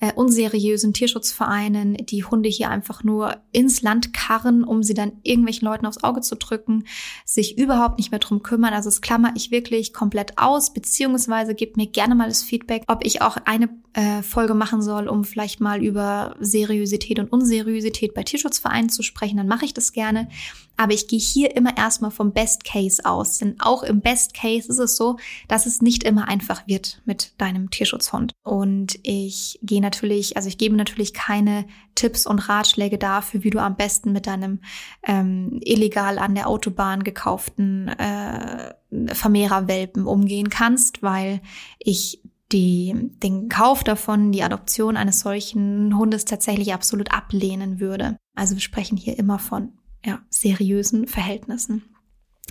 äh, 0.00 0.12
unseriösen 0.12 0.92
Tierschutzvereinen, 0.92 1.94
die 1.94 2.24
Hunde 2.24 2.48
hier 2.48 2.70
einfach 2.70 3.02
nur 3.02 3.36
ins 3.52 3.82
Land 3.82 4.12
karren, 4.12 4.64
um 4.64 4.82
sie 4.82 4.94
dann 4.94 5.12
irgendwelchen 5.22 5.66
Leuten 5.66 5.86
aufs 5.86 6.04
Auge 6.04 6.20
zu 6.20 6.36
drücken, 6.36 6.84
sich 7.24 7.58
überhaupt 7.58 7.98
nicht 7.98 8.10
mehr 8.10 8.20
drum 8.20 8.42
kümmern. 8.42 8.74
Also 8.74 8.88
das 8.88 9.00
klammer 9.00 9.32
ich 9.34 9.50
wirklich 9.50 9.92
komplett 9.92 10.38
aus, 10.38 10.72
beziehungsweise 10.72 11.54
gebt 11.54 11.76
mir 11.76 11.86
gerne 11.86 12.14
mal 12.14 12.28
das 12.28 12.42
Feedback, 12.42 12.84
ob 12.86 13.04
ich 13.04 13.22
auch 13.22 13.36
eine 13.44 13.68
äh, 13.94 14.22
Folge 14.22 14.54
machen 14.54 14.82
soll, 14.82 15.08
um 15.08 15.24
vielleicht 15.24 15.60
mal 15.60 15.82
über 15.82 16.36
Seriosität 16.38 17.18
und 17.18 17.32
Unseriosität 17.32 18.14
bei 18.14 18.22
Tierschutzvereinen 18.22 18.90
zu 18.90 19.02
sprechen. 19.02 19.38
Dann 19.38 19.48
mache 19.48 19.64
ich 19.64 19.74
das 19.74 19.92
gerne. 19.92 20.28
Aber 20.76 20.92
ich 20.92 21.08
gehe 21.08 21.18
hier 21.18 21.56
immer 21.56 21.76
erstmal 21.76 22.12
vom 22.12 22.32
Best 22.32 22.62
Case 22.62 23.04
aus. 23.04 23.38
Denn 23.38 23.56
auch 23.58 23.82
im 23.82 24.00
Best 24.00 24.32
Case 24.32 24.68
ist 24.68 24.78
es 24.78 24.96
so, 24.96 25.16
dass 25.48 25.66
es 25.66 25.82
nicht 25.82 26.04
immer 26.04 26.28
einfach 26.28 26.68
wird 26.68 27.02
mit 27.04 27.32
deinem 27.38 27.70
Tierschutzhund. 27.70 28.32
Und 28.44 29.00
ich 29.02 29.58
gehe 29.62 29.80
natürlich, 29.88 30.36
also 30.36 30.48
ich 30.48 30.58
gebe 30.58 30.76
natürlich 30.76 31.14
keine 31.14 31.66
Tipps 31.94 32.26
und 32.26 32.38
Ratschläge 32.48 32.98
dafür, 32.98 33.42
wie 33.42 33.50
du 33.50 33.58
am 33.58 33.76
besten 33.76 34.12
mit 34.12 34.26
deinem 34.26 34.60
ähm, 35.02 35.60
illegal 35.62 36.18
an 36.18 36.34
der 36.34 36.48
Autobahn 36.48 37.04
gekauften 37.04 37.88
äh, 37.88 38.74
Vermehrerwelpen 39.14 40.06
umgehen 40.06 40.50
kannst, 40.50 41.02
weil 41.02 41.40
ich 41.78 42.20
die, 42.52 42.94
den 43.22 43.48
Kauf 43.48 43.82
davon, 43.82 44.32
die 44.32 44.42
Adoption 44.42 44.96
eines 44.96 45.20
solchen 45.20 45.96
Hundes 45.96 46.24
tatsächlich 46.24 46.74
absolut 46.74 47.12
ablehnen 47.12 47.80
würde. 47.80 48.16
Also 48.34 48.54
wir 48.54 48.60
sprechen 48.60 48.96
hier 48.96 49.18
immer 49.18 49.38
von 49.38 49.72
ja, 50.04 50.20
seriösen 50.28 51.06
Verhältnissen. 51.06 51.82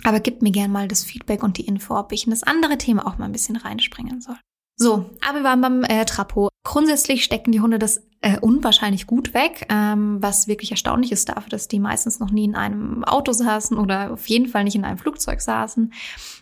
Aber 0.04 0.20
gib 0.20 0.42
mir 0.42 0.52
gern 0.52 0.70
mal 0.70 0.88
das 0.88 1.04
Feedback 1.04 1.42
und 1.42 1.58
die 1.58 1.66
Info, 1.66 1.96
ob 1.96 2.12
ich 2.12 2.26
in 2.26 2.30
das 2.30 2.42
andere 2.42 2.78
Thema 2.78 3.06
auch 3.06 3.18
mal 3.18 3.24
ein 3.24 3.32
bisschen 3.32 3.56
reinspringen 3.56 4.20
soll. 4.20 4.36
So, 4.80 5.10
aber 5.28 5.38
wir 5.38 5.44
waren 5.44 5.60
beim 5.60 5.82
äh, 5.82 6.04
Trapo. 6.04 6.48
Grundsätzlich 6.62 7.24
stecken 7.24 7.50
die 7.50 7.60
Hunde 7.60 7.80
das 7.80 8.02
äh, 8.20 8.38
unwahrscheinlich 8.38 9.08
gut 9.08 9.34
weg, 9.34 9.66
ähm, 9.68 10.18
was 10.20 10.46
wirklich 10.46 10.70
erstaunlich 10.70 11.10
ist 11.10 11.28
dafür, 11.28 11.50
dass 11.50 11.66
die 11.66 11.80
meistens 11.80 12.20
noch 12.20 12.30
nie 12.30 12.44
in 12.44 12.54
einem 12.54 13.02
Auto 13.04 13.32
saßen 13.32 13.76
oder 13.76 14.12
auf 14.12 14.28
jeden 14.28 14.46
Fall 14.46 14.64
nicht 14.64 14.76
in 14.76 14.84
einem 14.84 14.98
Flugzeug 14.98 15.40
saßen. 15.40 15.92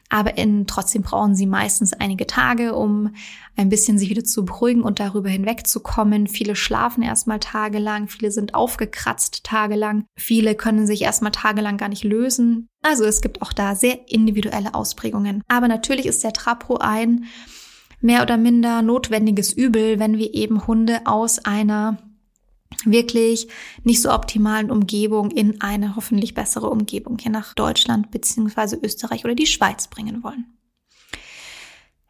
Aber 0.08 0.36
in, 0.36 0.66
trotzdem 0.66 1.02
brauchen 1.02 1.34
sie 1.34 1.46
meistens 1.46 1.92
einige 1.94 2.26
Tage, 2.26 2.74
um 2.74 3.14
ein 3.56 3.70
bisschen 3.70 3.98
sich 3.98 4.10
wieder 4.10 4.24
zu 4.24 4.44
beruhigen 4.44 4.82
und 4.82 5.00
darüber 5.00 5.30
hinwegzukommen. 5.30 6.26
Viele 6.26 6.56
schlafen 6.56 7.02
erstmal 7.02 7.40
tagelang, 7.40 8.08
viele 8.08 8.30
sind 8.30 8.54
aufgekratzt 8.54 9.44
tagelang, 9.44 10.04
viele 10.16 10.54
können 10.54 10.86
sich 10.86 11.02
erstmal 11.02 11.32
tagelang 11.32 11.78
gar 11.78 11.88
nicht 11.88 12.04
lösen. 12.04 12.68
Also 12.82 13.04
es 13.04 13.20
gibt 13.20 13.42
auch 13.42 13.52
da 13.52 13.74
sehr 13.74 14.10
individuelle 14.10 14.74
Ausprägungen. 14.74 15.42
Aber 15.48 15.68
natürlich 15.68 16.06
ist 16.06 16.22
der 16.22 16.32
Trapo 16.32 16.76
ein 16.76 17.24
mehr 18.00 18.22
oder 18.22 18.36
minder 18.36 18.82
notwendiges 18.82 19.52
Übel, 19.52 19.98
wenn 19.98 20.18
wir 20.18 20.34
eben 20.34 20.66
Hunde 20.66 21.00
aus 21.06 21.38
einer 21.44 21.98
wirklich 22.84 23.48
nicht 23.84 24.02
so 24.02 24.12
optimalen 24.12 24.70
Umgebung 24.70 25.30
in 25.30 25.60
eine 25.60 25.96
hoffentlich 25.96 26.34
bessere 26.34 26.68
Umgebung 26.68 27.18
hier 27.18 27.30
nach 27.30 27.54
Deutschland 27.54 28.10
beziehungsweise 28.10 28.76
Österreich 28.76 29.24
oder 29.24 29.34
die 29.34 29.46
Schweiz 29.46 29.88
bringen 29.88 30.22
wollen. 30.22 30.56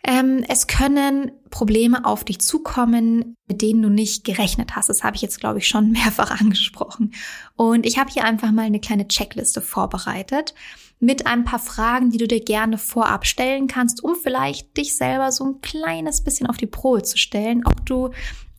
Ähm, 0.08 0.44
es 0.48 0.68
können 0.68 1.32
Probleme 1.50 2.04
auf 2.04 2.22
dich 2.22 2.40
zukommen, 2.40 3.34
mit 3.48 3.60
denen 3.60 3.82
du 3.82 3.88
nicht 3.88 4.22
gerechnet 4.22 4.76
hast. 4.76 4.88
Das 4.88 5.02
habe 5.02 5.16
ich 5.16 5.22
jetzt, 5.22 5.40
glaube 5.40 5.58
ich, 5.58 5.66
schon 5.66 5.90
mehrfach 5.92 6.40
angesprochen. 6.40 7.12
Und 7.56 7.84
ich 7.84 7.98
habe 7.98 8.10
hier 8.10 8.24
einfach 8.24 8.52
mal 8.52 8.62
eine 8.62 8.80
kleine 8.80 9.08
Checkliste 9.08 9.60
vorbereitet 9.60 10.54
mit 10.98 11.26
ein 11.26 11.44
paar 11.44 11.58
Fragen, 11.58 12.10
die 12.10 12.18
du 12.18 12.26
dir 12.26 12.40
gerne 12.40 12.78
vorab 12.78 13.26
stellen 13.26 13.66
kannst, 13.66 14.02
um 14.02 14.14
vielleicht 14.14 14.76
dich 14.76 14.96
selber 14.96 15.30
so 15.30 15.44
ein 15.44 15.60
kleines 15.60 16.22
bisschen 16.22 16.46
auf 16.46 16.56
die 16.56 16.66
Probe 16.66 17.02
zu 17.02 17.18
stellen, 17.18 17.66
ob 17.66 17.84
du 17.84 18.10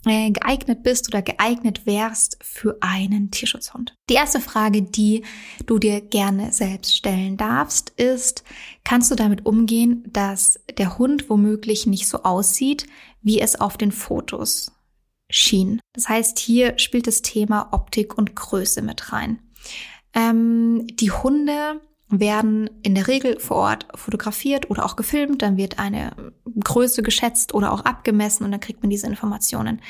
äh, 0.06 0.32
geeignet 0.32 0.84
bist 0.84 1.08
oder 1.10 1.22
geeignet 1.22 1.86
wärst 1.86 2.38
für 2.42 2.78
einen 2.82 3.32
Tierschutzhund. 3.32 3.96
Die 4.10 4.14
erste 4.14 4.40
Frage, 4.40 4.84
die 4.84 5.24
du 5.66 5.80
dir 5.80 6.02
gerne 6.02 6.54
selbst 6.54 6.96
stellen 6.96 7.38
darfst, 7.38 7.90
ist, 7.92 8.44
kannst 8.84 9.12
du 9.12 9.16
damit 9.16 9.46
umgehen, 9.46 10.04
dass 10.08 10.60
der 10.78 10.98
Hund 10.98 11.30
womöglich 11.30 11.88
nicht 11.88 12.08
so 12.08 12.24
aussieht, 12.24 12.86
wie 13.22 13.42
es 13.42 13.60
auf 13.60 13.78
den 13.78 13.92
Fotos 13.92 14.72
schien? 15.30 15.82
Das 15.94 16.08
heißt, 16.08 16.40
hier 16.40 16.78
spielt 16.78 17.08
das 17.08 17.22
Thema 17.22 17.70
Optik 17.74 18.18
und 18.18 18.36
Größe 18.36 18.82
mit 18.82 19.12
rein. 19.12 19.40
Ähm, 20.14 20.88
die 20.88 21.12
Hunde 21.12 21.82
werden 22.10 22.70
in 22.84 22.96
der 22.96 23.08
Regel 23.08 23.40
vor 23.40 23.58
Ort 23.58 23.88
fotografiert 23.96 24.70
oder 24.70 24.86
auch 24.86 24.96
gefilmt. 24.96 25.42
Dann 25.42 25.58
wird 25.58 25.80
eine 25.80 26.12
Größe 26.64 27.04
geschätzt 27.04 27.54
oder 27.54 27.72
auch 27.72 27.82
abgemessen 27.82 28.46
und 28.46 28.52
dann 28.52 28.62
kriegt 28.62 28.82
man 28.82 28.90
diese 28.90 29.08
Informationen. 29.08 29.82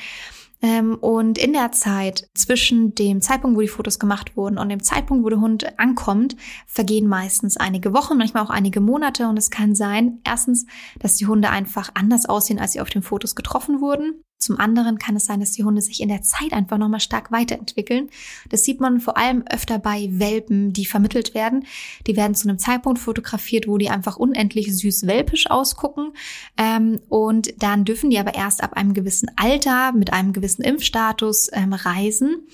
Ähm, 0.60 0.96
und 0.96 1.38
in 1.38 1.52
der 1.52 1.70
Zeit 1.70 2.28
zwischen 2.34 2.94
dem 2.94 3.20
Zeitpunkt, 3.20 3.56
wo 3.56 3.60
die 3.60 3.68
Fotos 3.68 4.00
gemacht 4.00 4.36
wurden 4.36 4.58
und 4.58 4.68
dem 4.68 4.82
Zeitpunkt, 4.82 5.24
wo 5.24 5.28
der 5.28 5.40
Hund 5.40 5.78
ankommt, 5.78 6.36
vergehen 6.66 7.06
meistens 7.06 7.56
einige 7.56 7.92
Wochen, 7.92 8.18
manchmal 8.18 8.42
auch 8.42 8.50
einige 8.50 8.80
Monate. 8.80 9.28
Und 9.28 9.36
es 9.36 9.50
kann 9.50 9.76
sein, 9.76 10.20
erstens, 10.24 10.66
dass 10.98 11.16
die 11.16 11.26
Hunde 11.26 11.50
einfach 11.50 11.90
anders 11.94 12.26
aussehen, 12.26 12.58
als 12.58 12.72
sie 12.72 12.80
auf 12.80 12.90
den 12.90 13.02
Fotos 13.02 13.36
getroffen 13.36 13.80
wurden. 13.80 14.20
Zum 14.38 14.58
anderen 14.60 14.98
kann 14.98 15.16
es 15.16 15.24
sein, 15.24 15.40
dass 15.40 15.50
die 15.50 15.64
Hunde 15.64 15.82
sich 15.82 16.00
in 16.00 16.08
der 16.08 16.22
Zeit 16.22 16.52
einfach 16.52 16.78
nochmal 16.78 17.00
stark 17.00 17.32
weiterentwickeln. 17.32 18.08
Das 18.48 18.62
sieht 18.62 18.80
man 18.80 19.00
vor 19.00 19.16
allem 19.16 19.42
öfter 19.50 19.80
bei 19.80 20.08
Welpen, 20.12 20.72
die 20.72 20.86
vermittelt 20.86 21.34
werden. 21.34 21.66
Die 22.06 22.16
werden 22.16 22.36
zu 22.36 22.48
einem 22.48 22.58
Zeitpunkt 22.58 23.00
fotografiert, 23.00 23.66
wo 23.66 23.78
die 23.78 23.90
einfach 23.90 24.16
unendlich 24.16 24.74
süß 24.76 25.08
welpisch 25.08 25.50
ausgucken. 25.50 26.12
Ähm, 26.56 27.00
und 27.08 27.52
dann 27.62 27.84
dürfen 27.84 28.10
die 28.10 28.18
aber 28.18 28.34
erst 28.34 28.62
ab 28.62 28.74
einem 28.74 28.94
gewissen 28.94 29.30
Alter 29.34 29.92
mit 29.92 30.12
einem 30.12 30.32
gewissen 30.32 30.62
Impfstatus 30.62 31.48
ähm, 31.52 31.72
reisen. 31.72 32.46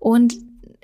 Und 0.00 0.34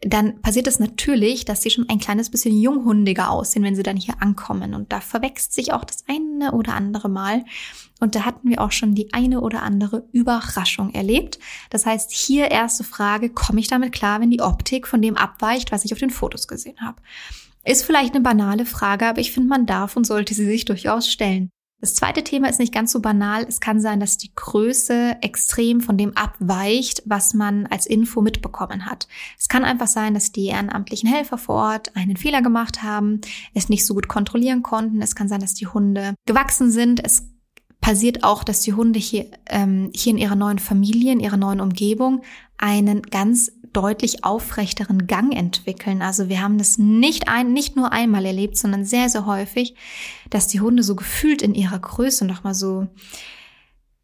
dann 0.06 0.40
passiert 0.40 0.66
es 0.66 0.78
natürlich, 0.78 1.44
dass 1.44 1.62
sie 1.62 1.70
schon 1.70 1.88
ein 1.88 1.98
kleines 1.98 2.30
bisschen 2.30 2.56
junghundiger 2.56 3.30
aussehen, 3.30 3.62
wenn 3.62 3.76
sie 3.76 3.82
dann 3.82 3.96
hier 3.96 4.20
ankommen. 4.20 4.74
Und 4.74 4.92
da 4.92 5.00
verwechselt 5.00 5.52
sich 5.52 5.72
auch 5.72 5.84
das 5.84 6.04
eine 6.08 6.52
oder 6.52 6.74
andere 6.74 7.08
Mal. 7.08 7.44
Und 8.00 8.14
da 8.14 8.24
hatten 8.24 8.48
wir 8.48 8.60
auch 8.60 8.72
schon 8.72 8.94
die 8.94 9.12
eine 9.12 9.40
oder 9.40 9.62
andere 9.62 10.08
Überraschung 10.12 10.92
erlebt. 10.92 11.38
Das 11.70 11.86
heißt, 11.86 12.12
hier 12.12 12.50
erste 12.50 12.84
Frage, 12.84 13.30
komme 13.30 13.60
ich 13.60 13.68
damit 13.68 13.92
klar, 13.92 14.20
wenn 14.20 14.30
die 14.30 14.42
Optik 14.42 14.86
von 14.86 15.00
dem 15.00 15.16
abweicht, 15.16 15.72
was 15.72 15.84
ich 15.84 15.92
auf 15.92 16.00
den 16.00 16.10
Fotos 16.10 16.48
gesehen 16.48 16.80
habe? 16.80 17.00
Ist 17.64 17.84
vielleicht 17.84 18.14
eine 18.14 18.22
banale 18.22 18.66
Frage, 18.66 19.06
aber 19.06 19.20
ich 19.20 19.32
finde, 19.32 19.48
man 19.48 19.64
darf 19.64 19.96
und 19.96 20.06
sollte 20.06 20.34
sie 20.34 20.44
sich 20.44 20.64
durchaus 20.64 21.08
stellen. 21.10 21.50
Das 21.84 21.94
zweite 21.94 22.24
Thema 22.24 22.48
ist 22.48 22.60
nicht 22.60 22.72
ganz 22.72 22.92
so 22.92 23.00
banal. 23.00 23.44
Es 23.46 23.60
kann 23.60 23.78
sein, 23.78 24.00
dass 24.00 24.16
die 24.16 24.34
Größe 24.34 25.18
extrem 25.20 25.82
von 25.82 25.98
dem 25.98 26.16
abweicht, 26.16 27.02
was 27.04 27.34
man 27.34 27.66
als 27.66 27.84
Info 27.84 28.22
mitbekommen 28.22 28.86
hat. 28.86 29.06
Es 29.38 29.48
kann 29.48 29.64
einfach 29.64 29.86
sein, 29.86 30.14
dass 30.14 30.32
die 30.32 30.46
ehrenamtlichen 30.46 31.10
Helfer 31.10 31.36
vor 31.36 31.56
Ort 31.56 31.94
einen 31.94 32.16
Fehler 32.16 32.40
gemacht 32.40 32.82
haben, 32.82 33.20
es 33.52 33.68
nicht 33.68 33.84
so 33.84 33.92
gut 33.92 34.08
kontrollieren 34.08 34.62
konnten. 34.62 35.02
Es 35.02 35.14
kann 35.14 35.28
sein, 35.28 35.42
dass 35.42 35.52
die 35.52 35.66
Hunde 35.66 36.14
gewachsen 36.26 36.70
sind. 36.70 37.04
Es 37.04 37.28
passiert 37.84 38.24
auch, 38.24 38.44
dass 38.44 38.60
die 38.60 38.72
Hunde 38.72 38.98
hier, 38.98 39.26
ähm, 39.44 39.90
hier 39.94 40.12
in 40.12 40.16
ihrer 40.16 40.36
neuen 40.36 40.58
Familie, 40.58 41.12
in 41.12 41.20
ihrer 41.20 41.36
neuen 41.36 41.60
Umgebung 41.60 42.22
einen 42.56 43.02
ganz 43.02 43.52
deutlich 43.74 44.24
aufrechteren 44.24 45.06
Gang 45.06 45.36
entwickeln. 45.36 46.00
Also 46.00 46.30
wir 46.30 46.40
haben 46.40 46.56
das 46.56 46.78
nicht 46.78 47.28
ein, 47.28 47.52
nicht 47.52 47.76
nur 47.76 47.92
einmal 47.92 48.24
erlebt, 48.24 48.56
sondern 48.56 48.86
sehr, 48.86 49.10
sehr 49.10 49.26
häufig, 49.26 49.74
dass 50.30 50.46
die 50.46 50.62
Hunde 50.62 50.82
so 50.82 50.96
gefühlt 50.96 51.42
in 51.42 51.54
ihrer 51.54 51.78
Größe 51.78 52.24
nochmal 52.24 52.54
so 52.54 52.86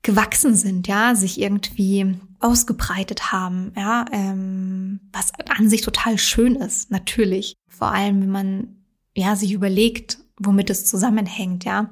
gewachsen 0.03 0.55
sind, 0.55 0.87
ja, 0.87 1.14
sich 1.14 1.41
irgendwie 1.41 2.16
ausgebreitet 2.39 3.33
haben, 3.33 3.72
ja, 3.78 4.05
ähm, 4.12 5.01
was 5.11 5.33
an 5.57 5.70
sich 5.70 5.81
total 5.81 6.18
schön 6.18 6.55
ist, 6.55 6.91
natürlich. 6.91 7.55
Vor 7.66 7.91
allem, 7.93 8.20
wenn 8.20 8.31
man 8.31 8.85
ja 9.16 9.37
sich 9.37 9.53
überlegt, 9.53 10.18
womit 10.41 10.70
es 10.70 10.86
zusammenhängt, 10.86 11.64
ja. 11.64 11.91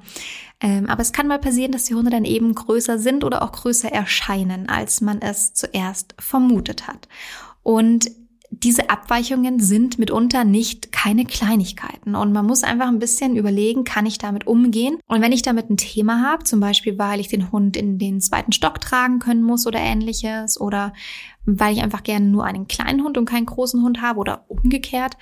Ähm, 0.59 0.87
aber 0.87 1.01
es 1.01 1.13
kann 1.13 1.27
mal 1.27 1.39
passieren, 1.39 1.71
dass 1.71 1.85
die 1.85 1.95
Hunde 1.95 2.11
dann 2.11 2.25
eben 2.25 2.53
größer 2.53 2.99
sind 2.99 3.23
oder 3.23 3.41
auch 3.41 3.53
größer 3.53 3.91
erscheinen, 3.91 4.67
als 4.67 4.99
man 4.99 5.21
es 5.21 5.53
zuerst 5.53 6.15
vermutet 6.19 6.87
hat. 6.87 7.07
Und 7.63 8.11
diese 8.63 8.89
Abweichungen 8.89 9.59
sind 9.59 9.99
mitunter 9.99 10.43
nicht 10.43 10.91
keine 10.91 11.25
Kleinigkeiten. 11.25 12.15
Und 12.15 12.33
man 12.33 12.45
muss 12.45 12.63
einfach 12.63 12.87
ein 12.87 12.99
bisschen 12.99 13.35
überlegen, 13.35 13.83
kann 13.83 14.05
ich 14.05 14.17
damit 14.17 14.47
umgehen? 14.47 14.99
Und 15.07 15.21
wenn 15.21 15.31
ich 15.31 15.41
damit 15.41 15.69
ein 15.69 15.77
Thema 15.77 16.23
habe, 16.23 16.43
zum 16.43 16.59
Beispiel, 16.59 16.97
weil 16.97 17.19
ich 17.19 17.29
den 17.29 17.51
Hund 17.51 17.77
in 17.77 17.97
den 17.97 18.19
zweiten 18.21 18.51
Stock 18.51 18.81
tragen 18.81 19.19
können 19.19 19.43
muss 19.43 19.65
oder 19.65 19.79
ähnliches, 19.79 20.59
oder 20.59 20.93
weil 21.45 21.73
ich 21.73 21.81
einfach 21.81 22.03
gerne 22.03 22.25
nur 22.25 22.43
einen 22.43 22.67
kleinen 22.67 23.03
Hund 23.03 23.17
und 23.17 23.25
keinen 23.25 23.45
großen 23.45 23.81
Hund 23.81 24.01
habe 24.01 24.19
oder 24.19 24.45
umgekehrt, 24.49 25.17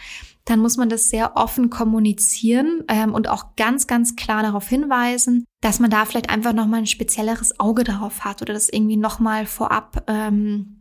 dann 0.45 0.59
muss 0.59 0.77
man 0.77 0.89
das 0.89 1.09
sehr 1.09 1.35
offen 1.35 1.69
kommunizieren 1.69 2.83
ähm, 2.87 3.13
und 3.13 3.27
auch 3.27 3.55
ganz, 3.57 3.85
ganz 3.85 4.15
klar 4.15 4.43
darauf 4.43 4.67
hinweisen, 4.67 5.45
dass 5.61 5.79
man 5.79 5.89
da 5.89 6.05
vielleicht 6.05 6.29
einfach 6.29 6.53
nochmal 6.53 6.79
ein 6.79 6.87
spezielleres 6.87 7.59
Auge 7.59 7.83
darauf 7.83 8.23
hat 8.23 8.41
oder 8.41 8.53
das 8.53 8.69
irgendwie 8.69 8.97
nochmal 8.97 9.45
vorab 9.45 10.03
ähm, 10.07 10.76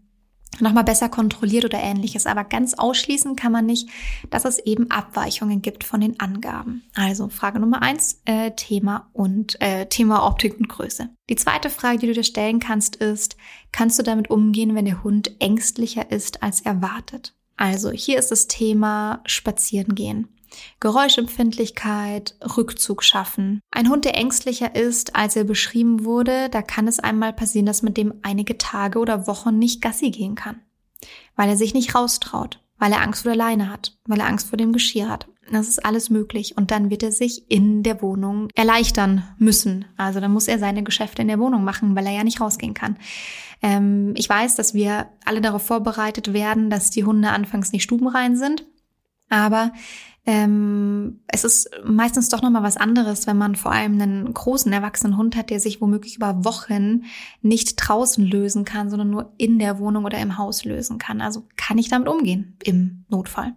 nochmal 0.60 0.84
besser 0.84 1.08
kontrolliert 1.08 1.64
oder 1.64 1.78
ähnliches. 1.78 2.26
Aber 2.26 2.44
ganz 2.44 2.74
ausschließen 2.74 3.36
kann 3.36 3.52
man 3.52 3.66
nicht, 3.66 3.88
dass 4.30 4.44
es 4.44 4.58
eben 4.58 4.90
Abweichungen 4.90 5.62
gibt 5.62 5.84
von 5.84 6.00
den 6.00 6.18
Angaben. 6.20 6.82
Also 6.94 7.28
Frage 7.28 7.60
Nummer 7.60 7.82
eins, 7.82 8.20
äh, 8.24 8.52
Thema 8.52 9.08
und 9.12 9.60
äh, 9.60 9.86
Thema 9.86 10.26
Optik 10.26 10.58
und 10.58 10.68
Größe. 10.68 11.10
Die 11.28 11.36
zweite 11.36 11.70
Frage, 11.70 11.98
die 11.98 12.06
du 12.06 12.14
dir 12.14 12.24
stellen 12.24 12.60
kannst, 12.60 12.96
ist, 12.96 13.36
kannst 13.72 13.98
du 13.98 14.02
damit 14.02 14.30
umgehen, 14.30 14.74
wenn 14.74 14.84
der 14.84 15.02
Hund 15.02 15.30
ängstlicher 15.40 16.10
ist 16.10 16.42
als 16.42 16.60
erwartet? 16.60 17.34
Also 17.56 17.90
hier 17.90 18.18
ist 18.18 18.30
das 18.30 18.48
Thema 18.48 19.22
Spazieren 19.24 19.94
gehen. 19.94 20.28
Geräuschempfindlichkeit, 20.80 22.36
Rückzug 22.56 23.02
schaffen. 23.02 23.60
Ein 23.70 23.88
Hund, 23.88 24.04
der 24.04 24.16
ängstlicher 24.16 24.74
ist, 24.74 25.16
als 25.16 25.36
er 25.36 25.44
beschrieben 25.44 26.04
wurde, 26.04 26.48
da 26.48 26.62
kann 26.62 26.88
es 26.88 27.00
einmal 27.00 27.32
passieren, 27.32 27.66
dass 27.66 27.82
mit 27.82 27.96
dem 27.96 28.14
einige 28.22 28.58
Tage 28.58 28.98
oder 28.98 29.26
Wochen 29.26 29.58
nicht 29.58 29.82
Gassi 29.82 30.10
gehen 30.10 30.34
kann, 30.34 30.60
weil 31.36 31.48
er 31.48 31.56
sich 31.56 31.74
nicht 31.74 31.94
raustraut, 31.94 32.60
weil 32.78 32.92
er 32.92 33.02
Angst 33.02 33.22
vor 33.22 33.30
der 33.30 33.38
Leine 33.38 33.70
hat, 33.70 33.96
weil 34.06 34.20
er 34.20 34.28
Angst 34.28 34.48
vor 34.48 34.56
dem 34.56 34.72
Geschirr 34.72 35.08
hat. 35.08 35.26
Das 35.50 35.68
ist 35.68 35.84
alles 35.84 36.10
möglich. 36.10 36.56
Und 36.56 36.70
dann 36.70 36.90
wird 36.90 37.02
er 37.02 37.12
sich 37.12 37.50
in 37.50 37.82
der 37.82 38.02
Wohnung 38.02 38.48
erleichtern 38.54 39.24
müssen. 39.38 39.84
Also 39.96 40.20
dann 40.20 40.32
muss 40.32 40.48
er 40.48 40.58
seine 40.58 40.82
Geschäfte 40.82 41.22
in 41.22 41.28
der 41.28 41.38
Wohnung 41.38 41.64
machen, 41.64 41.94
weil 41.94 42.06
er 42.06 42.12
ja 42.12 42.24
nicht 42.24 42.40
rausgehen 42.40 42.74
kann. 42.74 42.96
Ähm, 43.62 44.12
ich 44.16 44.28
weiß, 44.28 44.56
dass 44.56 44.74
wir 44.74 45.08
alle 45.24 45.40
darauf 45.40 45.62
vorbereitet 45.62 46.32
werden, 46.32 46.70
dass 46.70 46.90
die 46.90 47.04
Hunde 47.04 47.30
anfangs 47.30 47.72
nicht 47.72 47.84
stubenrein 47.84 48.36
sind. 48.36 48.66
Aber 49.28 49.72
ähm, 50.26 51.20
es 51.28 51.44
ist 51.44 51.70
meistens 51.84 52.28
doch 52.28 52.42
nochmal 52.42 52.64
was 52.64 52.76
anderes, 52.76 53.28
wenn 53.28 53.38
man 53.38 53.54
vor 53.54 53.70
allem 53.70 54.00
einen 54.00 54.34
großen 54.34 54.72
erwachsenen 54.72 55.16
Hund 55.16 55.36
hat, 55.36 55.50
der 55.50 55.60
sich 55.60 55.80
womöglich 55.80 56.16
über 56.16 56.44
Wochen 56.44 57.04
nicht 57.42 57.76
draußen 57.76 58.24
lösen 58.24 58.64
kann, 58.64 58.90
sondern 58.90 59.10
nur 59.10 59.32
in 59.38 59.60
der 59.60 59.78
Wohnung 59.78 60.04
oder 60.04 60.18
im 60.18 60.36
Haus 60.36 60.64
lösen 60.64 60.98
kann. 60.98 61.20
Also 61.20 61.46
kann 61.56 61.78
ich 61.78 61.88
damit 61.88 62.08
umgehen 62.08 62.56
im 62.64 63.04
Notfall. 63.08 63.54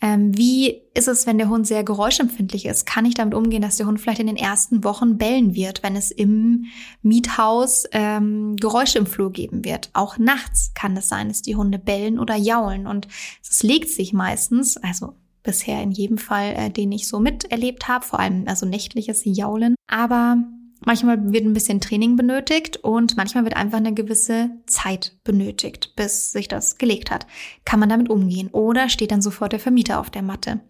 Ähm, 0.00 0.36
wie 0.36 0.82
ist 0.94 1.08
es, 1.08 1.26
wenn 1.26 1.38
der 1.38 1.48
Hund 1.48 1.66
sehr 1.66 1.82
geräuschempfindlich 1.82 2.66
ist? 2.66 2.86
Kann 2.86 3.04
ich 3.04 3.14
damit 3.14 3.34
umgehen, 3.34 3.62
dass 3.62 3.76
der 3.76 3.86
Hund 3.86 4.00
vielleicht 4.00 4.20
in 4.20 4.26
den 4.28 4.36
ersten 4.36 4.84
Wochen 4.84 5.16
bellen 5.16 5.54
wird, 5.54 5.82
wenn 5.82 5.96
es 5.96 6.12
im 6.12 6.66
Miethaus 7.02 7.86
ähm, 7.92 8.56
Geräusche 8.56 8.98
im 8.98 9.06
Flur 9.06 9.32
geben 9.32 9.64
wird? 9.64 9.90
Auch 9.94 10.18
nachts 10.18 10.72
kann 10.74 10.96
es 10.96 11.08
sein, 11.08 11.28
dass 11.28 11.42
die 11.42 11.56
Hunde 11.56 11.78
bellen 11.78 12.18
oder 12.18 12.36
jaulen 12.36 12.86
und 12.86 13.06
es 13.48 13.62
legt 13.62 13.90
sich 13.90 14.12
meistens, 14.12 14.76
also 14.76 15.14
bisher 15.42 15.82
in 15.82 15.90
jedem 15.90 16.18
Fall, 16.18 16.54
äh, 16.54 16.70
den 16.70 16.92
ich 16.92 17.08
so 17.08 17.18
miterlebt 17.20 17.88
habe, 17.88 18.04
vor 18.04 18.20
allem 18.20 18.44
also 18.46 18.66
nächtliches 18.66 19.22
Jaulen. 19.24 19.74
Aber 19.86 20.36
manchmal 20.84 21.32
wird 21.32 21.44
ein 21.44 21.52
bisschen 21.52 21.80
Training 21.80 22.16
benötigt 22.16 22.78
und 22.78 23.16
manchmal 23.16 23.44
wird 23.44 23.56
einfach 23.56 23.78
eine 23.78 23.94
gewisse 23.94 24.50
Zeit 24.66 25.16
benötigt, 25.24 25.94
bis 25.96 26.32
sich 26.32 26.48
das 26.48 26.78
gelegt 26.78 27.10
hat. 27.10 27.26
Kann 27.64 27.80
man 27.80 27.88
damit 27.88 28.10
umgehen 28.10 28.48
oder 28.52 28.88
steht 28.88 29.12
dann 29.12 29.22
sofort 29.22 29.52
der 29.52 29.60
Vermieter 29.60 30.00
auf 30.00 30.10
der 30.10 30.22
Matte? 30.22 30.60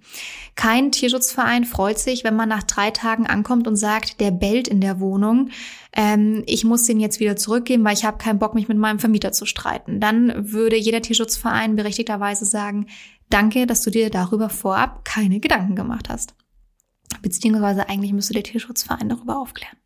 Kein 0.54 0.92
Tierschutzverein 0.92 1.64
freut 1.64 1.98
sich, 1.98 2.24
wenn 2.24 2.36
man 2.36 2.48
nach 2.48 2.62
drei 2.62 2.90
Tagen 2.90 3.26
ankommt 3.26 3.66
und 3.66 3.76
sagt, 3.76 4.20
der 4.20 4.30
bellt 4.30 4.68
in 4.68 4.80
der 4.80 5.00
Wohnung. 5.00 5.50
Ähm, 5.94 6.42
ich 6.46 6.64
muss 6.64 6.84
den 6.84 7.00
jetzt 7.00 7.20
wieder 7.20 7.36
zurückgeben, 7.36 7.84
weil 7.84 7.94
ich 7.94 8.04
habe 8.04 8.18
keinen 8.18 8.38
Bock, 8.38 8.54
mich 8.54 8.68
mit 8.68 8.78
meinem 8.78 8.98
Vermieter 8.98 9.32
zu 9.32 9.46
streiten. 9.46 10.00
Dann 10.00 10.52
würde 10.52 10.76
jeder 10.76 11.02
Tierschutzverein 11.02 11.76
berechtigterweise 11.76 12.44
sagen, 12.44 12.86
Danke, 13.32 13.66
dass 13.66 13.80
du 13.80 13.90
dir 13.90 14.10
darüber 14.10 14.50
vorab 14.50 15.06
keine 15.06 15.40
Gedanken 15.40 15.74
gemacht 15.74 16.10
hast. 16.10 16.34
Beziehungsweise 17.22 17.88
eigentlich 17.88 18.12
müsste 18.12 18.34
der 18.34 18.42
Tierschutzverein 18.42 19.08
darüber 19.08 19.38
aufklären. 19.38 19.78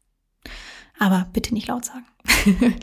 Aber 0.98 1.28
bitte 1.32 1.54
nicht 1.54 1.68
laut 1.68 1.84
sagen. 1.84 2.06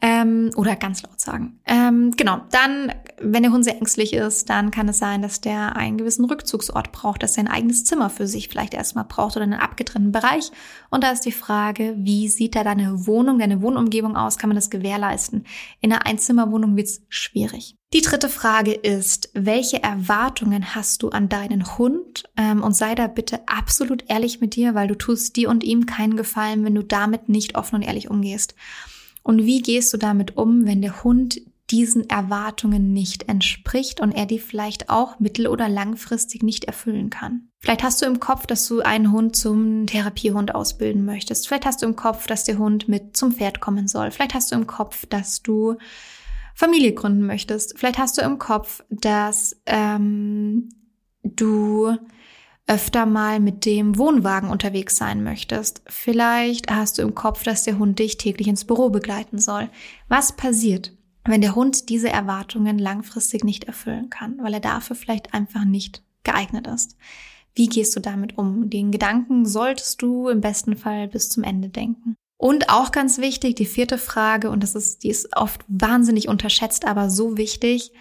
ähm, 0.00 0.50
oder 0.56 0.74
ganz 0.74 1.02
laut 1.02 1.20
sagen. 1.20 1.60
Ähm, 1.66 2.10
genau, 2.16 2.40
dann, 2.50 2.92
wenn 3.20 3.44
der 3.44 3.52
Hund 3.52 3.62
sehr 3.62 3.76
ängstlich 3.76 4.12
ist, 4.12 4.50
dann 4.50 4.72
kann 4.72 4.88
es 4.88 4.98
sein, 4.98 5.22
dass 5.22 5.40
der 5.40 5.76
einen 5.76 5.98
gewissen 5.98 6.24
Rückzugsort 6.24 6.90
braucht, 6.90 7.22
dass 7.22 7.36
er 7.36 7.44
ein 7.44 7.48
eigenes 7.48 7.84
Zimmer 7.84 8.10
für 8.10 8.26
sich 8.26 8.48
vielleicht 8.48 8.74
erstmal 8.74 9.04
braucht 9.04 9.36
oder 9.36 9.44
einen 9.44 9.52
abgetrennten 9.52 10.10
Bereich. 10.10 10.50
Und 10.90 11.04
da 11.04 11.12
ist 11.12 11.26
die 11.26 11.30
Frage, 11.30 11.94
wie 11.98 12.26
sieht 12.28 12.56
da 12.56 12.64
deine 12.64 13.06
Wohnung, 13.06 13.38
deine 13.38 13.62
Wohnumgebung 13.62 14.16
aus? 14.16 14.36
Kann 14.38 14.48
man 14.48 14.56
das 14.56 14.70
gewährleisten? 14.70 15.46
In 15.80 15.92
einer 15.92 16.06
Einzimmerwohnung 16.06 16.76
wird 16.76 16.88
es 16.88 17.02
schwierig. 17.08 17.76
Die 17.92 18.00
dritte 18.00 18.30
Frage 18.30 18.72
ist, 18.72 19.28
welche 19.34 19.82
Erwartungen 19.82 20.74
hast 20.74 21.02
du 21.02 21.10
an 21.10 21.28
deinen 21.28 21.76
Hund? 21.76 22.24
Ähm, 22.38 22.62
und 22.62 22.74
sei 22.74 22.94
da 22.94 23.06
bitte 23.06 23.40
absolut 23.46 24.04
ehrlich 24.08 24.40
mit 24.40 24.56
dir, 24.56 24.74
weil 24.74 24.88
du 24.88 24.96
tust 24.96 25.36
dir 25.36 25.50
und 25.50 25.62
ihm 25.62 25.84
keinen 25.84 26.16
Gefallen, 26.16 26.64
wenn 26.64 26.74
du 26.74 26.82
damit 26.82 27.28
nicht 27.28 27.54
offen 27.54 27.76
und 27.76 27.82
ehrlich 27.82 28.08
umgehst. 28.08 28.54
Und 29.22 29.44
wie 29.44 29.60
gehst 29.60 29.92
du 29.92 29.98
damit 29.98 30.38
um, 30.38 30.64
wenn 30.64 30.80
der 30.80 31.04
Hund 31.04 31.42
diesen 31.70 32.08
Erwartungen 32.08 32.92
nicht 32.92 33.28
entspricht 33.28 34.00
und 34.00 34.12
er 34.12 34.26
die 34.26 34.38
vielleicht 34.38 34.90
auch 34.90 35.20
mittel- 35.20 35.46
oder 35.46 35.68
langfristig 35.68 36.42
nicht 36.42 36.64
erfüllen 36.64 37.08
kann. 37.08 37.48
Vielleicht 37.60 37.82
hast 37.82 38.02
du 38.02 38.06
im 38.06 38.20
Kopf, 38.20 38.46
dass 38.46 38.68
du 38.68 38.80
einen 38.80 39.10
Hund 39.10 39.36
zum 39.36 39.86
Therapiehund 39.86 40.54
ausbilden 40.54 41.04
möchtest. 41.04 41.48
Vielleicht 41.48 41.64
hast 41.64 41.80
du 41.80 41.86
im 41.86 41.96
Kopf, 41.96 42.26
dass 42.26 42.44
der 42.44 42.58
Hund 42.58 42.88
mit 42.88 43.16
zum 43.16 43.32
Pferd 43.32 43.60
kommen 43.60 43.88
soll. 43.88 44.10
Vielleicht 44.10 44.34
hast 44.34 44.50
du 44.52 44.56
im 44.56 44.66
Kopf, 44.66 45.06
dass 45.06 45.42
du 45.42 45.76
Familie 46.62 46.92
gründen 46.92 47.26
möchtest. 47.26 47.76
Vielleicht 47.76 47.98
hast 47.98 48.16
du 48.18 48.22
im 48.22 48.38
Kopf, 48.38 48.84
dass 48.88 49.60
ähm, 49.66 50.68
du 51.24 51.96
öfter 52.68 53.04
mal 53.04 53.40
mit 53.40 53.66
dem 53.66 53.98
Wohnwagen 53.98 54.48
unterwegs 54.48 54.94
sein 54.94 55.24
möchtest. 55.24 55.82
Vielleicht 55.88 56.70
hast 56.70 56.98
du 56.98 57.02
im 57.02 57.16
Kopf, 57.16 57.42
dass 57.42 57.64
der 57.64 57.80
Hund 57.80 57.98
dich 57.98 58.16
täglich 58.16 58.46
ins 58.46 58.64
Büro 58.64 58.90
begleiten 58.90 59.38
soll. 59.38 59.70
Was 60.08 60.36
passiert, 60.36 60.92
wenn 61.24 61.40
der 61.40 61.56
Hund 61.56 61.88
diese 61.88 62.10
Erwartungen 62.10 62.78
langfristig 62.78 63.42
nicht 63.42 63.64
erfüllen 63.64 64.08
kann, 64.08 64.38
weil 64.40 64.54
er 64.54 64.60
dafür 64.60 64.94
vielleicht 64.94 65.34
einfach 65.34 65.64
nicht 65.64 66.04
geeignet 66.22 66.68
ist? 66.68 66.96
Wie 67.56 67.66
gehst 67.66 67.96
du 67.96 68.00
damit 68.00 68.38
um? 68.38 68.70
Den 68.70 68.92
Gedanken 68.92 69.46
solltest 69.46 70.00
du 70.00 70.28
im 70.28 70.40
besten 70.40 70.76
Fall 70.76 71.08
bis 71.08 71.28
zum 71.28 71.42
Ende 71.42 71.70
denken. 71.70 72.14
Und 72.42 72.70
auch 72.70 72.90
ganz 72.90 73.18
wichtig, 73.18 73.54
die 73.54 73.66
vierte 73.66 73.98
Frage, 73.98 74.50
und 74.50 74.64
das 74.64 74.74
ist, 74.74 75.04
die 75.04 75.10
ist 75.10 75.36
oft 75.36 75.64
wahnsinnig 75.68 76.26
unterschätzt, 76.26 76.84
aber 76.84 77.08
so 77.08 77.36
wichtig. 77.36 77.92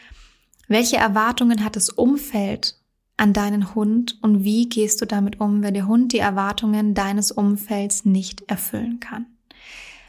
Welche 0.67 0.97
Erwartungen 0.97 1.63
hat 1.63 1.75
das 1.75 1.89
Umfeld 1.89 2.75
an 3.17 3.33
deinen 3.33 3.75
Hund 3.75 4.17
und 4.23 4.43
wie 4.43 4.67
gehst 4.67 4.99
du 4.99 5.05
damit 5.05 5.39
um, 5.39 5.61
wenn 5.61 5.75
der 5.75 5.87
Hund 5.87 6.11
die 6.11 6.17
Erwartungen 6.17 6.95
deines 6.95 7.31
Umfelds 7.31 8.03
nicht 8.03 8.41
erfüllen 8.49 8.99
kann? 8.99 9.27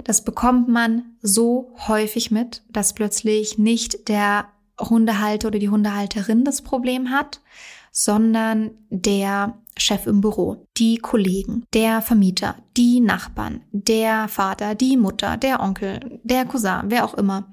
Das 0.02 0.24
bekommt 0.24 0.66
man 0.66 1.02
so 1.20 1.74
häufig 1.86 2.30
mit, 2.30 2.62
dass 2.70 2.94
plötzlich 2.94 3.58
nicht 3.58 4.08
der 4.08 4.46
Hundehalter 4.80 5.48
oder 5.48 5.58
die 5.58 5.68
Hundehalterin 5.68 6.46
das 6.46 6.62
Problem 6.62 7.10
hat, 7.10 7.42
sondern 7.90 8.70
der 8.88 9.58
Chef 9.76 10.06
im 10.06 10.20
Büro, 10.20 10.66
die 10.76 10.98
Kollegen, 10.98 11.64
der 11.72 12.02
Vermieter, 12.02 12.56
die 12.76 13.00
Nachbarn, 13.00 13.62
der 13.72 14.28
Vater, 14.28 14.74
die 14.74 14.96
Mutter, 14.96 15.36
der 15.36 15.60
Onkel, 15.60 16.20
der 16.22 16.44
Cousin, 16.44 16.82
wer 16.86 17.04
auch 17.04 17.14
immer. 17.14 17.52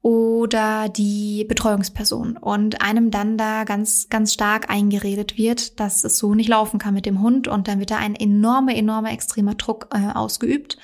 Oder 0.00 0.88
die 0.88 1.44
Betreuungsperson. 1.48 2.36
Und 2.36 2.80
einem 2.80 3.10
dann 3.10 3.36
da 3.36 3.64
ganz, 3.64 4.08
ganz 4.08 4.32
stark 4.32 4.70
eingeredet 4.70 5.36
wird, 5.36 5.80
dass 5.80 6.04
es 6.04 6.18
so 6.18 6.34
nicht 6.34 6.48
laufen 6.48 6.78
kann 6.78 6.94
mit 6.94 7.04
dem 7.04 7.20
Hund. 7.20 7.48
Und 7.48 7.66
dann 7.66 7.80
wird 7.80 7.90
da 7.90 7.96
ein 7.96 8.14
enormer, 8.14 8.76
enormer, 8.76 9.12
extremer 9.12 9.54
Druck 9.54 9.88
äh, 9.92 10.16
ausgeübt. 10.16 10.78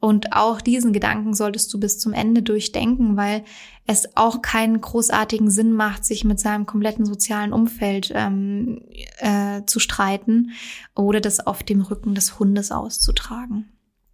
Und 0.00 0.32
auch 0.32 0.60
diesen 0.60 0.92
Gedanken 0.92 1.34
solltest 1.34 1.72
du 1.74 1.80
bis 1.80 1.98
zum 1.98 2.12
Ende 2.12 2.42
durchdenken, 2.42 3.16
weil 3.16 3.42
es 3.88 4.16
auch 4.16 4.42
keinen 4.42 4.82
großartigen 4.82 5.50
Sinn 5.50 5.72
macht, 5.72 6.04
sich 6.04 6.22
mit 6.22 6.38
seinem 6.38 6.66
kompletten 6.66 7.06
sozialen 7.06 7.54
Umfeld 7.54 8.12
ähm, 8.14 8.82
äh, 9.16 9.62
zu 9.64 9.80
streiten 9.80 10.50
oder 10.94 11.22
das 11.22 11.40
auf 11.40 11.62
dem 11.62 11.80
Rücken 11.80 12.14
des 12.14 12.38
Hundes 12.38 12.70
auszutragen. 12.70 13.72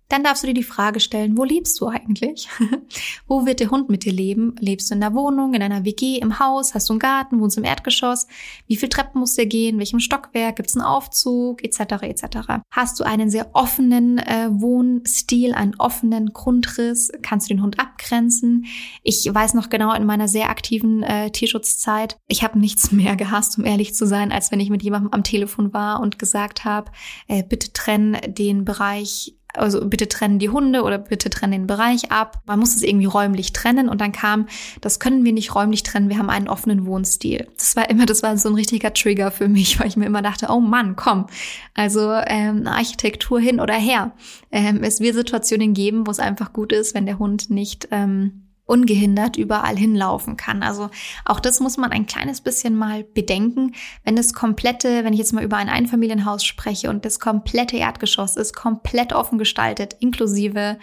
Dann 0.08 0.22
darfst 0.22 0.42
du 0.42 0.46
dir 0.46 0.54
die 0.54 0.62
Frage 0.62 1.00
stellen, 1.00 1.36
wo 1.36 1.44
lebst 1.44 1.80
du 1.80 1.88
eigentlich? 1.88 2.48
wo 3.26 3.46
wird 3.46 3.60
der 3.60 3.70
Hund 3.70 3.88
mit 3.88 4.04
dir 4.04 4.12
leben? 4.12 4.54
Lebst 4.60 4.90
du 4.90 4.94
in 4.94 5.00
der 5.00 5.14
Wohnung, 5.14 5.54
in 5.54 5.62
einer 5.62 5.84
WG, 5.84 6.18
im 6.18 6.38
Haus? 6.38 6.74
Hast 6.74 6.88
du 6.88 6.92
einen 6.92 7.00
Garten? 7.00 7.40
Wohnst 7.40 7.56
du 7.56 7.60
im 7.60 7.66
Erdgeschoss? 7.66 8.26
Wie 8.66 8.76
viel 8.76 8.88
Treppen 8.88 9.20
musst 9.20 9.38
du 9.38 9.46
gehen? 9.46 9.78
welchem 9.78 10.00
Stockwerk? 10.00 10.56
Gibt 10.56 10.68
es 10.68 10.76
einen 10.76 10.84
Aufzug? 10.84 11.64
Etc. 11.64 11.80
etc. 12.02 12.24
Hast 12.70 13.00
du 13.00 13.04
einen 13.04 13.30
sehr 13.30 13.50
offenen 13.54 14.18
äh, 14.18 14.48
Wohnstil, 14.50 15.54
einen 15.54 15.74
offenen 15.76 16.32
Grundriss? 16.32 17.10
Kannst 17.22 17.48
du 17.48 17.54
den 17.54 17.62
Hund 17.62 17.80
abgrenzen? 17.80 18.66
Ich 19.02 19.28
weiß 19.32 19.54
noch 19.54 19.70
genau 19.70 19.92
in 19.94 20.06
meiner 20.06 20.28
sehr 20.28 20.50
aktiven 20.50 21.02
äh, 21.02 21.30
Tierschutzzeit, 21.30 22.18
ich 22.28 22.42
habe 22.42 22.58
nichts 22.58 22.92
mehr 22.92 23.16
gehasst, 23.16 23.58
um 23.58 23.64
ehrlich 23.64 23.94
zu 23.94 24.06
sein, 24.06 24.32
als 24.32 24.50
wenn 24.50 24.60
ich 24.60 24.70
mit 24.70 24.82
jemandem 24.82 25.12
am 25.12 25.24
Telefon 25.24 25.72
war 25.72 26.00
und 26.00 26.18
gesagt 26.18 26.64
habe, 26.64 26.90
äh, 27.28 27.42
bitte 27.42 27.72
trenn 27.72 28.16
den 28.26 28.64
Bereich 28.64 29.34
also 29.54 29.86
bitte 29.86 30.08
trennen 30.08 30.38
die 30.38 30.48
Hunde 30.48 30.82
oder 30.82 30.98
bitte 30.98 31.30
trennen 31.30 31.52
den 31.52 31.66
Bereich 31.66 32.10
ab. 32.10 32.42
Man 32.46 32.58
muss 32.58 32.74
es 32.74 32.82
irgendwie 32.82 33.06
räumlich 33.06 33.52
trennen 33.52 33.88
und 33.88 34.00
dann 34.00 34.12
kam, 34.12 34.46
das 34.80 35.00
können 35.00 35.24
wir 35.24 35.32
nicht 35.32 35.54
räumlich 35.54 35.82
trennen, 35.82 36.08
wir 36.08 36.18
haben 36.18 36.30
einen 36.30 36.48
offenen 36.48 36.86
Wohnstil. 36.86 37.48
Das 37.56 37.76
war 37.76 37.88
immer, 37.90 38.06
das 38.06 38.22
war 38.22 38.36
so 38.36 38.48
ein 38.48 38.54
richtiger 38.54 38.92
Trigger 38.92 39.30
für 39.30 39.48
mich, 39.48 39.78
weil 39.80 39.88
ich 39.88 39.96
mir 39.96 40.06
immer 40.06 40.22
dachte, 40.22 40.48
oh 40.50 40.60
Mann, 40.60 40.96
komm, 40.96 41.26
also 41.74 42.12
ähm, 42.26 42.66
Architektur 42.66 43.40
hin 43.40 43.60
oder 43.60 43.74
her. 43.74 44.12
Ähm, 44.50 44.82
es 44.82 45.00
wird 45.00 45.14
Situationen 45.14 45.74
geben, 45.74 46.06
wo 46.06 46.10
es 46.10 46.18
einfach 46.18 46.52
gut 46.52 46.72
ist, 46.72 46.94
wenn 46.94 47.06
der 47.06 47.18
Hund 47.18 47.50
nicht 47.50 47.88
ähm, 47.90 48.44
ungehindert 48.66 49.36
überall 49.36 49.76
hinlaufen 49.76 50.36
kann. 50.36 50.62
Also 50.62 50.90
auch 51.24 51.40
das 51.40 51.60
muss 51.60 51.76
man 51.76 51.92
ein 51.92 52.06
kleines 52.06 52.40
bisschen 52.40 52.76
mal 52.76 53.04
bedenken. 53.04 53.72
Wenn 54.04 54.16
das 54.16 54.32
komplette, 54.32 55.04
wenn 55.04 55.12
ich 55.12 55.18
jetzt 55.18 55.32
mal 55.32 55.44
über 55.44 55.56
ein 55.56 55.68
Einfamilienhaus 55.68 56.44
spreche 56.44 56.90
und 56.90 57.04
das 57.04 57.20
komplette 57.20 57.76
Erdgeschoss 57.76 58.36
ist 58.36 58.54
komplett 58.54 59.12
offen 59.12 59.38
gestaltet, 59.38 59.96
inklusive 60.00 60.78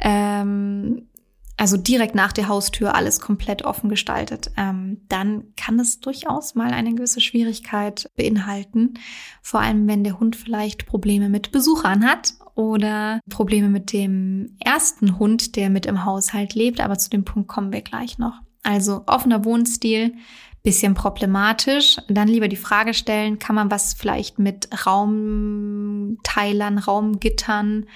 ähm, 0.00 1.08
also 1.56 1.76
direkt 1.76 2.14
nach 2.16 2.32
der 2.32 2.48
Haustür 2.48 2.94
alles 2.94 3.20
komplett 3.20 3.64
offen 3.64 3.88
gestaltet, 3.88 4.50
ähm, 4.56 5.02
dann 5.08 5.44
kann 5.56 5.78
es 5.78 6.00
durchaus 6.00 6.54
mal 6.56 6.72
eine 6.72 6.94
gewisse 6.94 7.20
Schwierigkeit 7.20 8.10
beinhalten. 8.16 8.94
Vor 9.40 9.60
allem, 9.60 9.86
wenn 9.86 10.02
der 10.02 10.18
Hund 10.18 10.34
vielleicht 10.34 10.86
Probleme 10.86 11.28
mit 11.28 11.52
Besuchern 11.52 12.04
hat 12.04 12.34
oder 12.54 13.20
Probleme 13.28 13.68
mit 13.68 13.92
dem 13.92 14.56
ersten 14.60 15.18
Hund, 15.18 15.56
der 15.56 15.70
mit 15.70 15.86
im 15.86 16.04
Haushalt 16.04 16.54
lebt. 16.54 16.80
Aber 16.80 16.98
zu 16.98 17.10
dem 17.10 17.24
Punkt 17.24 17.48
kommen 17.48 17.72
wir 17.72 17.82
gleich 17.82 18.18
noch. 18.18 18.40
Also 18.62 19.02
offener 19.06 19.44
Wohnstil, 19.44 20.14
bisschen 20.62 20.94
problematisch. 20.94 21.98
Dann 22.08 22.28
lieber 22.28 22.48
die 22.48 22.56
Frage 22.56 22.94
stellen, 22.94 23.38
kann 23.38 23.54
man 23.54 23.70
was 23.70 23.94
vielleicht 23.94 24.38
mit 24.38 24.68
Raumteilern, 24.86 26.78
Raumgittern, 26.78 27.86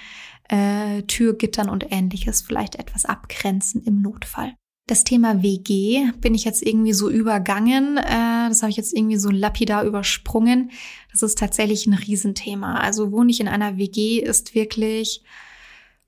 äh, 0.49 1.01
Türgittern 1.03 1.69
und 1.69 1.91
ähnliches 1.91 2.41
vielleicht 2.41 2.75
etwas 2.75 3.05
abgrenzen 3.05 3.83
im 3.83 4.01
Notfall. 4.01 4.53
Das 4.89 5.03
Thema 5.03 5.43
WG 5.43 6.13
bin 6.19 6.33
ich 6.33 6.45
jetzt 6.45 6.65
irgendwie 6.65 6.93
so 6.93 7.11
übergangen. 7.11 7.97
Äh, 7.97 8.49
das 8.49 8.63
habe 8.63 8.71
ich 8.71 8.77
jetzt 8.77 8.91
irgendwie 8.91 9.17
so 9.17 9.29
lapidar 9.29 9.83
übersprungen. 9.83 10.71
Das 11.11 11.21
ist 11.21 11.37
tatsächlich 11.37 11.85
ein 11.85 11.93
Riesenthema. 11.93 12.79
Also 12.79 13.11
wohne 13.11 13.29
ich 13.29 13.39
in 13.39 13.47
einer 13.47 13.77
WG 13.77 14.17
ist 14.17 14.55
wirklich, 14.55 15.21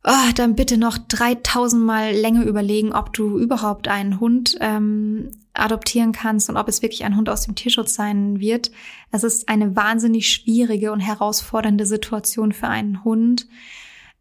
oh, 0.04 0.32
dann 0.34 0.56
bitte 0.56 0.80
noch 0.80 0.98
3000 0.98 1.80
Mal 1.86 2.14
länger 2.14 2.44
überlegen, 2.44 2.92
ob 2.92 3.14
du 3.14 3.38
überhaupt 3.38 3.88
einen 3.88 4.20
Hund 4.20 4.58
ähm, 4.62 5.30
adoptieren 5.54 6.12
kannst 6.12 6.50
und 6.50 6.58
ob 6.58 6.68
es 6.68 6.82
wirklich 6.82 7.04
ein 7.04 7.16
Hund 7.16 7.30
aus 7.30 7.46
dem 7.46 7.54
Tierschutz 7.54 7.94
sein 7.94 8.40
wird. 8.40 8.72
Es 9.12 9.24
ist 9.24 9.48
eine 9.48 9.76
wahnsinnig 9.76 10.28
schwierige 10.28 10.92
und 10.92 11.02
herausfordernde 11.02 11.86
Situation 11.86 12.52
für 12.52 12.68
einen 12.68 13.04
Hund, 13.04 13.48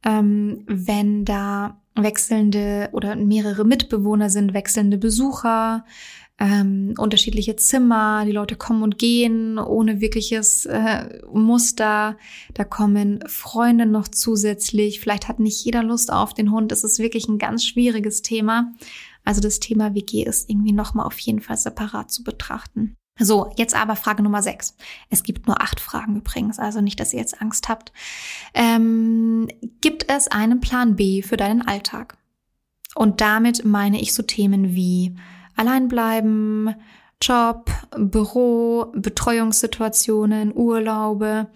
ähm, 0.05 0.65
wenn 0.67 1.25
da 1.25 1.80
wechselnde 1.95 2.89
oder 2.93 3.17
mehrere 3.17 3.65
Mitbewohner 3.65 4.31
sind, 4.31 4.55
wechselnde 4.55 4.99
Besucher, 4.99 5.85
ähm, 6.41 6.95
unterschiedliche 6.97 7.55
Zimmer, 7.57 8.25
die 8.25 8.33
Leute 8.33 8.57
kommen 8.57 8.83
und 8.83 8.97
gehen 8.97 9.59
ohne 9.59 10.01
wirkliches 10.01 10.65
äh, 10.65 11.21
Muster. 11.31 12.17
Da 12.55 12.65
kommen 12.65 13.21
Freunde 13.27 13.85
noch 13.85 14.09
zusätzlich. 14.09 15.01
Vielleicht 15.01 15.29
hat 15.29 15.39
nicht 15.39 15.63
jeder 15.63 15.83
Lust 15.83 16.11
auf 16.11 16.33
den 16.33 16.51
Hund. 16.51 16.73
Es 16.73 16.83
ist 16.83 16.99
wirklich 16.99 17.29
ein 17.29 17.39
ganz 17.39 17.67
schwieriges 17.67 18.23
Thema. 18.23 18.73
Also 19.23 19.43
das 19.43 19.61
Thema 19.61 19.95
WG 19.95 20.25
ist 20.25 20.49
irgendwie 20.49 20.73
nochmal 20.73 21.07
auf 21.07 21.19
jeden 21.19 21.41
Fall 21.41 21.59
separat 21.59 22.11
zu 22.11 22.25
betrachten. 22.25 22.97
So, 23.23 23.53
jetzt 23.57 23.75
aber 23.75 23.97
Frage 23.97 24.23
Nummer 24.23 24.43
sechs. 24.43 24.75
Es 25.11 25.23
gibt 25.23 25.47
nur 25.47 25.61
acht 25.61 25.79
Fragen 25.79 26.17
übrigens, 26.17 26.59
also 26.59 26.81
nicht, 26.81 26.99
dass 26.99 27.13
ihr 27.13 27.21
jetzt 27.21 27.41
Angst 27.43 27.69
habt. 27.69 27.93
Ähm, 28.55 29.47
gibt 29.83 30.11
es 30.11 30.29
einen 30.29 30.61
Plan 30.61 30.97
B 30.97 31.21
für 31.21 31.37
deinen 31.37 31.61
Alltag? 31.61 32.17
Und 32.95 33.21
damit 33.21 33.65
meine 33.65 34.01
ich 34.01 34.15
so 34.15 34.23
Themen 34.23 34.75
wie 34.75 35.15
allein 35.55 35.89
bleiben, 35.89 36.75
Job, 37.23 37.71
Büro, 37.99 38.87
Betreuungssituationen, 38.95 40.57
Urlaube, 40.57 41.49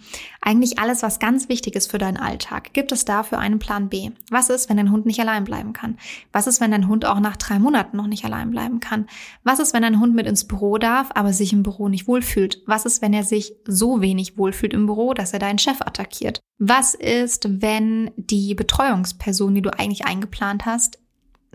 eigentlich 0.42 0.78
alles, 0.78 1.02
was 1.02 1.18
ganz 1.18 1.48
wichtig 1.48 1.74
ist 1.74 1.90
für 1.90 1.96
deinen 1.96 2.18
Alltag. 2.18 2.74
Gibt 2.74 2.92
es 2.92 3.06
dafür 3.06 3.38
einen 3.38 3.58
Plan 3.58 3.88
B? 3.88 4.10
Was 4.30 4.50
ist, 4.50 4.68
wenn 4.68 4.76
dein 4.76 4.92
Hund 4.92 5.06
nicht 5.06 5.20
allein 5.20 5.44
bleiben 5.44 5.72
kann? 5.72 5.96
Was 6.32 6.46
ist, 6.46 6.60
wenn 6.60 6.70
dein 6.70 6.86
Hund 6.86 7.06
auch 7.06 7.18
nach 7.18 7.36
drei 7.36 7.58
Monaten 7.58 7.96
noch 7.96 8.06
nicht 8.06 8.26
allein 8.26 8.50
bleiben 8.50 8.80
kann? 8.80 9.06
Was 9.42 9.58
ist, 9.58 9.72
wenn 9.72 9.82
dein 9.82 10.00
Hund 10.00 10.14
mit 10.14 10.26
ins 10.26 10.46
Büro 10.46 10.76
darf, 10.76 11.08
aber 11.14 11.32
sich 11.32 11.54
im 11.54 11.62
Büro 11.62 11.88
nicht 11.88 12.06
wohlfühlt? 12.06 12.62
Was 12.66 12.84
ist, 12.84 13.00
wenn 13.00 13.14
er 13.14 13.24
sich 13.24 13.54
so 13.66 14.02
wenig 14.02 14.36
wohlfühlt 14.36 14.74
im 14.74 14.84
Büro, 14.84 15.14
dass 15.14 15.32
er 15.32 15.38
deinen 15.38 15.58
Chef 15.58 15.80
attackiert? 15.80 16.40
Was 16.58 16.92
ist, 16.94 17.62
wenn 17.62 18.10
die 18.16 18.54
Betreuungsperson, 18.54 19.54
die 19.54 19.62
du 19.62 19.70
eigentlich 19.70 20.04
eingeplant 20.04 20.66
hast, 20.66 20.98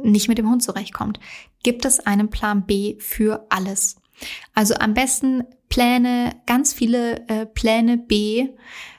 nicht 0.04 0.28
mit 0.28 0.38
dem 0.38 0.50
Hund 0.50 0.64
zurechtkommt? 0.64 1.20
Gibt 1.64 1.86
es 1.86 2.00
einen 2.00 2.30
Plan 2.30 2.66
B 2.66 2.98
für 3.00 3.46
alles? 3.50 3.98
Also 4.54 4.76
am 4.76 4.94
besten 4.94 5.44
Pläne, 5.70 6.36
ganz 6.46 6.74
viele 6.74 7.28
äh, 7.28 7.46
Pläne 7.46 7.98
B 7.98 8.50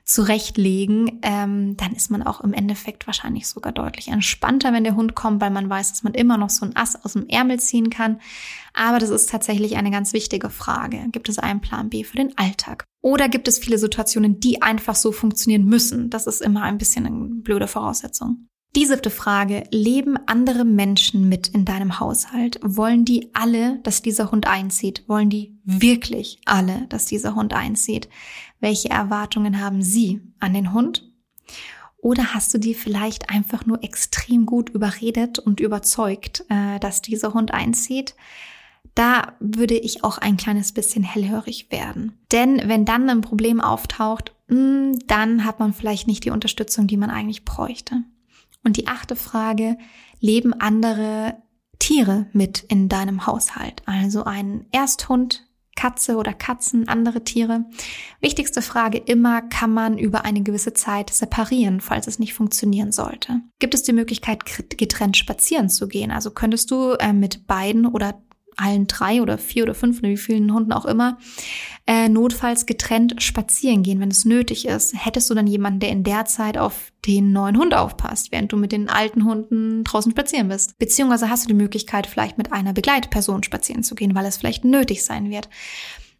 zurechtlegen, 0.04 1.20
ähm, 1.22 1.76
dann 1.76 1.92
ist 1.92 2.10
man 2.10 2.22
auch 2.22 2.40
im 2.40 2.52
Endeffekt 2.52 3.06
wahrscheinlich 3.06 3.46
sogar 3.46 3.72
deutlich 3.72 4.08
entspannter, 4.08 4.72
wenn 4.72 4.82
der 4.82 4.96
Hund 4.96 5.14
kommt, 5.14 5.40
weil 5.40 5.50
man 5.50 5.70
weiß, 5.70 5.90
dass 5.90 6.02
man 6.02 6.14
immer 6.14 6.36
noch 6.36 6.50
so 6.50 6.66
ein 6.66 6.74
Ass 6.74 7.04
aus 7.04 7.12
dem 7.12 7.28
Ärmel 7.28 7.60
ziehen 7.60 7.90
kann. 7.90 8.20
Aber 8.72 8.98
das 8.98 9.10
ist 9.10 9.30
tatsächlich 9.30 9.76
eine 9.76 9.90
ganz 9.90 10.12
wichtige 10.12 10.50
Frage. 10.50 11.06
Gibt 11.12 11.28
es 11.28 11.38
einen 11.38 11.60
Plan 11.60 11.90
B 11.90 12.02
für 12.02 12.16
den 12.16 12.36
Alltag? 12.38 12.84
Oder 13.02 13.28
gibt 13.28 13.46
es 13.46 13.58
viele 13.58 13.78
Situationen, 13.78 14.40
die 14.40 14.62
einfach 14.62 14.96
so 14.96 15.12
funktionieren 15.12 15.64
müssen? 15.64 16.10
Das 16.10 16.26
ist 16.26 16.40
immer 16.40 16.62
ein 16.62 16.78
bisschen 16.78 17.06
eine 17.06 17.34
blöde 17.42 17.68
Voraussetzung. 17.68 18.48
Die 18.76 18.86
siebte 18.86 19.10
Frage. 19.10 19.64
Leben 19.72 20.16
andere 20.26 20.64
Menschen 20.64 21.28
mit 21.28 21.48
in 21.48 21.64
deinem 21.64 21.98
Haushalt? 21.98 22.60
Wollen 22.62 23.04
die 23.04 23.30
alle, 23.34 23.80
dass 23.82 24.00
dieser 24.00 24.30
Hund 24.30 24.46
einzieht? 24.46 25.08
Wollen 25.08 25.28
die 25.28 25.58
wirklich 25.64 26.40
alle, 26.44 26.86
dass 26.88 27.06
dieser 27.06 27.34
Hund 27.34 27.52
einzieht? 27.52 28.08
Welche 28.60 28.88
Erwartungen 28.90 29.60
haben 29.60 29.82
sie 29.82 30.20
an 30.38 30.54
den 30.54 30.72
Hund? 30.72 31.10
Oder 31.98 32.32
hast 32.32 32.54
du 32.54 32.58
die 32.58 32.74
vielleicht 32.74 33.28
einfach 33.28 33.66
nur 33.66 33.82
extrem 33.82 34.46
gut 34.46 34.70
überredet 34.70 35.40
und 35.40 35.58
überzeugt, 35.58 36.44
äh, 36.48 36.78
dass 36.78 37.02
dieser 37.02 37.34
Hund 37.34 37.52
einzieht? 37.52 38.14
Da 38.94 39.32
würde 39.40 39.76
ich 39.76 40.04
auch 40.04 40.18
ein 40.18 40.36
kleines 40.36 40.72
bisschen 40.72 41.02
hellhörig 41.02 41.72
werden. 41.72 42.12
Denn 42.30 42.62
wenn 42.66 42.84
dann 42.84 43.10
ein 43.10 43.20
Problem 43.20 43.60
auftaucht, 43.60 44.32
mm, 44.48 44.92
dann 45.08 45.44
hat 45.44 45.58
man 45.58 45.72
vielleicht 45.72 46.06
nicht 46.06 46.24
die 46.24 46.30
Unterstützung, 46.30 46.86
die 46.86 46.96
man 46.96 47.10
eigentlich 47.10 47.44
bräuchte. 47.44 48.04
Und 48.64 48.76
die 48.76 48.86
achte 48.86 49.16
Frage, 49.16 49.78
leben 50.20 50.52
andere 50.54 51.36
Tiere 51.78 52.26
mit 52.32 52.60
in 52.68 52.88
deinem 52.88 53.26
Haushalt? 53.26 53.82
Also 53.86 54.24
ein 54.24 54.66
Ersthund, 54.70 55.46
Katze 55.76 56.16
oder 56.16 56.34
Katzen, 56.34 56.88
andere 56.88 57.24
Tiere. 57.24 57.64
Wichtigste 58.20 58.60
Frage 58.60 58.98
immer, 58.98 59.40
kann 59.40 59.72
man 59.72 59.96
über 59.96 60.26
eine 60.26 60.42
gewisse 60.42 60.74
Zeit 60.74 61.08
separieren, 61.08 61.80
falls 61.80 62.06
es 62.06 62.18
nicht 62.18 62.34
funktionieren 62.34 62.92
sollte? 62.92 63.40
Gibt 63.60 63.72
es 63.72 63.82
die 63.82 63.94
Möglichkeit, 63.94 64.44
getrennt 64.76 65.16
spazieren 65.16 65.70
zu 65.70 65.88
gehen? 65.88 66.10
Also 66.10 66.32
könntest 66.32 66.70
du 66.70 66.92
äh, 66.92 67.14
mit 67.14 67.46
beiden 67.46 67.86
oder 67.86 68.20
allen 68.60 68.86
drei 68.86 69.22
oder 69.22 69.38
vier 69.38 69.64
oder 69.64 69.74
fünf 69.74 70.02
wie 70.02 70.16
vielen 70.16 70.52
Hunden 70.52 70.72
auch 70.72 70.84
immer, 70.84 71.18
äh, 71.86 72.08
notfalls 72.08 72.66
getrennt 72.66 73.22
spazieren 73.22 73.82
gehen, 73.82 74.00
wenn 74.00 74.10
es 74.10 74.24
nötig 74.24 74.66
ist. 74.66 74.94
Hättest 74.94 75.30
du 75.30 75.34
dann 75.34 75.46
jemanden, 75.46 75.80
der 75.80 75.90
in 75.90 76.04
der 76.04 76.24
Zeit 76.26 76.58
auf 76.58 76.92
den 77.06 77.32
neuen 77.32 77.56
Hund 77.56 77.74
aufpasst, 77.74 78.32
während 78.32 78.52
du 78.52 78.56
mit 78.56 78.72
den 78.72 78.88
alten 78.88 79.24
Hunden 79.24 79.84
draußen 79.84 80.12
spazieren 80.12 80.48
bist? 80.48 80.78
Beziehungsweise 80.78 81.30
hast 81.30 81.44
du 81.44 81.48
die 81.48 81.54
Möglichkeit, 81.54 82.06
vielleicht 82.06 82.38
mit 82.38 82.52
einer 82.52 82.72
Begleitperson 82.72 83.42
spazieren 83.42 83.82
zu 83.82 83.94
gehen, 83.94 84.14
weil 84.14 84.26
es 84.26 84.36
vielleicht 84.36 84.64
nötig 84.64 85.04
sein 85.04 85.30
wird. 85.30 85.48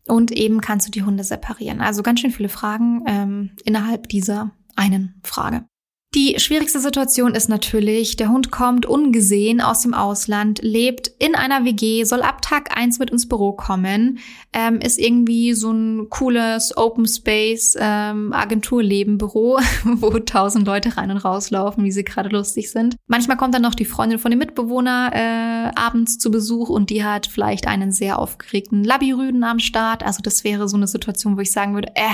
Und 0.09 0.32
eben 0.32 0.61
kannst 0.61 0.86
du 0.88 0.91
die 0.91 1.05
Hunde 1.05 1.22
separieren. 1.22 1.80
Also 1.80 2.03
ganz 2.03 2.20
schön 2.20 2.32
viele 2.32 2.49
Fragen 2.49 3.05
ähm, 3.07 3.51
innerhalb 3.64 4.09
dieser 4.09 4.51
einen 4.74 5.20
Frage. 5.22 5.70
Die 6.17 6.41
schwierigste 6.41 6.81
Situation 6.81 7.37
ist 7.37 7.49
natürlich, 7.49 8.17
der 8.17 8.31
Hund 8.31 8.51
kommt 8.51 8.85
ungesehen 8.85 9.61
aus 9.61 9.83
dem 9.83 9.95
Ausland, 9.95 10.59
lebt 10.61 11.07
in 11.21 11.37
einer 11.37 11.65
WG, 11.65 12.03
soll 12.03 12.23
ab 12.23 12.43
Tag 12.43 12.77
eins 12.77 12.99
mit 12.99 13.11
ins 13.11 13.29
Büro 13.29 13.53
kommen, 13.53 14.19
ähm, 14.53 14.81
ist 14.81 14.99
irgendwie 14.99 15.55
so 15.55 15.71
ein 15.71 16.11
cooles 16.11 16.77
Open 16.77 17.07
Space 17.07 17.77
ähm, 17.79 18.33
Agenturleben 18.33 19.19
Büro, 19.19 19.61
wo 19.85 20.11
tausend 20.19 20.67
Leute 20.67 20.97
rein 20.97 21.13
und 21.13 21.19
rauslaufen, 21.19 21.85
wie 21.85 21.93
sie 21.93 22.03
gerade 22.03 22.31
lustig 22.31 22.73
sind. 22.73 22.97
Manchmal 23.07 23.37
kommt 23.37 23.55
dann 23.55 23.63
noch 23.63 23.77
die 23.77 23.85
Freundin 23.85 24.19
von 24.19 24.33
dem 24.33 24.41
Mitbewohner 24.41 25.13
äh, 25.15 25.81
abends 25.81 26.19
zu 26.19 26.33
Besuch 26.33 26.71
und 26.71 26.91
die 26.91 27.05
hat 27.05 27.29
vielleicht 27.29 27.69
einen 27.69 27.93
sehr 27.93 28.19
aufgeregten 28.19 28.83
Labirüden 28.83 29.45
am 29.45 29.61
Start. 29.61 30.03
Also 30.03 30.23
das 30.23 30.43
wäre 30.43 30.69
so 30.69 30.77
eine 30.77 30.89
Situation, 30.89 31.37
wo 31.37 31.41
ich 31.41 31.53
sagen 31.53 31.75
würde, 31.75 31.93
äh, 31.95 32.11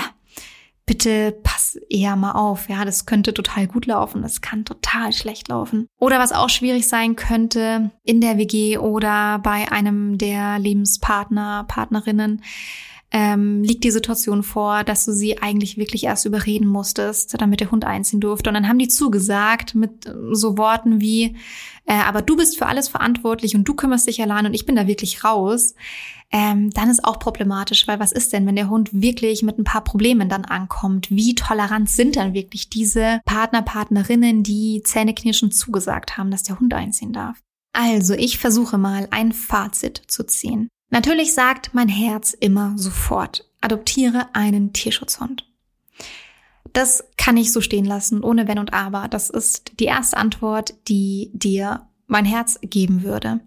bitte 0.86 1.32
pass 1.42 1.76
eher 1.90 2.14
mal 2.16 2.32
auf. 2.32 2.68
Ja, 2.68 2.84
das 2.84 3.06
könnte 3.06 3.34
total 3.34 3.66
gut 3.66 3.86
laufen. 3.86 4.22
Das 4.22 4.40
kann 4.40 4.64
total 4.64 5.12
schlecht 5.12 5.48
laufen. 5.48 5.88
Oder 5.98 6.18
was 6.20 6.32
auch 6.32 6.48
schwierig 6.48 6.86
sein 6.86 7.16
könnte 7.16 7.90
in 8.04 8.20
der 8.20 8.38
WG 8.38 8.78
oder 8.78 9.40
bei 9.40 9.70
einem 9.70 10.16
der 10.16 10.58
Lebenspartner, 10.60 11.64
Partnerinnen, 11.68 12.42
ähm, 13.12 13.62
liegt 13.62 13.84
die 13.84 13.90
Situation 13.90 14.42
vor, 14.42 14.84
dass 14.84 15.04
du 15.04 15.12
sie 15.12 15.38
eigentlich 15.40 15.76
wirklich 15.76 16.04
erst 16.04 16.26
überreden 16.26 16.66
musstest, 16.66 17.40
damit 17.40 17.60
der 17.60 17.70
Hund 17.70 17.84
einziehen 17.84 18.20
durfte. 18.20 18.50
Und 18.50 18.54
dann 18.54 18.68
haben 18.68 18.78
die 18.78 18.88
zugesagt 18.88 19.74
mit 19.74 20.10
so 20.32 20.58
Worten 20.58 21.00
wie, 21.00 21.36
äh, 21.86 21.94
aber 21.94 22.22
du 22.22 22.36
bist 22.36 22.58
für 22.58 22.66
alles 22.66 22.88
verantwortlich 22.88 23.54
und 23.54 23.64
du 23.64 23.74
kümmerst 23.74 24.06
dich 24.06 24.20
allein 24.20 24.46
und 24.46 24.54
ich 24.54 24.66
bin 24.66 24.76
da 24.76 24.86
wirklich 24.86 25.24
raus 25.24 25.74
ähm, 26.32 26.70
dann 26.70 26.90
ist 26.90 27.04
auch 27.04 27.18
problematisch, 27.18 27.86
weil 27.86 28.00
was 28.00 28.12
ist 28.12 28.32
denn, 28.32 28.46
wenn 28.46 28.56
der 28.56 28.68
Hund 28.68 28.90
wirklich 28.92 29.42
mit 29.42 29.58
ein 29.58 29.64
paar 29.64 29.84
Problemen 29.84 30.28
dann 30.28 30.44
ankommt? 30.44 31.08
Wie 31.10 31.34
tolerant 31.34 31.88
sind 31.88 32.16
dann 32.16 32.34
wirklich 32.34 32.68
diese 32.68 33.20
Partner, 33.24 33.62
Partnerinnen, 33.62 34.42
die 34.42 34.82
zähneknirschend 34.84 35.54
zugesagt 35.54 36.16
haben, 36.16 36.30
dass 36.30 36.42
der 36.42 36.58
Hund 36.58 36.74
einziehen 36.74 37.12
darf? 37.12 37.38
Also, 37.72 38.14
ich 38.14 38.38
versuche 38.38 38.78
mal 38.78 39.06
ein 39.10 39.32
Fazit 39.32 40.02
zu 40.08 40.24
ziehen. 40.24 40.68
Natürlich 40.90 41.34
sagt 41.34 41.74
mein 41.74 41.88
Herz 41.88 42.32
immer 42.32 42.72
sofort, 42.76 43.48
adoptiere 43.60 44.34
einen 44.34 44.72
Tierschutzhund. 44.72 45.46
Das 46.76 47.02
kann 47.16 47.38
ich 47.38 47.54
so 47.54 47.62
stehen 47.62 47.86
lassen, 47.86 48.22
ohne 48.22 48.48
Wenn 48.48 48.58
und 48.58 48.74
Aber. 48.74 49.08
Das 49.08 49.30
ist 49.30 49.80
die 49.80 49.86
erste 49.86 50.18
Antwort, 50.18 50.74
die 50.88 51.30
dir 51.32 51.86
mein 52.06 52.26
Herz 52.26 52.58
geben 52.60 53.02
würde. 53.02 53.40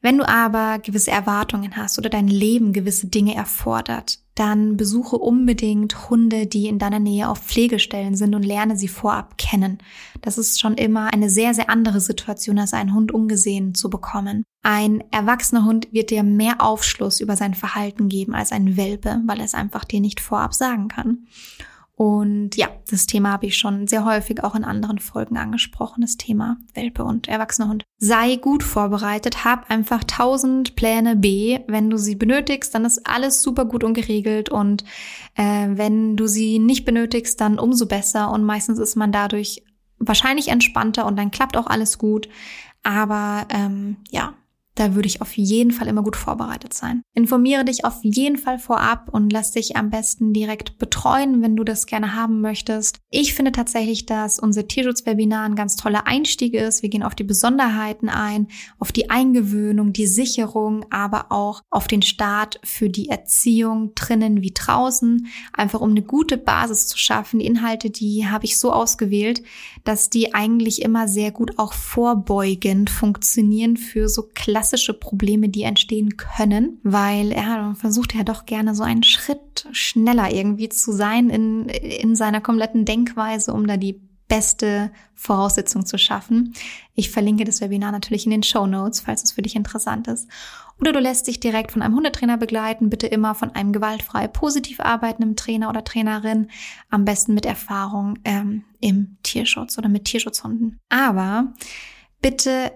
Wenn 0.00 0.18
du 0.18 0.28
aber 0.28 0.78
gewisse 0.78 1.10
Erwartungen 1.10 1.76
hast 1.76 1.98
oder 1.98 2.08
dein 2.08 2.28
Leben 2.28 2.72
gewisse 2.72 3.08
Dinge 3.08 3.34
erfordert, 3.34 4.20
dann 4.36 4.76
besuche 4.76 5.16
unbedingt 5.16 6.08
Hunde, 6.08 6.46
die 6.46 6.68
in 6.68 6.78
deiner 6.78 7.00
Nähe 7.00 7.28
auf 7.28 7.38
Pflegestellen 7.38 8.14
sind 8.14 8.32
und 8.32 8.44
lerne 8.44 8.76
sie 8.76 8.86
vorab 8.86 9.38
kennen. 9.38 9.78
Das 10.20 10.38
ist 10.38 10.60
schon 10.60 10.74
immer 10.74 11.12
eine 11.12 11.30
sehr, 11.30 11.54
sehr 11.54 11.68
andere 11.68 12.00
Situation, 12.00 12.60
als 12.60 12.74
einen 12.74 12.94
Hund 12.94 13.10
ungesehen 13.10 13.74
zu 13.74 13.90
bekommen. 13.90 14.44
Ein 14.62 15.02
erwachsener 15.10 15.64
Hund 15.64 15.88
wird 15.90 16.10
dir 16.10 16.22
mehr 16.22 16.60
Aufschluss 16.60 17.18
über 17.18 17.34
sein 17.34 17.54
Verhalten 17.54 18.08
geben 18.08 18.36
als 18.36 18.52
ein 18.52 18.76
Welpe, 18.76 19.20
weil 19.26 19.40
er 19.40 19.46
es 19.46 19.54
einfach 19.54 19.84
dir 19.84 20.00
nicht 20.00 20.20
vorab 20.20 20.54
sagen 20.54 20.86
kann. 20.86 21.26
Und 21.94 22.56
ja, 22.56 22.68
das 22.88 23.06
Thema 23.06 23.32
habe 23.32 23.46
ich 23.46 23.58
schon 23.58 23.86
sehr 23.86 24.04
häufig 24.04 24.42
auch 24.42 24.54
in 24.54 24.64
anderen 24.64 24.98
Folgen 24.98 25.36
angesprochen, 25.36 26.00
das 26.00 26.16
Thema 26.16 26.56
Welpe 26.74 27.04
und 27.04 27.28
erwachsener 27.28 27.68
Hund. 27.68 27.84
Sei 27.98 28.36
gut 28.36 28.62
vorbereitet, 28.62 29.44
hab 29.44 29.70
einfach 29.70 30.02
tausend 30.04 30.74
Pläne 30.74 31.16
B. 31.16 31.60
Wenn 31.68 31.90
du 31.90 31.98
sie 31.98 32.16
benötigst, 32.16 32.74
dann 32.74 32.86
ist 32.86 33.06
alles 33.06 33.42
super 33.42 33.66
gut 33.66 33.84
und 33.84 33.94
geregelt 33.94 34.48
und 34.48 34.84
äh, 35.34 35.68
wenn 35.68 36.16
du 36.16 36.26
sie 36.26 36.58
nicht 36.58 36.84
benötigst, 36.84 37.40
dann 37.40 37.58
umso 37.58 37.86
besser 37.86 38.30
und 38.30 38.42
meistens 38.42 38.78
ist 38.78 38.96
man 38.96 39.12
dadurch 39.12 39.62
wahrscheinlich 39.98 40.48
entspannter 40.48 41.06
und 41.06 41.16
dann 41.16 41.30
klappt 41.30 41.56
auch 41.56 41.66
alles 41.66 41.98
gut. 41.98 42.28
Aber 42.82 43.46
ähm, 43.50 43.98
ja, 44.10 44.34
da 44.74 44.94
würde 44.94 45.06
ich 45.06 45.20
auf 45.20 45.36
jeden 45.36 45.70
Fall 45.70 45.86
immer 45.88 46.02
gut 46.02 46.16
vorbereitet 46.16 46.72
sein. 46.72 47.02
Informiere 47.14 47.64
dich 47.64 47.84
auf 47.84 47.98
jeden 48.02 48.38
Fall 48.38 48.58
vorab 48.58 49.10
und 49.12 49.32
lass 49.32 49.52
dich 49.52 49.76
am 49.76 49.90
besten 49.90 50.32
direkt 50.32 50.78
betreuen, 50.78 51.42
wenn 51.42 51.56
du 51.56 51.64
das 51.64 51.86
gerne 51.86 52.14
haben 52.14 52.40
möchtest. 52.40 52.98
Ich 53.10 53.34
finde 53.34 53.52
tatsächlich, 53.52 54.06
dass 54.06 54.38
unser 54.38 54.66
Tierschutzwebinar 54.66 55.44
ein 55.44 55.56
ganz 55.56 55.76
toller 55.76 56.06
Einstieg 56.06 56.54
ist. 56.54 56.82
Wir 56.82 56.88
gehen 56.88 57.02
auf 57.02 57.14
die 57.14 57.24
Besonderheiten 57.24 58.08
ein, 58.08 58.48
auf 58.78 58.92
die 58.92 59.10
Eingewöhnung, 59.10 59.92
die 59.92 60.06
Sicherung, 60.06 60.86
aber 60.90 61.26
auch 61.30 61.60
auf 61.70 61.86
den 61.86 62.02
Start 62.02 62.58
für 62.64 62.88
die 62.88 63.08
Erziehung 63.10 63.94
drinnen 63.94 64.40
wie 64.40 64.52
draußen, 64.54 65.26
einfach 65.52 65.80
um 65.80 65.90
eine 65.90 66.02
gute 66.02 66.38
Basis 66.38 66.86
zu 66.86 66.96
schaffen. 66.96 67.40
Die 67.40 67.46
Inhalte, 67.46 67.90
die 67.90 68.26
habe 68.26 68.46
ich 68.46 68.58
so 68.58 68.72
ausgewählt, 68.72 69.42
dass 69.84 70.08
die 70.08 70.32
eigentlich 70.32 70.80
immer 70.80 71.08
sehr 71.08 71.30
gut 71.30 71.58
auch 71.58 71.74
vorbeugend 71.74 72.88
funktionieren 72.88 73.76
für 73.76 74.08
so 74.08 74.22
klassische 74.34 74.61
klassische 74.62 74.94
Probleme, 74.94 75.48
die 75.48 75.64
entstehen 75.64 76.16
können, 76.16 76.78
weil 76.84 77.32
er 77.32 77.74
versucht 77.74 78.14
ja 78.14 78.22
doch 78.22 78.46
gerne 78.46 78.76
so 78.76 78.84
einen 78.84 79.02
Schritt 79.02 79.66
schneller 79.72 80.32
irgendwie 80.32 80.68
zu 80.68 80.92
sein 80.92 81.30
in, 81.30 81.68
in 81.68 82.14
seiner 82.14 82.40
kompletten 82.40 82.84
Denkweise, 82.84 83.52
um 83.52 83.66
da 83.66 83.76
die 83.76 84.00
beste 84.28 84.92
Voraussetzung 85.16 85.84
zu 85.84 85.98
schaffen. 85.98 86.54
Ich 86.94 87.10
verlinke 87.10 87.42
das 87.42 87.60
Webinar 87.60 87.90
natürlich 87.90 88.24
in 88.24 88.30
den 88.30 88.44
Show 88.44 88.68
Notes, 88.68 89.00
falls 89.00 89.24
es 89.24 89.32
für 89.32 89.42
dich 89.42 89.56
interessant 89.56 90.06
ist. 90.06 90.28
Oder 90.80 90.92
du 90.92 91.00
lässt 91.00 91.26
dich 91.26 91.40
direkt 91.40 91.72
von 91.72 91.82
einem 91.82 91.96
Hundetrainer 91.96 92.38
begleiten, 92.38 92.88
bitte 92.88 93.08
immer 93.08 93.34
von 93.34 93.50
einem 93.50 93.72
gewaltfrei 93.72 94.28
positiv 94.28 94.78
arbeitenden 94.78 95.34
Trainer 95.34 95.70
oder 95.70 95.82
Trainerin, 95.82 96.46
am 96.88 97.04
besten 97.04 97.34
mit 97.34 97.46
Erfahrung 97.46 98.20
ähm, 98.24 98.62
im 98.80 99.16
Tierschutz 99.24 99.76
oder 99.76 99.88
mit 99.88 100.04
Tierschutzhunden. 100.04 100.78
Aber 100.88 101.52
bitte 102.20 102.70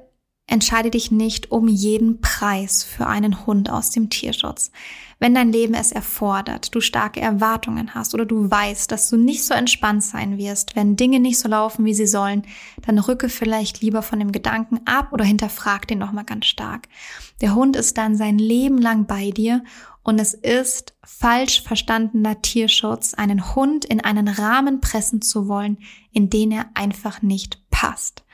Entscheide 0.49 0.93
dich 0.93 1.11
nicht 1.11 1.51
um 1.51 1.67
jeden 1.67 2.21
Preis 2.21 2.85
für 2.85 3.09
einen 3.09 3.47
Hund 3.47 3.69
aus 3.69 3.91
dem 3.91 4.11
Tierschutz. 4.11 4.71
Wenn 5.19 5.35
dein 5.35 5.51
Leben 5.51 5.75
es 5.75 5.91
erfordert, 5.91 6.73
du 6.73 6.81
starke 6.81 7.21
Erwartungen 7.21 7.95
hast 7.97 8.15
oder 8.15 8.25
du 8.25 8.49
weißt, 8.49 8.93
dass 8.93 9.09
du 9.09 9.17
nicht 9.17 9.45
so 9.45 9.55
entspannt 9.55 10.05
sein 10.05 10.39
wirst, 10.39 10.77
wenn 10.77 10.95
Dinge 10.95 11.19
nicht 11.19 11.41
so 11.41 11.49
laufen, 11.49 11.85
wie 11.85 11.95
sie 11.95 12.07
sollen, 12.07 12.43
dann 12.87 13.01
rücke 13.01 13.29
vielleicht 13.29 13.81
lieber 13.81 14.03
von 14.03 14.21
dem 14.21 14.31
Gedanken 14.31 14.81
ab 14.85 15.09
oder 15.13 15.25
hinterfrag 15.25 15.89
den 15.89 15.99
nochmal 15.99 16.25
ganz 16.25 16.47
stark. 16.47 16.89
Der 17.41 17.57
Hund 17.57 17.75
ist 17.75 17.99
dann 17.99 18.15
sein 18.15 18.39
Leben 18.39 18.79
lang 18.79 19.07
bei 19.07 19.33
dir 19.33 19.65
und 20.05 20.21
es 20.21 20.33
ist 20.33 20.95
falsch 21.05 21.63
verstandener 21.63 22.41
Tierschutz, 22.41 23.15
einen 23.15 23.57
Hund 23.57 23.85
in 23.85 24.01
einen 24.01 24.29
Rahmen 24.29 24.81
pressen 24.81 25.23
zu 25.23 25.49
wollen, 25.49 25.79
in 26.13 26.31
den 26.31 26.53
er 26.53 26.67
einfach 26.75 27.23
nicht 27.23 27.61
passt. 27.71 28.25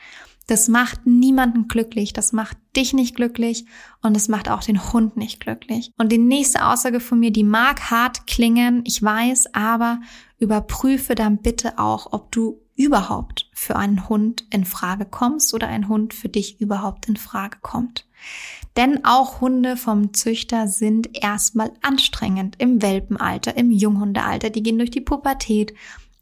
Das 0.53 0.67
macht 0.67 1.07
niemanden 1.07 1.67
glücklich, 1.67 2.13
das 2.13 2.31
macht 2.31 2.57
dich 2.75 2.93
nicht 2.93 3.15
glücklich 3.15 3.65
und 4.03 4.15
es 4.15 4.27
macht 4.27 4.49
auch 4.51 4.61
den 4.61 4.93
Hund 4.93 5.17
nicht 5.17 5.39
glücklich. 5.39 5.89
Und 5.97 6.11
die 6.11 6.19
nächste 6.19 6.67
Aussage 6.67 6.99
von 6.99 7.19
mir, 7.19 7.31
die 7.31 7.43
mag 7.43 7.89
hart 7.89 8.27
klingen, 8.27 8.83
ich 8.85 9.01
weiß, 9.01 9.55
aber 9.55 9.99
überprüfe 10.37 11.15
dann 11.15 11.39
bitte 11.39 11.79
auch, 11.79 12.13
ob 12.13 12.31
du 12.31 12.61
überhaupt 12.75 13.49
für 13.51 13.77
einen 13.77 14.07
Hund 14.09 14.45
in 14.51 14.63
Frage 14.63 15.05
kommst 15.05 15.55
oder 15.55 15.69
ein 15.69 15.87
Hund 15.87 16.13
für 16.13 16.29
dich 16.29 16.61
überhaupt 16.61 17.09
in 17.09 17.17
Frage 17.17 17.57
kommt. 17.63 18.05
Denn 18.77 19.05
auch 19.05 19.41
Hunde 19.41 19.75
vom 19.75 20.13
Züchter 20.13 20.67
sind 20.67 21.17
erstmal 21.19 21.71
anstrengend 21.81 22.57
im 22.59 22.83
Welpenalter, 22.83 23.57
im 23.57 23.71
Junghundealter. 23.71 24.51
Die 24.51 24.61
gehen 24.61 24.77
durch 24.77 24.91
die 24.91 25.01
Pubertät 25.01 25.73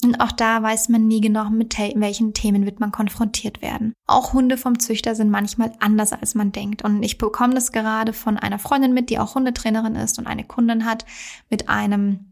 und 0.04 0.20
auch 0.20 0.32
da 0.32 0.64
weiß 0.64 0.90
man 0.90 1.08
nie 1.08 1.22
genau, 1.22 1.50
mit 1.50 1.78
welchen 1.78 2.34
Themen 2.34 2.66
wird 2.66 2.80
man 2.80 2.92
konfrontiert 2.92 3.62
werden. 3.62 3.94
Auch 4.08 4.34
Hunde 4.34 4.58
vom 4.58 4.80
Züchter 4.80 5.14
sind 5.14 5.30
manchmal 5.30 5.74
anders, 5.80 6.12
als 6.12 6.34
man 6.34 6.52
denkt. 6.52 6.84
Und 6.84 7.04
ich 7.04 7.18
bekomme 7.18 7.54
das 7.54 7.72
gerade 7.72 8.14
von 8.14 8.38
einer 8.38 8.58
Freundin 8.58 8.94
mit, 8.94 9.10
die 9.10 9.20
auch 9.20 9.36
Hundetrainerin 9.36 9.96
ist 9.96 10.18
und 10.18 10.28
eine 10.28 10.44
Kundin 10.44 10.86
hat 10.86 11.06
mit 11.50 11.70
einem 11.70 12.32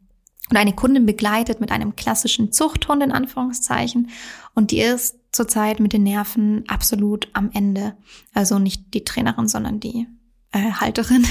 und 0.50 0.58
eine 0.58 0.74
Kundin 0.74 1.06
begleitet 1.06 1.62
mit 1.62 1.72
einem 1.72 1.96
klassischen 1.96 2.52
Zuchthund 2.52 3.04
in 3.04 3.12
Anführungszeichen. 3.12 4.10
Und 4.56 4.72
die 4.72 4.82
ist 4.82 5.20
zurzeit 5.32 5.80
mit 5.80 5.94
den 5.94 6.02
Nerven 6.02 6.64
absolut 6.68 7.30
am 7.34 7.52
Ende. 7.54 7.96
Also 8.34 8.58
nicht 8.58 8.96
die 8.96 9.04
Trainerin, 9.04 9.48
sondern 9.48 9.80
die 9.80 10.08
äh, 10.52 10.72
Halterin. 10.72 11.26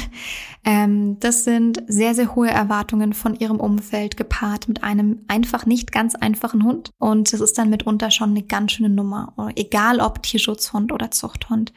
Ähm, 0.65 1.19
das 1.21 1.45
sind 1.45 1.83
sehr, 1.87 2.15
sehr 2.15 2.35
hohe 2.35 2.51
Erwartungen 2.51 3.15
von 3.15 3.35
ihrem 3.35 3.61
Umfeld 3.61 4.17
gepaart 4.17 4.69
mit 4.69 4.83
einem 4.83 5.21
einfach 5.29 5.67
nicht 5.67 5.93
ganz 5.93 6.15
einfachen 6.15 6.65
Hund. 6.65 6.91
Und 6.99 7.33
das 7.33 7.41
ist 7.41 7.57
dann 7.59 7.71
mitunter 7.71 8.11
schon 8.11 8.31
eine 8.31 8.43
ganz 8.43 8.73
schöne 8.73 8.91
Nummer, 8.91 9.33
egal 9.55 10.01
ob 10.01 10.23
Tierschutzhund 10.23 10.93
oder 10.93 11.11
Zuchthund. 11.11 11.73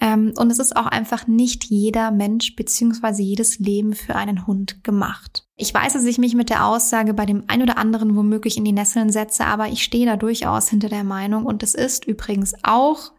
Ähm, 0.00 0.32
und 0.36 0.50
es 0.50 0.58
ist 0.58 0.76
auch 0.76 0.86
einfach 0.86 1.26
nicht 1.26 1.64
jeder 1.64 2.10
Mensch 2.10 2.56
beziehungsweise 2.56 3.22
jedes 3.22 3.58
Leben 3.58 3.94
für 3.94 4.16
einen 4.16 4.46
Hund 4.46 4.82
gemacht. 4.82 5.46
Ich 5.56 5.74
weiß, 5.74 5.92
dass 5.92 6.04
ich 6.04 6.16
mich 6.16 6.34
mit 6.34 6.48
der 6.48 6.66
Aussage 6.66 7.12
bei 7.12 7.26
dem 7.26 7.44
ein 7.48 7.62
oder 7.62 7.76
anderen 7.76 8.16
womöglich 8.16 8.56
in 8.56 8.64
die 8.64 8.72
Nesseln 8.72 9.10
setze, 9.10 9.44
aber 9.44 9.68
ich 9.68 9.82
stehe 9.82 10.06
da 10.06 10.16
durchaus 10.16 10.70
hinter 10.70 10.88
der 10.88 11.04
Meinung 11.04 11.44
und 11.44 11.62
es 11.62 11.74
ist 11.74 12.06
übrigens 12.06 12.54
auch 12.62 13.12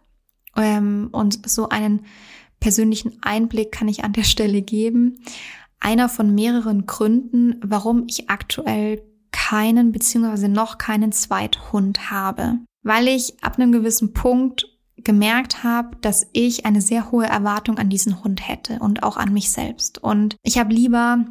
ähm, 0.58 1.10
und 1.12 1.48
so 1.48 1.70
einen 1.70 2.06
persönlichen 2.62 3.18
Einblick 3.22 3.74
kann 3.74 3.90
ich 3.90 4.06
an 4.06 4.14
der 4.14 4.24
Stelle 4.24 4.62
geben. 4.62 5.20
Einer 5.82 6.08
von 6.08 6.34
mehreren 6.34 6.86
Gründen, 6.86 7.56
warum 7.62 8.06
ich 8.08 8.30
aktuell 8.30 9.02
keinen 9.32 9.92
beziehungsweise 9.92 10.48
noch 10.48 10.78
keinen 10.78 11.12
Zweithund 11.12 12.10
habe. 12.10 12.60
Weil 12.84 13.10
ich 13.10 13.44
ab 13.44 13.58
einem 13.58 13.74
gewissen 13.74 14.14
Punkt 14.14 14.68
gemerkt 14.98 15.64
habe, 15.64 15.98
dass 16.02 16.28
ich 16.32 16.66
eine 16.66 16.82
sehr 16.82 17.12
hohe 17.12 17.26
Erwartung 17.26 17.78
an 17.78 17.90
diesen 17.90 18.24
Hund 18.24 18.48
hätte 18.48 18.80
und 18.80 19.04
auch 19.04 19.18
an 19.18 19.34
mich 19.34 19.52
selbst. 19.52 19.98
Und 19.98 20.38
ich 20.44 20.58
habe 20.58 20.74
lieber 20.74 21.26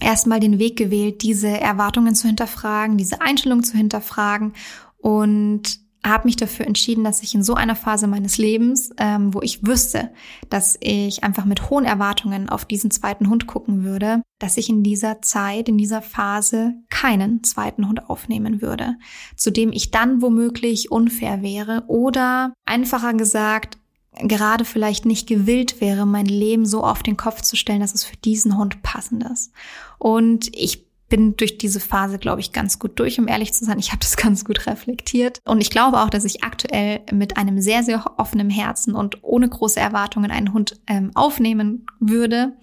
erstmal 0.00 0.40
den 0.40 0.58
Weg 0.58 0.76
gewählt, 0.76 1.22
diese 1.22 1.48
Erwartungen 1.48 2.14
zu 2.14 2.28
hinterfragen, 2.28 2.96
diese 2.96 3.20
Einstellung 3.20 3.62
zu 3.64 3.76
hinterfragen 3.76 4.52
und 4.98 5.80
habe 6.04 6.26
mich 6.26 6.36
dafür 6.36 6.66
entschieden, 6.66 7.04
dass 7.04 7.22
ich 7.22 7.34
in 7.34 7.42
so 7.42 7.54
einer 7.54 7.76
Phase 7.76 8.06
meines 8.06 8.38
Lebens, 8.38 8.90
ähm, 8.96 9.34
wo 9.34 9.42
ich 9.42 9.66
wüsste, 9.66 10.10
dass 10.48 10.78
ich 10.80 11.24
einfach 11.24 11.44
mit 11.44 11.68
hohen 11.68 11.84
Erwartungen 11.84 12.48
auf 12.48 12.64
diesen 12.64 12.90
zweiten 12.90 13.28
Hund 13.28 13.46
gucken 13.46 13.84
würde, 13.84 14.22
dass 14.38 14.56
ich 14.56 14.68
in 14.70 14.82
dieser 14.82 15.20
Zeit, 15.20 15.68
in 15.68 15.76
dieser 15.76 16.00
Phase 16.00 16.74
keinen 16.88 17.44
zweiten 17.44 17.86
Hund 17.88 18.08
aufnehmen 18.08 18.62
würde, 18.62 18.96
zu 19.36 19.50
dem 19.50 19.72
ich 19.72 19.90
dann 19.90 20.22
womöglich 20.22 20.90
unfair 20.90 21.42
wäre 21.42 21.84
oder 21.86 22.54
einfacher 22.64 23.12
gesagt, 23.14 23.78
gerade 24.18 24.64
vielleicht 24.64 25.04
nicht 25.04 25.28
gewillt 25.28 25.80
wäre, 25.80 26.06
mein 26.06 26.26
Leben 26.26 26.66
so 26.66 26.82
auf 26.82 27.02
den 27.02 27.16
Kopf 27.16 27.42
zu 27.42 27.56
stellen, 27.56 27.80
dass 27.80 27.94
es 27.94 28.04
für 28.04 28.16
diesen 28.16 28.56
Hund 28.56 28.82
passend 28.82 29.24
ist. 29.24 29.52
Und 29.98 30.54
ich 30.56 30.89
bin 31.10 31.36
durch 31.36 31.58
diese 31.58 31.80
Phase, 31.80 32.18
glaube 32.18 32.40
ich, 32.40 32.52
ganz 32.52 32.78
gut 32.78 32.98
durch, 32.98 33.18
um 33.18 33.28
ehrlich 33.28 33.52
zu 33.52 33.66
sein. 33.66 33.78
Ich 33.78 33.90
habe 33.90 34.00
das 34.00 34.16
ganz 34.16 34.46
gut 34.46 34.66
reflektiert. 34.66 35.40
Und 35.44 35.60
ich 35.60 35.68
glaube 35.68 36.00
auch, 36.00 36.08
dass 36.08 36.24
ich 36.24 36.42
aktuell 36.42 37.02
mit 37.12 37.36
einem 37.36 37.60
sehr, 37.60 37.82
sehr 37.82 38.18
offenen 38.18 38.48
Herzen 38.48 38.94
und 38.94 39.22
ohne 39.22 39.48
große 39.48 39.78
Erwartungen 39.78 40.30
einen 40.30 40.54
Hund 40.54 40.80
ähm, 40.86 41.10
aufnehmen 41.14 41.84
würde. 41.98 42.56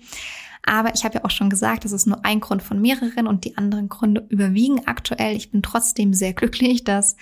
Aber 0.63 0.93
ich 0.93 1.05
habe 1.05 1.15
ja 1.15 1.23
auch 1.23 1.31
schon 1.31 1.49
gesagt, 1.49 1.85
das 1.85 1.93
ist 1.93 2.07
nur 2.07 2.25
ein 2.25 2.41
Grund 2.41 2.61
von 2.61 2.81
mehreren 2.81 3.27
und 3.27 3.45
die 3.45 3.57
anderen 3.57 3.87
Gründe 3.87 4.25
überwiegen 4.27 4.85
aktuell. 4.85 5.35
Ich 5.35 5.49
bin 5.49 5.61
trotzdem 5.61 6.13
sehr 6.13 6.33
glücklich, 6.33 6.83
dass 6.83 7.15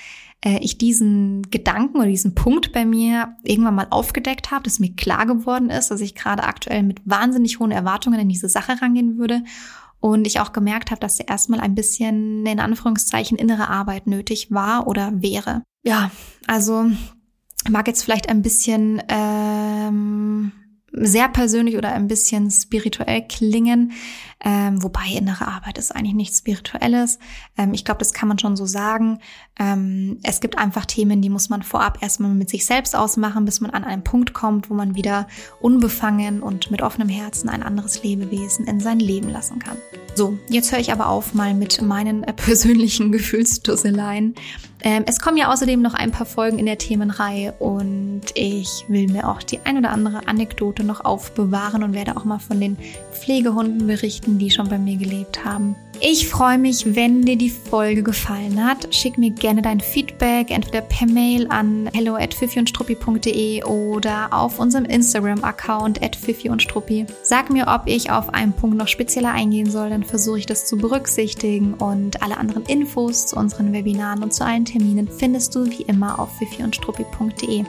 äh, 0.43 0.57
ich 0.61 0.79
diesen 0.79 1.43
Gedanken 1.51 1.97
oder 1.97 2.07
diesen 2.07 2.33
Punkt 2.33 2.71
bei 2.71 2.85
mir 2.85 3.35
irgendwann 3.43 3.75
mal 3.75 3.87
aufgedeckt 3.91 4.49
habe, 4.49 4.63
dass 4.63 4.79
mir 4.79 4.95
klar 4.95 5.27
geworden 5.27 5.69
ist, 5.69 5.91
dass 5.91 6.01
ich 6.01 6.15
gerade 6.15 6.43
aktuell 6.43 6.81
mit 6.81 7.01
wahnsinnig 7.05 7.59
hohen 7.59 7.71
Erwartungen 7.71 8.19
in 8.19 8.29
diese 8.29 8.49
Sache 8.49 8.81
rangehen 8.81 9.19
würde 9.19 9.43
und 10.05 10.27
ich 10.27 10.39
auch 10.39 10.53
gemerkt 10.53 10.91
habe, 10.91 11.01
dass 11.01 11.19
erstmal 11.19 11.59
ein 11.59 11.73
bisschen 11.73 12.45
in 12.45 12.59
Anführungszeichen 12.59 13.39
innere 13.39 13.69
Arbeit 13.69 14.05
nötig 14.05 14.51
war 14.51 14.85
oder 14.85 15.11
wäre. 15.15 15.63
Ja, 15.83 16.11
also 16.45 16.85
mag 17.67 17.87
jetzt 17.87 18.03
vielleicht 18.03 18.29
ein 18.29 18.43
bisschen 18.43 19.01
ähm, 19.07 20.51
sehr 20.91 21.27
persönlich 21.27 21.75
oder 21.75 21.91
ein 21.91 22.07
bisschen 22.07 22.51
spirituell 22.51 23.25
klingen, 23.27 23.93
ähm, 24.47 24.83
wobei 24.83 25.07
innere 25.17 25.47
Arbeit 25.47 25.79
ist 25.79 25.93
eigentlich 25.93 26.13
nichts 26.13 26.37
Spirituelles. 26.37 27.17
Ähm, 27.57 27.73
ich 27.73 27.83
glaube, 27.83 27.97
das 27.97 28.13
kann 28.13 28.27
man 28.27 28.37
schon 28.37 28.55
so 28.55 28.67
sagen. 28.67 29.19
Ähm, 29.59 30.19
es 30.21 30.39
gibt 30.39 30.59
einfach 30.59 30.85
Themen, 30.85 31.23
die 31.23 31.31
muss 31.31 31.49
man 31.49 31.63
vorab 31.63 32.03
erstmal 32.03 32.29
mit 32.29 32.49
sich 32.49 32.63
selbst 32.63 32.95
ausmachen, 32.95 33.45
bis 33.45 33.59
man 33.59 33.71
an 33.71 33.83
einen 33.83 34.03
Punkt 34.03 34.33
kommt, 34.33 34.69
wo 34.69 34.75
man 34.75 34.93
wieder 34.93 35.27
unbefangen 35.61 36.43
und 36.43 36.69
mit 36.69 36.83
offenem 36.83 37.09
Herzen 37.09 37.49
ein 37.49 37.63
anderes 37.63 38.03
Lebewesen 38.03 38.67
in 38.67 38.79
sein 38.79 38.99
Leben 38.99 39.29
lassen 39.29 39.57
kann. 39.57 39.77
So, 40.13 40.37
jetzt 40.47 40.71
höre 40.71 40.79
ich 40.79 40.91
aber 40.91 41.09
auf 41.09 41.33
mal 41.33 41.55
mit 41.55 41.81
meinen 41.81 42.23
äh, 42.23 42.33
persönlichen 42.33 43.11
Gefühlsdusseleien. 43.11 44.35
Ähm, 44.85 45.03
es 45.07 45.19
kommen 45.19 45.35
ja 45.35 45.51
außerdem 45.51 45.81
noch 45.81 45.95
ein 45.95 46.11
paar 46.11 46.27
Folgen 46.27 46.59
in 46.59 46.67
der 46.67 46.77
Themenreihe 46.77 47.53
und 47.53 48.21
ich 48.35 48.85
will 48.87 49.07
mir 49.07 49.27
auch 49.27 49.41
die 49.41 49.59
ein 49.63 49.79
oder 49.79 49.89
andere 49.89 50.27
Anekdote 50.27 50.83
noch 50.83 51.03
aufbewahren 51.03 51.81
und 51.81 51.93
werde 51.93 52.15
auch 52.15 52.23
mal 52.23 52.37
von 52.37 52.59
den 52.59 52.77
Pflegehunden 53.11 53.87
berichten, 53.87 54.34
die 54.39 54.51
schon 54.51 54.69
bei 54.69 54.77
mir 54.77 54.97
gelebt 54.97 55.43
haben. 55.45 55.75
Ich 56.01 56.27
freue 56.27 56.57
mich, 56.57 56.95
wenn 56.95 57.23
dir 57.23 57.37
die 57.37 57.49
Folge 57.49 58.03
gefallen 58.03 58.63
hat. 58.63 58.93
Schick 58.93 59.17
mir 59.17 59.31
gerne 59.31 59.61
dein 59.61 59.79
Feedback, 59.79 60.51
entweder 60.51 60.81
per 60.81 61.07
Mail 61.07 61.47
an 61.49 61.89
hello 61.93 62.15
at 62.15 62.35
oder 63.65 64.27
auf 64.31 64.59
unserem 64.59 64.85
Instagram-Account 64.85 66.03
at 66.03 66.17
Sag 67.23 67.49
mir, 67.49 67.67
ob 67.67 67.83
ich 67.85 68.11
auf 68.11 68.33
einen 68.33 68.53
Punkt 68.53 68.77
noch 68.77 68.87
spezieller 68.87 69.31
eingehen 69.31 69.69
soll, 69.69 69.89
dann 69.89 70.03
versuche 70.03 70.39
ich 70.39 70.45
das 70.45 70.65
zu 70.65 70.77
berücksichtigen 70.77 71.73
und 71.75 72.21
alle 72.21 72.37
anderen 72.37 72.63
Infos 72.65 73.27
zu 73.27 73.37
unseren 73.37 73.71
Webinaren 73.73 74.21
und 74.21 74.33
zu 74.33 74.45
allen 74.45 74.65
Terminen 74.65 75.07
findest 75.07 75.55
du 75.55 75.65
wie 75.65 75.83
immer 75.83 76.19
auf 76.19 76.37
fifiundstruppi.de. 76.37 77.63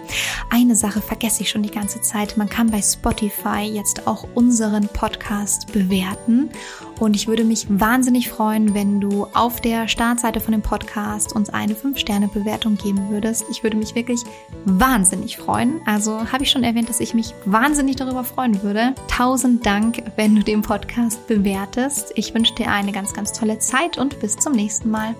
Eine 0.50 0.74
Sache 0.76 1.00
vergesse 1.00 1.42
ich 1.42 1.50
schon 1.50 1.62
die 1.62 1.70
ganze 1.70 2.00
Zeit. 2.00 2.36
Man 2.36 2.48
kann 2.48 2.70
bei 2.70 2.82
Spotify 2.82 3.62
jetzt 3.62 4.06
auch 4.06 4.26
unseren 4.34 4.88
Podcast 4.88 5.72
bewerten 5.72 6.50
und 7.00 7.14
ich 7.14 7.28
würde 7.28 7.44
mich 7.44 7.66
wahnsinnig 7.68 8.28
freuen, 8.28 8.74
wenn 8.74 9.00
du 9.00 9.26
auf 9.34 9.60
der 9.60 9.88
Startseite 9.88 10.40
von 10.40 10.52
dem 10.52 10.62
Podcast 10.62 11.34
uns 11.34 11.50
eine 11.50 11.74
5-Sterne-Bewertung 11.74 12.76
geben 12.76 13.10
würdest. 13.10 13.44
Ich 13.50 13.62
würde 13.62 13.76
mich 13.76 13.94
wirklich 13.94 14.22
wahnsinnig 14.64 15.36
freuen. 15.36 15.80
Also 15.86 16.32
habe 16.32 16.44
ich 16.44 16.50
schon 16.50 16.64
erwähnt, 16.64 16.88
dass 16.88 17.00
ich 17.00 17.14
mich 17.14 17.34
wahnsinnig 17.44 17.96
darüber 17.96 18.24
freuen 18.24 18.62
würde. 18.62 18.94
Tausend 19.08 19.64
Dank, 19.66 20.02
wenn 20.16 20.34
du 20.34 20.42
den 20.42 20.62
Podcast 20.62 21.26
bewertest. 21.26 22.12
Ich 22.14 22.34
wünsche 22.34 22.54
dir 22.54 22.70
eine 22.70 22.92
ganz, 22.92 23.12
ganz 23.12 23.32
tolle 23.32 23.58
Zeit 23.58 23.98
und 23.98 24.20
bis 24.20 24.36
zum 24.36 24.52
nächsten 24.52 24.90
Mal. 24.90 25.14